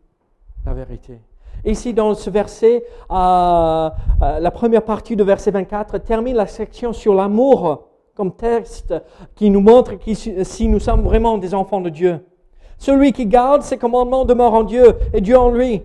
la 0.64 0.74
vérité. 0.74 1.20
Ici, 1.64 1.94
dans 1.94 2.14
ce 2.14 2.30
verset, 2.30 2.84
euh, 3.10 3.90
euh, 4.22 4.38
la 4.40 4.50
première 4.50 4.84
partie 4.84 5.16
de 5.16 5.24
verset 5.24 5.50
24 5.50 5.98
termine 5.98 6.36
la 6.36 6.46
section 6.46 6.92
sur 6.92 7.14
l'amour 7.14 7.88
comme 8.14 8.32
texte 8.32 8.94
qui 9.34 9.50
nous 9.50 9.60
montre 9.60 9.94
si 10.44 10.68
nous 10.68 10.80
sommes 10.80 11.02
vraiment 11.02 11.38
des 11.38 11.54
enfants 11.54 11.80
de 11.80 11.90
Dieu. 11.90 12.20
Celui 12.78 13.12
qui 13.12 13.26
garde 13.26 13.62
ses 13.62 13.78
commandements 13.78 14.24
demeure 14.24 14.54
en 14.54 14.62
Dieu 14.62 14.96
et 15.12 15.20
Dieu 15.20 15.38
en 15.38 15.50
lui. 15.50 15.82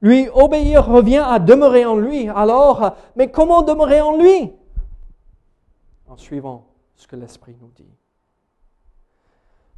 Lui 0.00 0.28
obéir 0.32 0.86
revient 0.86 1.24
à 1.26 1.38
demeurer 1.38 1.84
en 1.84 1.96
lui. 1.96 2.28
Alors, 2.28 2.92
mais 3.16 3.30
comment 3.30 3.62
demeurer 3.62 4.00
en 4.00 4.16
lui? 4.16 4.52
En 6.08 6.16
suivant 6.16 6.66
ce 6.94 7.06
que 7.06 7.16
l'Esprit 7.16 7.56
nous 7.60 7.70
dit. 7.74 7.90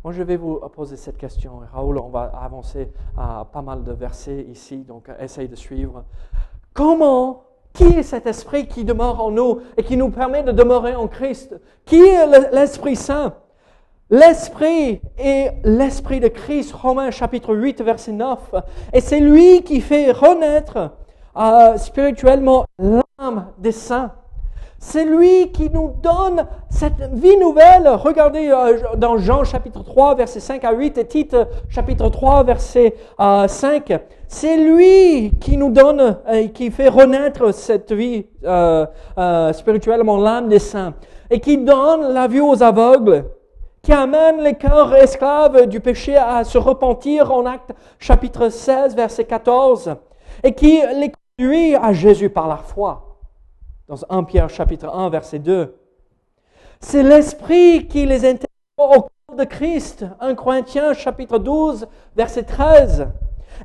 Moi, 0.02 0.12
je 0.12 0.22
vais 0.22 0.36
vous 0.36 0.60
poser 0.72 0.96
cette 0.96 1.18
question. 1.18 1.60
Raoul, 1.72 1.98
on 1.98 2.08
va 2.08 2.32
avancer 2.42 2.90
à 3.18 3.46
pas 3.50 3.60
mal 3.60 3.82
de 3.84 3.92
versets 3.92 4.46
ici, 4.50 4.78
donc 4.78 5.10
essaye 5.18 5.48
de 5.48 5.56
suivre. 5.56 6.04
Comment, 6.72 7.44
qui 7.74 7.84
est 7.84 8.02
cet 8.02 8.26
esprit 8.26 8.66
qui 8.66 8.84
demeure 8.84 9.22
en 9.22 9.30
nous 9.30 9.60
et 9.76 9.82
qui 9.82 9.98
nous 9.98 10.10
permet 10.10 10.42
de 10.42 10.52
demeurer 10.52 10.94
en 10.94 11.06
Christ? 11.06 11.60
Qui 11.84 12.00
est 12.00 12.50
l'Esprit 12.50 12.96
Saint? 12.96 13.34
L'Esprit 14.12 15.00
est 15.18 15.52
l'Esprit 15.62 16.18
de 16.18 16.26
Christ, 16.26 16.72
Romains 16.72 17.12
chapitre 17.12 17.54
8, 17.54 17.80
verset 17.80 18.10
9. 18.10 18.38
Et 18.92 19.00
c'est 19.00 19.20
lui 19.20 19.62
qui 19.62 19.80
fait 19.80 20.10
renaître 20.10 20.90
euh, 21.36 21.76
spirituellement 21.76 22.64
l'âme 22.80 23.46
des 23.58 23.70
saints. 23.70 24.10
C'est 24.80 25.04
lui 25.04 25.52
qui 25.52 25.70
nous 25.70 25.92
donne 26.02 26.44
cette 26.70 27.00
vie 27.12 27.36
nouvelle. 27.36 27.86
Regardez 27.86 28.48
euh, 28.50 28.96
dans 28.96 29.16
Jean 29.16 29.44
chapitre 29.44 29.84
3, 29.84 30.16
verset 30.16 30.40
5 30.40 30.64
à 30.64 30.72
8 30.72 30.98
et 30.98 31.06
Tite 31.06 31.36
chapitre 31.68 32.08
3, 32.08 32.42
verset 32.42 32.96
5. 33.16 33.92
Euh, 33.92 33.98
c'est 34.26 34.56
lui 34.56 35.30
qui 35.40 35.56
nous 35.56 35.70
donne 35.70 36.16
et 36.32 36.50
qui 36.50 36.72
fait 36.72 36.88
renaître 36.88 37.54
cette 37.54 37.92
vie 37.92 38.26
spirituellement 39.52 40.16
l'âme 40.16 40.48
des 40.48 40.58
saints 40.58 40.94
et 41.30 41.38
qui 41.38 41.58
donne 41.58 42.12
la 42.12 42.26
vue 42.26 42.40
aux 42.40 42.60
aveugles 42.60 43.24
qui 43.82 43.92
amène 43.92 44.42
les 44.42 44.54
cœurs 44.54 44.94
esclaves 44.94 45.66
du 45.66 45.80
péché 45.80 46.16
à 46.16 46.44
se 46.44 46.58
repentir 46.58 47.32
en 47.32 47.46
acte 47.46 47.72
chapitre 47.98 48.48
16, 48.48 48.94
verset 48.94 49.24
14, 49.24 49.96
et 50.42 50.54
qui 50.54 50.82
les 50.96 51.12
conduit 51.38 51.74
à 51.76 51.92
Jésus 51.92 52.30
par 52.30 52.46
la 52.48 52.56
foi, 52.56 53.18
dans 53.88 53.96
1 54.08 54.24
Pierre 54.24 54.50
chapitre 54.50 54.88
1, 54.88 55.08
verset 55.08 55.38
2. 55.38 55.74
C'est 56.80 57.02
l'Esprit 57.02 57.86
qui 57.88 58.06
les 58.06 58.26
intègre 58.28 58.46
au 58.78 59.00
corps 59.02 59.36
de 59.36 59.44
Christ, 59.44 60.04
1 60.20 60.34
Corinthiens 60.34 60.92
chapitre 60.92 61.38
12, 61.38 61.86
verset 62.16 62.42
13, 62.42 63.08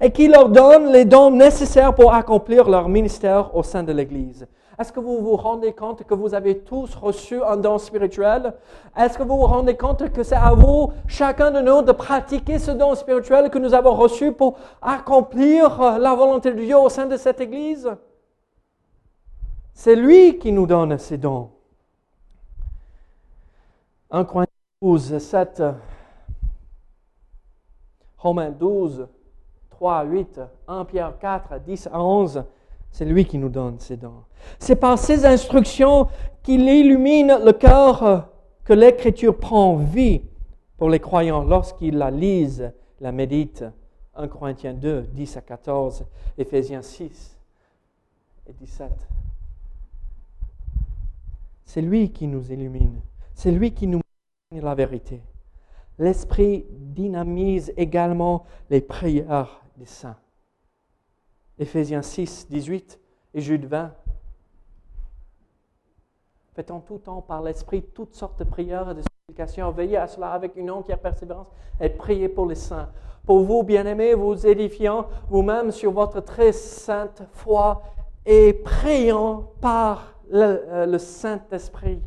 et 0.01 0.11
qui 0.11 0.27
leur 0.27 0.49
donne 0.49 0.91
les 0.91 1.05
dons 1.05 1.31
nécessaires 1.31 1.93
pour 1.93 2.13
accomplir 2.13 2.69
leur 2.69 2.89
ministère 2.89 3.55
au 3.55 3.63
sein 3.63 3.83
de 3.83 3.91
l'Église. 3.91 4.47
Est-ce 4.77 4.91
que 4.91 4.99
vous 4.99 5.21
vous 5.21 5.37
rendez 5.37 5.73
compte 5.73 6.03
que 6.03 6.13
vous 6.13 6.33
avez 6.33 6.59
tous 6.59 6.95
reçu 6.95 7.41
un 7.41 7.55
don 7.55 7.77
spirituel? 7.77 8.53
Est-ce 8.95 9.17
que 9.17 9.23
vous 9.23 9.37
vous 9.37 9.45
rendez 9.45 9.77
compte 9.77 10.11
que 10.11 10.23
c'est 10.23 10.35
à 10.35 10.53
vous, 10.53 10.91
chacun 11.07 11.51
de 11.51 11.61
nous, 11.61 11.81
de 11.81 11.93
pratiquer 11.93 12.59
ce 12.59 12.71
don 12.71 12.93
spirituel 12.95 13.49
que 13.49 13.57
nous 13.57 13.73
avons 13.73 13.93
reçu 13.93 14.33
pour 14.33 14.57
accomplir 14.81 15.97
la 15.99 16.13
volonté 16.13 16.51
de 16.51 16.59
Dieu 16.59 16.77
au 16.77 16.89
sein 16.89 17.05
de 17.05 17.15
cette 17.15 17.39
Église? 17.39 17.89
C'est 19.73 19.95
lui 19.95 20.37
qui 20.39 20.51
nous 20.51 20.67
donne 20.67 20.97
ces 20.97 21.17
dons. 21.17 21.51
1 24.11 24.25
Corinthiens 24.25 24.51
12, 24.81 25.17
7, 25.17 25.63
Romains 28.17 28.51
12, 28.51 29.07
3 29.69 30.03
8, 30.03 30.41
1 30.67 30.85
Pierre 30.85 31.17
4, 31.19 31.59
10 31.59 31.87
à 31.91 32.01
11. 32.01 32.43
C'est 32.95 33.03
lui 33.03 33.25
qui 33.25 33.37
nous 33.37 33.49
donne 33.49 33.77
ces 33.77 33.97
dons. 33.97 34.23
C'est 34.57 34.77
par 34.77 34.97
ses 34.97 35.25
instructions 35.25 36.07
qu'il 36.43 36.61
illumine 36.61 37.39
le 37.43 37.51
cœur 37.51 38.29
que 38.63 38.71
l'Écriture 38.71 39.37
prend 39.37 39.75
vie 39.75 40.21
pour 40.77 40.89
les 40.89 41.01
croyants 41.01 41.43
lorsqu'ils 41.43 41.97
la 41.97 42.09
lisent, 42.09 42.71
la 43.01 43.11
méditent. 43.11 43.65
1 44.15 44.29
Corinthiens 44.29 44.73
2, 44.73 45.09
10 45.11 45.35
à 45.35 45.41
14, 45.41 46.05
Éphésiens 46.37 46.81
6 46.81 47.37
et 48.47 48.53
17. 48.53 48.89
C'est 51.65 51.81
lui 51.81 52.13
qui 52.13 52.27
nous 52.27 52.49
illumine. 52.49 53.01
C'est 53.33 53.51
lui 53.51 53.73
qui 53.73 53.87
nous 53.87 53.99
montre 54.53 54.65
la 54.65 54.73
vérité. 54.73 55.21
L'Esprit 55.99 56.65
dynamise 56.69 57.73
également 57.75 58.45
les 58.69 58.79
prières 58.79 59.65
des 59.75 59.85
saints. 59.85 60.15
Éphésiens 61.59 62.01
6, 62.01 62.47
18 62.49 62.99
et 63.33 63.41
Jude 63.41 63.65
20. 63.65 63.91
Faites 66.55 66.71
en 66.71 66.79
tout 66.79 66.99
temps 66.99 67.21
par 67.21 67.41
l'Esprit 67.41 67.83
toutes 67.93 68.15
sortes 68.15 68.39
de 68.39 68.45
prières 68.45 68.89
et 68.91 68.95
de 68.95 69.01
supplications. 69.01 69.71
Veillez 69.71 69.97
à 69.97 70.07
cela 70.07 70.31
avec 70.31 70.55
une 70.55 70.71
entière 70.71 70.99
persévérance 70.99 71.51
et 71.81 71.89
priez 71.89 72.29
pour 72.29 72.45
les 72.45 72.55
saints. 72.55 72.89
Pour 73.25 73.39
vous, 73.39 73.63
bien-aimés, 73.63 74.13
vous 74.13 74.45
édifiant 74.45 75.07
vous-même 75.29 75.71
sur 75.71 75.91
votre 75.91 76.21
très 76.21 76.51
sainte 76.51 77.23
foi 77.33 77.83
et 78.25 78.53
priant 78.53 79.51
par 79.61 80.13
le, 80.29 80.63
euh, 80.67 80.97
Saint-Esprit. 80.97 82.01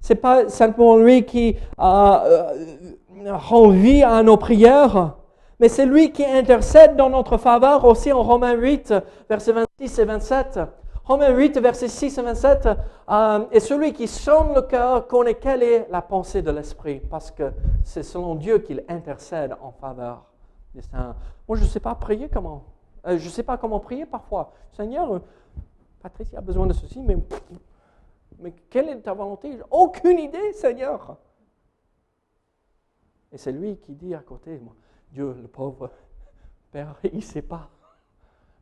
Ce 0.00 0.12
n'est 0.12 0.18
pas 0.18 0.48
simplement 0.48 0.96
lui 0.96 1.24
qui 1.24 1.56
euh, 1.78 1.82
euh, 1.82 3.36
rend 3.36 3.68
vie 3.70 4.02
à 4.02 4.22
nos 4.22 4.36
prières, 4.36 5.16
mais 5.60 5.68
c'est 5.68 5.84
lui 5.84 6.10
qui 6.10 6.24
intercède 6.24 6.96
dans 6.96 7.10
notre 7.10 7.36
faveur 7.36 7.84
aussi 7.84 8.10
en 8.12 8.22
Romains 8.22 8.54
8, 8.54 8.94
versets 9.28 9.52
26 9.52 9.98
et 9.98 10.04
27. 10.06 10.60
Romains 11.04 11.34
8, 11.34 11.58
versets 11.58 11.88
6 11.88 12.18
et 12.18 12.22
27, 12.22 12.68
euh, 13.10 13.44
et 13.50 13.60
celui 13.60 13.92
qui 13.92 14.06
sonne 14.06 14.54
le 14.54 14.62
cœur 14.62 15.06
connaît 15.06 15.34
quelle 15.34 15.62
est 15.62 15.86
la 15.90 16.02
pensée 16.02 16.40
de 16.40 16.50
l'Esprit, 16.50 17.00
parce 17.00 17.30
que 17.30 17.52
c'est 17.84 18.02
selon 18.02 18.36
Dieu 18.36 18.60
qu'il 18.60 18.84
intercède 18.88 19.54
en 19.60 19.72
faveur. 19.72 20.24
Moi, 21.48 21.56
je 21.58 21.64
ne 21.64 21.68
sais 21.68 21.80
pas 21.80 21.94
prier 21.94 22.28
comment. 22.28 22.64
Euh, 23.06 23.18
je 23.18 23.24
ne 23.24 23.30
sais 23.30 23.42
pas 23.42 23.58
comment 23.58 23.80
prier 23.80 24.06
parfois. 24.06 24.52
Seigneur, 24.72 25.14
euh, 25.14 25.18
Patricia 26.00 26.38
a 26.38 26.42
besoin 26.42 26.66
de 26.66 26.72
ceci, 26.72 27.00
mais, 27.00 27.18
mais 28.38 28.52
quelle 28.70 28.88
est 28.88 29.00
ta 29.00 29.12
volonté? 29.12 29.58
Aucune 29.70 30.18
idée, 30.20 30.52
Seigneur. 30.52 31.16
Et 33.32 33.36
c'est 33.36 33.52
lui 33.52 33.76
qui 33.78 33.94
dit 33.94 34.14
à 34.14 34.20
côté, 34.20 34.58
moi, 34.58 34.74
Dieu, 35.12 35.34
le 35.40 35.48
pauvre 35.48 35.90
Père, 36.70 36.96
il 37.04 37.16
ne 37.16 37.20
sait 37.20 37.42
pas. 37.42 37.68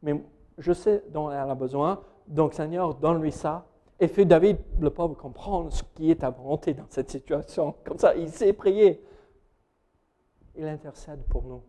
Mais 0.03 0.21
je 0.59 0.73
sais 0.73 1.05
dont 1.11 1.31
elle 1.31 1.51
a 1.51 1.55
besoin, 1.55 2.01
donc 2.27 2.55
Seigneur, 2.55 2.95
donne-lui 2.95 3.33
ça. 3.33 3.67
Et 4.01 4.07
fais 4.07 4.25
David, 4.25 4.59
le 4.79 4.91
pauvre, 4.91 5.15
comprendre 5.17 5.73
ce 5.73 5.83
qui 5.95 6.11
est 6.11 6.17
ta 6.17 6.31
volonté 6.31 6.73
dans 6.73 6.87
cette 6.89 7.11
situation. 7.11 7.75
Comme 7.85 7.99
ça, 7.99 8.15
il 8.15 8.29
sait 8.29 8.53
prier. 8.53 9.05
Il 10.57 10.67
intercède 10.67 11.23
pour 11.25 11.43
nous. 11.45 11.63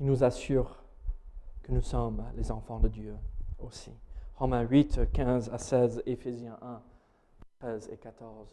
Il 0.00 0.06
nous 0.06 0.24
assure 0.24 0.82
que 1.62 1.72
nous 1.72 1.80
sommes 1.80 2.22
les 2.36 2.50
enfants 2.50 2.78
de 2.80 2.88
Dieu 2.88 3.14
aussi. 3.58 3.92
Romains 4.36 4.62
8, 4.62 5.12
15 5.12 5.50
à 5.52 5.58
16, 5.58 6.02
Éphésiens 6.06 6.58
1. 6.60 6.82
13 7.60 7.90
et 7.92 7.96
14. 7.96 8.48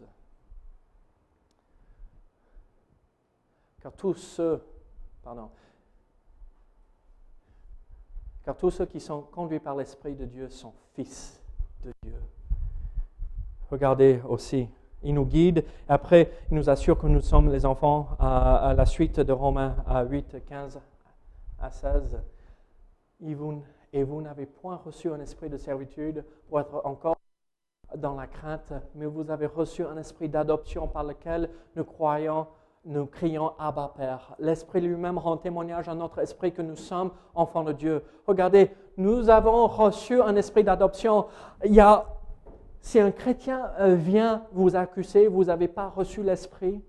Car 3.81 3.91
tous 3.93 4.15
ceux, 4.15 4.61
pardon, 5.21 5.49
car 8.45 8.55
tous 8.55 8.71
ceux 8.71 8.85
qui 8.85 8.99
sont 8.99 9.21
conduits 9.21 9.59
par 9.59 9.75
l'Esprit 9.75 10.15
de 10.15 10.25
Dieu 10.25 10.49
sont 10.49 10.73
fils 10.93 11.41
de 11.83 11.91
Dieu. 12.03 12.15
Regardez 13.69 14.21
aussi, 14.27 14.69
il 15.01 15.13
nous 15.13 15.25
guide. 15.25 15.65
Après, 15.87 16.31
il 16.49 16.55
nous 16.55 16.69
assure 16.69 16.97
que 16.97 17.07
nous 17.07 17.21
sommes 17.21 17.51
les 17.51 17.65
enfants 17.65 18.09
à, 18.19 18.73
la 18.75 18.85
suite 18.85 19.19
de 19.19 19.33
Romains 19.33 19.75
8, 20.09 20.45
15 20.45 20.79
à 21.59 21.71
16. 21.71 22.21
Et 23.21 23.33
vous, 23.33 23.63
vous 23.93 24.21
n'avez 24.21 24.45
point 24.45 24.77
reçu 24.77 25.11
un 25.11 25.19
esprit 25.19 25.49
de 25.49 25.57
servitude 25.57 26.23
pour 26.47 26.59
être 26.59 26.81
encore 26.85 27.15
dans 27.97 28.15
la 28.15 28.27
crainte, 28.27 28.73
mais 28.95 29.05
vous 29.05 29.29
avez 29.29 29.45
reçu 29.45 29.85
un 29.85 29.97
esprit 29.97 30.29
d'adoption 30.29 30.87
par 30.87 31.03
lequel 31.03 31.49
nous 31.75 31.83
croyons, 31.83 32.47
nous 32.85 33.05
crions 33.05 33.53
Abba 33.59 33.93
Père. 33.95 34.35
L'Esprit 34.39 34.81
lui-même 34.81 35.17
rend 35.17 35.37
témoignage 35.37 35.87
à 35.87 35.95
notre 35.95 36.19
esprit 36.19 36.51
que 36.51 36.61
nous 36.61 36.75
sommes 36.75 37.11
enfants 37.33 37.63
de 37.63 37.71
Dieu. 37.71 38.03
Regardez, 38.27 38.71
nous 38.97 39.29
avons 39.29 39.67
reçu 39.67 40.21
un 40.21 40.35
esprit 40.35 40.63
d'adoption. 40.63 41.27
Il 41.63 41.73
y 41.73 41.79
a, 41.79 42.05
si 42.81 42.99
un 42.99 43.11
chrétien 43.11 43.71
euh, 43.79 43.95
vient 43.95 44.43
vous 44.51 44.75
accuser, 44.75 45.27
vous 45.27 45.45
n'avez 45.45 45.67
pas 45.67 45.87
reçu 45.89 46.23
l'Esprit, 46.23 46.81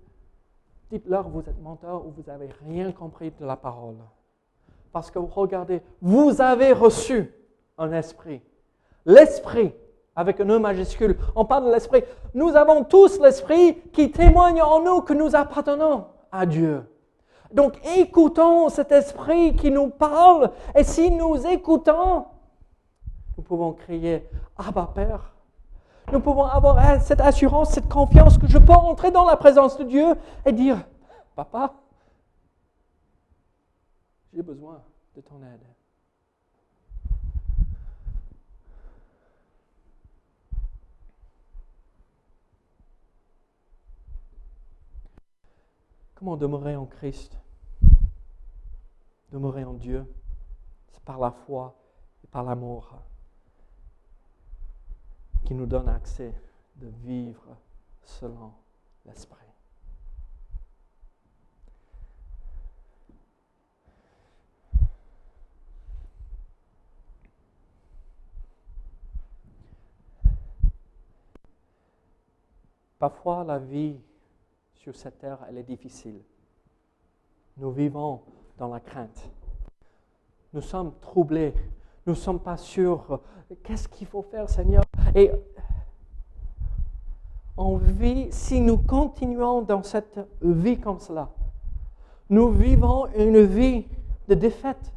dites-leur 0.91 1.29
vous 1.29 1.41
êtes 1.41 1.61
menteur 1.61 2.05
ou 2.05 2.11
vous 2.11 2.23
n'avez 2.27 2.49
rien 2.67 2.91
compris 2.91 3.31
de 3.39 3.45
la 3.45 3.55
parole. 3.55 3.95
Parce 4.91 5.11
que 5.11 5.19
regardez, 5.19 5.81
vous 6.01 6.41
avez 6.41 6.73
reçu 6.73 7.33
un 7.77 7.91
esprit. 7.91 8.41
L'esprit 9.05 9.73
avec 10.15 10.39
un 10.39 10.49
E 10.49 10.59
majuscule. 10.59 11.17
On 11.35 11.45
parle 11.45 11.65
de 11.65 11.71
l'Esprit. 11.71 12.03
Nous 12.33 12.55
avons 12.55 12.83
tous 12.83 13.19
l'Esprit 13.19 13.75
qui 13.91 14.11
témoigne 14.11 14.61
en 14.61 14.81
nous 14.81 15.01
que 15.01 15.13
nous 15.13 15.35
appartenons 15.35 16.05
à 16.31 16.45
Dieu. 16.45 16.83
Donc 17.53 17.79
écoutons 17.97 18.69
cet 18.69 18.91
Esprit 18.91 19.55
qui 19.55 19.71
nous 19.71 19.89
parle 19.89 20.51
et 20.75 20.83
si 20.83 21.11
nous 21.11 21.45
écoutons, 21.45 22.25
nous 23.37 23.43
pouvons 23.43 23.73
crier 23.73 24.27
Abba 24.57 24.91
Père. 24.93 25.31
Nous 26.11 26.19
pouvons 26.19 26.45
avoir 26.45 27.01
cette 27.01 27.21
assurance, 27.21 27.71
cette 27.71 27.89
confiance 27.89 28.37
que 28.37 28.47
je 28.47 28.57
peux 28.57 28.73
entrer 28.73 29.11
dans 29.11 29.25
la 29.25 29.37
présence 29.37 29.77
de 29.77 29.83
Dieu 29.83 30.05
et 30.45 30.51
dire 30.51 30.77
Papa, 31.35 31.73
j'ai 34.33 34.43
besoin 34.43 34.81
de 35.15 35.21
ton 35.21 35.35
aide. 35.41 35.74
Comment 46.25 46.37
demeurer 46.37 46.75
en 46.75 46.87
Christ? 46.87 47.37
Demeurer 49.31 49.63
en 49.63 49.73
Dieu, 49.73 50.11
c'est 50.91 51.03
par 51.03 51.19
la 51.19 51.29
foi 51.29 51.75
et 52.23 52.27
par 52.29 52.43
l'amour 52.43 52.95
qui 55.45 55.53
nous 55.53 55.67
donne 55.67 55.87
accès 55.87 56.33
de 56.77 56.87
vivre 57.03 57.55
selon 58.03 58.51
l'Esprit. 59.05 59.45
Parfois, 72.97 73.43
la 73.43 73.59
vie 73.59 73.99
sur 74.85 74.95
cette 74.95 75.17
terre, 75.17 75.39
elle 75.49 75.57
est 75.57 75.63
difficile. 75.63 76.21
Nous 77.57 77.71
vivons 77.71 78.21
dans 78.55 78.67
la 78.67 78.79
crainte. 78.79 79.31
Nous 80.53 80.61
sommes 80.61 80.93
troublés. 81.01 81.55
Nous 82.05 82.13
ne 82.13 82.17
sommes 82.17 82.39
pas 82.39 82.55
sûrs. 82.55 83.19
Qu'est-ce 83.63 83.87
qu'il 83.87 84.05
faut 84.05 84.21
faire, 84.21 84.47
Seigneur? 84.47 84.83
Et 85.15 85.31
on 87.57 87.77
vit, 87.77 88.31
si 88.31 88.61
nous 88.61 88.77
continuons 88.77 89.63
dans 89.63 89.81
cette 89.81 90.19
vie 90.43 90.79
comme 90.79 90.99
cela, 90.99 91.31
nous 92.29 92.51
vivons 92.51 93.07
une 93.15 93.41
vie 93.41 93.87
de 94.27 94.35
défaite, 94.35 94.93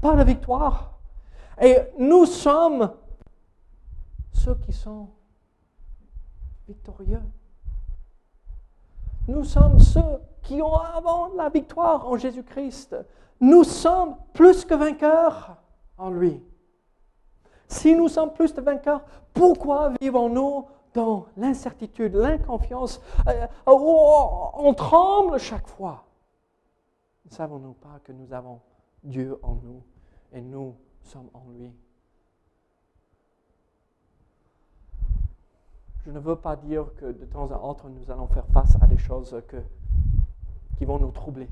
pas 0.00 0.16
de 0.16 0.24
victoire. 0.24 0.98
Et 1.60 1.76
nous 1.98 2.24
sommes 2.24 2.90
ceux 4.32 4.54
qui 4.54 4.72
sont 4.72 5.10
victorieux. 6.66 7.20
Nous 9.28 9.44
sommes 9.44 9.78
ceux 9.78 10.20
qui 10.42 10.62
ont 10.62 10.74
avant 10.76 11.28
la 11.34 11.48
victoire 11.48 12.06
en 12.06 12.16
Jésus-Christ. 12.16 12.96
Nous 13.40 13.64
sommes 13.64 14.16
plus 14.32 14.64
que 14.64 14.74
vainqueurs 14.74 15.56
en 15.98 16.10
lui. 16.10 16.42
Si 17.68 17.94
nous 17.94 18.08
sommes 18.08 18.32
plus 18.32 18.52
que 18.52 18.60
vainqueurs, 18.60 19.02
pourquoi 19.34 19.92
vivons-nous 20.00 20.66
dans 20.94 21.26
l'incertitude, 21.36 22.14
l'inconfiance? 22.14 23.00
Euh, 23.28 23.46
On 23.66 24.72
tremble 24.74 25.38
chaque 25.38 25.66
fois. 25.66 26.04
Ne 27.24 27.30
savons-nous 27.30 27.74
pas 27.74 28.00
que 28.04 28.12
nous 28.12 28.32
avons 28.32 28.60
Dieu 29.02 29.38
en 29.42 29.56
nous 29.56 29.82
et 30.32 30.40
nous 30.40 30.76
sommes 31.02 31.28
en 31.34 31.50
lui? 31.50 31.72
Je 36.06 36.12
ne 36.12 36.20
veux 36.20 36.36
pas 36.36 36.54
dire 36.54 36.86
que 36.98 37.06
de 37.06 37.24
temps 37.24 37.50
à 37.50 37.58
autre, 37.58 37.88
nous 37.88 38.12
allons 38.12 38.28
faire 38.28 38.46
face 38.52 38.76
à 38.80 38.86
des 38.86 38.96
choses 38.96 39.36
qui 40.78 40.84
vont 40.84 41.00
nous 41.00 41.10
troubler. 41.10 41.48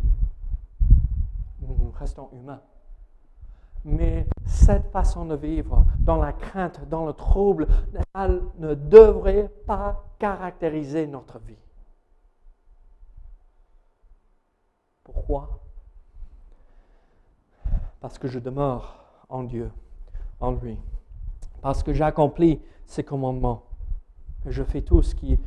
Nous 1.61 1.93
restons 1.99 2.29
humains. 2.33 2.61
Mais 3.85 4.29
cette 4.47 4.87
façon 4.93 5.27
de 5.27 5.35
vivre, 5.35 5.85
dans 5.99 6.19
la 6.19 6.33
crainte, 6.33 6.89
dans 6.89 7.05
le 7.05 7.13
trouble, 7.13 7.67
elle 8.15 8.43
ne 8.59 8.75
devrait 8.75 9.49
pas 9.67 10.05
caractériser 10.21 11.09
notre 11.09 11.41
vie. 11.41 11.59
Pourquoi? 15.03 15.61
Parce 18.01 18.19
que 18.19 18.29
je 18.29 18.39
demeure 18.39 19.05
en 19.29 19.43
Dieu, 19.43 19.73
en 20.39 20.53
lui. 20.53 20.79
Parce 21.61 21.83
que 21.83 21.93
j'accomplis 21.93 22.61
ses 22.87 23.03
commandements 23.03 23.64
je 24.47 24.63
fais 24.63 24.83
tout 24.83 25.03
ce 25.03 25.15
qui 25.15 25.39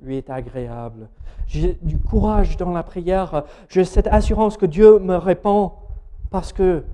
lui 0.00 0.16
est 0.16 0.30
agréable. 0.30 1.08
J'ai 1.46 1.74
du 1.82 1.98
courage 1.98 2.56
dans 2.56 2.72
la 2.72 2.82
prière. 2.82 3.44
J'ai 3.68 3.84
cette 3.84 4.06
assurance 4.06 4.56
que 4.56 4.66
Dieu 4.66 4.98
me 4.98 5.16
répond 5.16 5.72
parce 6.30 6.52
que 6.52 6.84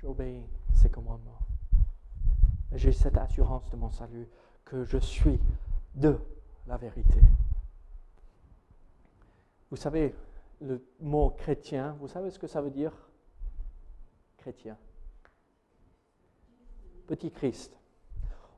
j'obéis 0.00 0.42
ses 0.74 0.88
commandements. 0.88 1.38
J'ai 2.74 2.92
cette 2.92 3.18
assurance 3.18 3.68
de 3.70 3.76
mon 3.76 3.90
salut 3.90 4.26
que 4.64 4.84
je 4.84 4.98
suis 4.98 5.38
de 5.94 6.18
la 6.66 6.76
vérité. 6.76 7.20
Vous 9.70 9.76
savez, 9.76 10.14
le 10.60 10.82
mot 11.00 11.30
chrétien, 11.30 11.96
vous 12.00 12.08
savez 12.08 12.30
ce 12.30 12.38
que 12.38 12.46
ça 12.46 12.60
veut 12.60 12.70
dire? 12.70 12.92
Chrétien. 14.38 14.76
Petit 17.06 17.30
Christ. 17.30 17.81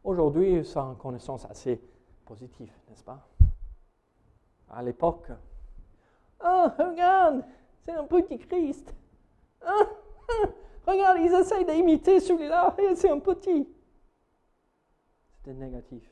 Aujourd'hui, 0.05 0.63
c'est 0.67 0.79
une 0.79 0.97
connaissance 0.97 1.47
assez 1.47 1.81
positive, 2.27 2.71
n'est-ce 2.91 3.03
pas? 3.03 3.27
À 4.71 4.83
l'époque, 4.83 5.31
oh, 6.45 6.67
regarde, 6.79 7.43
c'est 7.85 7.93
un 7.93 8.05
petit 8.05 8.39
Christ. 8.39 8.95
Oh, 9.67 9.85
regarde, 10.87 11.19
ils 11.23 11.33
essayent 11.33 11.65
d'imiter 11.65 12.21
celui-là, 12.21 12.77
c'est 12.95 13.11
un 13.11 13.19
petit. 13.19 13.67
C'était 15.37 15.55
négatif. 15.55 16.03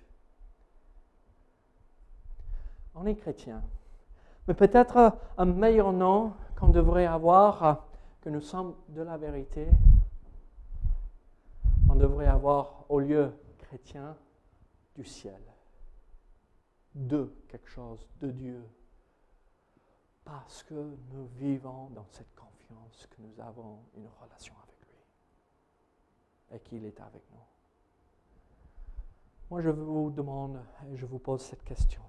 On 2.95 3.05
est 3.05 3.17
chrétien. 3.17 3.63
Mais 4.49 4.55
peut-être 4.55 5.19
un 5.37 5.45
meilleur 5.45 5.93
nom 5.93 6.33
qu'on 6.59 6.69
devrait 6.69 7.07
avoir, 7.07 7.85
que 8.23 8.31
nous 8.31 8.41
sommes 8.41 8.75
de 8.89 9.03
la 9.03 9.19
vérité, 9.19 9.69
on 11.91 11.95
devrait 11.95 12.27
avoir 12.27 12.87
au 12.89 12.99
lieu 12.99 13.33
du 14.95 15.05
ciel, 15.05 15.41
de 16.95 17.33
quelque 17.49 17.69
chose, 17.69 18.07
de 18.21 18.31
Dieu, 18.31 18.63
parce 20.25 20.63
que 20.63 20.75
nous 21.13 21.27
vivons 21.39 21.89
dans 21.91 22.07
cette 22.11 22.35
confiance 22.35 23.07
que 23.11 23.23
nous 23.23 23.41
avons 23.41 23.81
une 23.97 24.09
relation 24.21 24.55
avec 24.63 24.77
lui. 24.87 26.57
Et 26.57 26.61
qu'il 26.61 26.85
est 26.85 27.01
avec 27.01 27.23
nous. 27.33 27.39
Moi, 29.51 29.63
je 29.63 29.71
vous 29.71 30.11
demande 30.11 30.63
et 30.91 30.97
je 30.97 31.07
vous 31.07 31.19
pose 31.19 31.43
cette 31.43 31.65
question. 31.65 32.03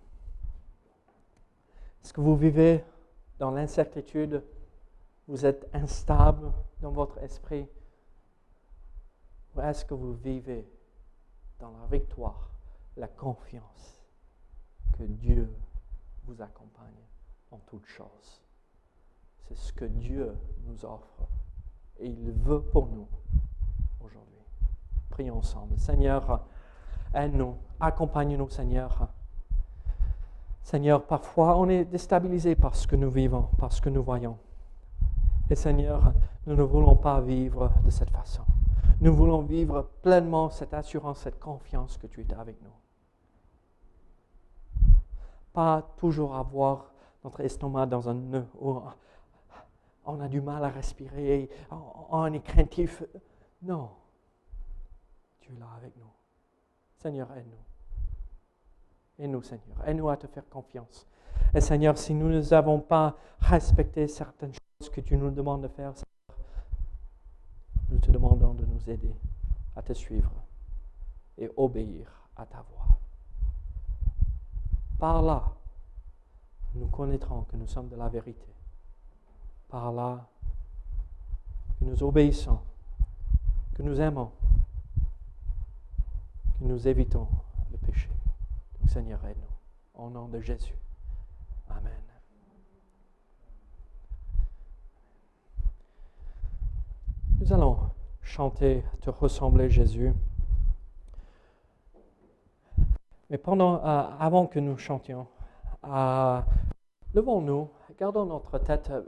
Est-ce 2.03 2.13
que 2.13 2.21
vous 2.21 2.35
vivez 2.35 2.83
dans 3.39 3.51
l'incertitude? 3.51 4.43
Vous 5.27 5.45
êtes 5.45 5.67
instable 5.73 6.51
dans 6.81 6.91
votre 6.91 7.17
esprit? 7.19 7.67
Ou 9.55 9.61
est-ce 9.61 9.85
que 9.85 9.93
vous 9.93 10.13
vivez 10.13 10.67
dans 11.59 11.71
la 11.71 11.87
victoire, 11.87 12.49
la 12.97 13.07
confiance 13.07 14.01
que 14.97 15.03
Dieu 15.03 15.51
vous 16.25 16.41
accompagne 16.41 17.03
en 17.51 17.57
toutes 17.57 17.87
choses. 17.87 18.41
C'est 19.47 19.57
ce 19.57 19.73
que 19.73 19.85
Dieu 19.85 20.35
nous 20.65 20.85
offre 20.85 21.27
et 21.99 22.07
il 22.07 22.31
veut 22.31 22.61
pour 22.61 22.87
nous 22.87 23.07
aujourd'hui. 23.99 24.39
Prions 25.09 25.37
ensemble. 25.37 25.77
Seigneur, 25.77 26.45
aide-nous, 27.13 27.55
accompagne-nous, 27.79 28.49
Seigneur. 28.49 29.07
Seigneur, 30.63 31.05
parfois 31.05 31.57
on 31.57 31.67
est 31.67 31.85
déstabilisé 31.85 32.55
par 32.55 32.75
ce 32.75 32.87
que 32.87 32.95
nous 32.95 33.11
vivons, 33.11 33.49
par 33.57 33.71
ce 33.73 33.81
que 33.81 33.89
nous 33.89 34.03
voyons. 34.03 34.37
Et 35.49 35.55
Seigneur, 35.55 36.13
nous 36.47 36.55
ne 36.55 36.63
voulons 36.63 36.95
pas 36.95 37.19
vivre 37.21 37.69
de 37.83 37.89
cette 37.89 38.09
façon. 38.09 38.43
Nous 39.01 39.13
voulons 39.13 39.41
vivre 39.41 39.89
pleinement 40.01 40.49
cette 40.49 40.73
assurance, 40.73 41.19
cette 41.19 41.39
confiance 41.39 41.97
que 41.97 42.07
tu 42.07 42.21
es 42.21 42.33
avec 42.33 42.61
nous. 42.61 42.71
Pas 45.51 45.81
toujours 45.97 46.35
avoir 46.35 46.91
notre 47.23 47.41
estomac 47.41 47.85
dans 47.85 48.09
un 48.09 48.13
nœud 48.13 48.45
où 48.59 48.79
on 50.05 50.19
a 50.19 50.27
du 50.27 50.41
mal 50.41 50.63
à 50.63 50.69
respirer, 50.69 51.49
on 52.09 52.31
est 52.33 52.39
craintif. 52.39 53.03
Non, 53.61 53.89
tu 55.39 55.53
es 55.53 55.59
là 55.59 55.67
avec 55.77 55.95
nous. 55.97 56.11
Seigneur, 56.97 57.29
aide-nous. 57.35 59.23
Aide-nous, 59.23 59.41
Seigneur. 59.43 59.87
Aide-nous 59.87 60.09
à 60.09 60.17
te 60.17 60.27
faire 60.27 60.47
confiance. 60.49 61.07
Et 61.53 61.61
Seigneur, 61.61 61.97
si 61.97 62.13
nous 62.13 62.41
n'avons 62.49 62.79
pas 62.79 63.15
respecté 63.39 64.07
certaines 64.07 64.53
choses 64.53 64.89
que 64.89 65.01
tu 65.01 65.17
nous 65.17 65.29
demandes 65.29 65.61
de 65.61 65.67
faire, 65.67 65.93
nous 67.93 67.99
te 67.99 68.09
demandons 68.09 68.55
de 68.55 68.65
nous 68.65 68.89
aider 68.89 69.15
à 69.75 69.83
te 69.83 69.93
suivre 69.93 70.31
et 71.37 71.49
obéir 71.55 72.07
à 72.35 72.45
ta 72.45 72.57
voix. 72.61 72.97
Par 74.97 75.21
là, 75.21 75.43
nous 76.73 76.87
connaîtrons 76.87 77.43
que 77.43 77.55
nous 77.55 77.67
sommes 77.67 77.89
de 77.89 77.95
la 77.95 78.09
vérité. 78.09 78.47
Par 79.69 79.91
là, 79.91 80.27
que 81.79 81.85
nous 81.85 82.01
obéissons, 82.01 82.59
que 83.75 83.83
nous 83.83 84.01
aimons, 84.01 84.31
que 86.57 86.63
nous 86.65 86.87
évitons 86.87 87.27
le 87.71 87.77
péché. 87.77 88.09
Seigneur, 88.87 89.23
aide-nous. 89.25 90.03
Au 90.03 90.09
nom 90.09 90.27
de 90.27 90.41
Jésus. 90.41 90.75
Amen. 91.69 92.03
Nous 97.43 97.51
allons 97.51 97.77
chanter 98.21 98.85
Te 99.01 99.09
ressembler 99.09 99.69
Jésus. 99.69 100.13
Mais 103.29 103.37
pendant, 103.37 103.83
euh, 103.83 104.03
avant 104.17 104.47
que 104.47 104.59
nous 104.61 104.77
chantions, 104.77 105.27
Euh, 105.83 106.41
Levons-nous, 107.13 107.67
gardons 107.99 108.25
notre 108.27 108.59
tête 108.59 108.89
euh, 108.91 109.03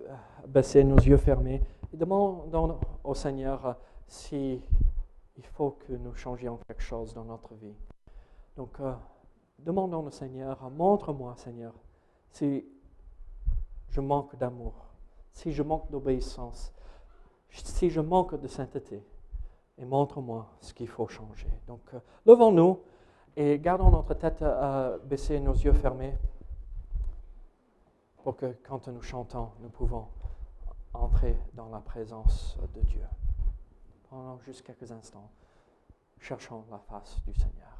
baissée, 0.49 0.83
nos 0.83 0.97
yeux 0.97 1.15
fermés, 1.15 1.61
et 1.93 1.95
demandons 1.95 2.77
au 3.05 3.13
Seigneur 3.13 3.65
euh, 3.65 3.73
si 4.05 4.61
faut 5.53 5.71
que 5.71 5.93
nous 5.93 6.13
changions 6.13 6.59
quelque 6.67 6.83
chose 6.83 7.13
dans 7.13 7.23
notre 7.23 7.53
vie. 7.53 7.77
Donc, 8.57 8.81
demandons 9.59 10.05
au 10.05 10.11
Seigneur, 10.11 10.69
montre-moi, 10.71 11.35
Seigneur, 11.37 11.73
si 12.31 12.65
je 13.91 14.01
manque 14.01 14.35
d'amour, 14.35 14.73
si 15.31 15.53
je 15.53 15.63
manque 15.63 15.89
d'obéissance, 15.89 16.73
si 17.49 17.89
je 17.89 18.01
manque 18.01 18.39
de 18.39 18.47
sainteté, 18.47 19.03
et 19.77 19.85
montre-moi 19.85 20.47
ce 20.61 20.73
qu'il 20.73 20.87
faut 20.87 21.07
changer. 21.07 21.49
Donc, 21.67 21.81
euh, 21.93 21.99
levons-nous 22.25 22.79
et 23.35 23.59
gardons 23.59 23.89
notre 23.89 24.13
tête 24.13 24.41
euh, 24.41 24.97
baissée, 24.99 25.39
nos 25.39 25.53
yeux 25.53 25.73
fermés, 25.73 26.17
pour 28.23 28.35
que 28.35 28.55
quand 28.63 28.87
nous 28.87 29.01
chantons, 29.01 29.49
nous 29.59 29.69
pouvons 29.69 30.07
entrer 30.93 31.37
dans 31.53 31.69
la 31.69 31.79
présence 31.79 32.57
de 32.73 32.81
Dieu. 32.81 33.03
Pendant 34.09 34.39
juste 34.39 34.65
quelques 34.65 34.91
instants, 34.91 35.29
cherchons 36.19 36.63
la 36.71 36.79
face 36.79 37.19
du 37.25 37.33
Seigneur. 37.33 37.75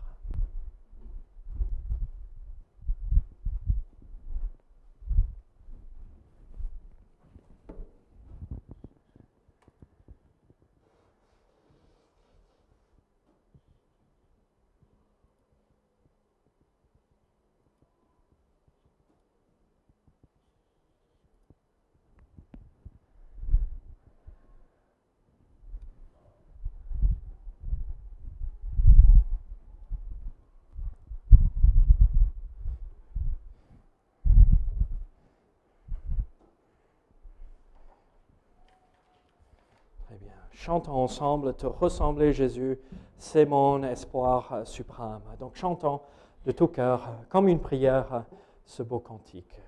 Très 40.06 40.18
bien. 40.18 40.34
Chantons 40.66 40.94
ensemble, 40.94 41.54
te 41.54 41.68
ressembler 41.68 42.34
Jésus, 42.34 42.80
c'est 43.20 43.46
mon 43.46 43.84
espoir 43.84 44.50
euh, 44.52 44.66
suprême. 44.66 45.22
Donc 45.40 45.52
chantons 45.54 46.00
de 46.44 46.52
tout 46.52 46.66
cœur, 46.66 47.02
euh, 47.04 47.12
comme 47.30 47.48
une 47.48 47.60
prière, 47.60 48.08
euh, 48.12 48.20
ce 48.66 48.82
beau 48.82 48.98
cantique. 48.98 49.62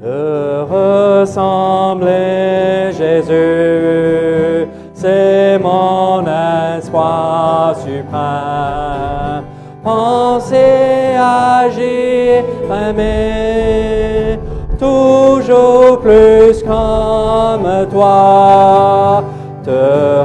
Te 0.00 0.62
ressembler 1.22 2.92
Jésus, 2.92 4.68
c'est 4.94 5.58
mon 5.58 6.24
espoir 6.78 7.76
suprême. 7.78 9.44
Penser, 9.82 11.16
agir, 11.18 12.44
aimer, 12.70 13.99
toujours 14.80 16.00
plus 16.00 16.62
comme 16.62 17.86
toi. 17.90 19.22
Te 19.62 20.24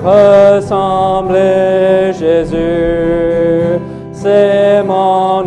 ressembler 0.61 2.13
Jésus, 2.13 3.79
c'est 4.13 4.81
mon 4.83 5.43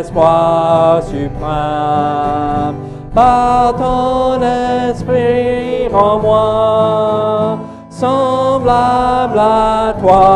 espoir 0.00 1.00
suprême. 1.04 2.74
Par 3.14 3.76
ton 3.76 4.42
esprit 4.90 5.88
en 5.92 6.18
moi, 6.18 7.58
semblable 7.88 9.38
à 9.38 9.94
toi. 10.00 10.26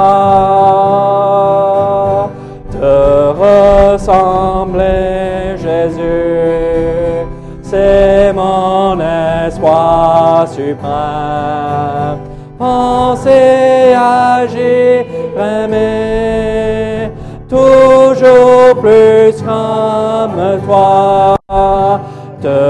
Te 2.71 3.33
ressembler 3.99 5.57
Jésus, 5.57 6.72
c'est 7.73 8.35
mon 8.35 8.99
espoir 9.01 10.47
suprême. 10.47 12.19
Penser, 12.59 13.95
agir, 13.97 15.07
aimer, 15.39 17.11
toujours 17.49 18.75
plus 18.83 19.43
comme 19.43 20.61
toi. 20.67 21.37
Te 22.43 22.61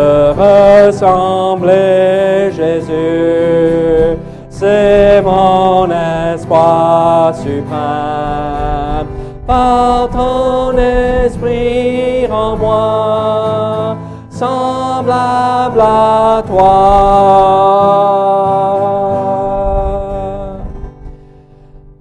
ressembler 0.90 2.52
Jésus, 2.52 4.16
c'est 4.48 5.20
mon 5.22 5.88
espoir 6.32 7.34
suprême. 7.34 9.08
Par 9.46 10.08
ton 10.10 10.78
esprit 10.78 12.28
en 12.30 12.56
moi, 12.56 13.71
semblable 14.42 15.80
à 15.80 16.42
toi. 16.44 16.74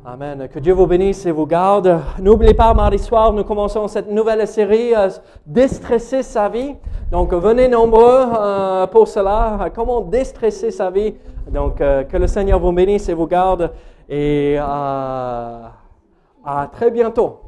Amen. 0.06 0.48
Que 0.52 0.58
Dieu 0.58 0.74
vous 0.74 0.88
bénisse 0.88 1.24
et 1.28 1.32
vous 1.32 1.46
garde. 1.46 2.00
N'oubliez 2.20 2.56
pas, 2.56 2.74
mardi 2.74 2.98
soir, 2.98 3.32
nous 3.32 3.44
commençons 3.44 3.88
cette 3.88 4.10
nouvelle 4.10 4.48
série, 4.48 4.96
euh, 4.96 5.10
Déstresser 5.46 6.24
sa 6.24 6.50
vie. 6.50 6.74
Donc, 7.12 7.32
venez 7.32 7.68
nombreux 7.68 8.26
euh, 8.36 8.88
pour 8.88 9.08
cela. 9.08 9.70
Comment 9.76 10.02
déstresser 10.02 10.72
sa 10.72 10.90
vie? 10.90 11.14
Donc, 11.48 11.80
euh, 11.80 12.04
que 12.04 12.18
le 12.18 12.26
Seigneur 12.26 12.60
vous 12.60 12.72
bénisse 12.72 13.08
et 13.08 13.14
vous 13.14 13.28
garde. 13.28 13.72
Et 14.10 14.56
euh, 14.58 15.68
à 16.44 16.70
très 16.72 16.90
bientôt. 16.90 17.40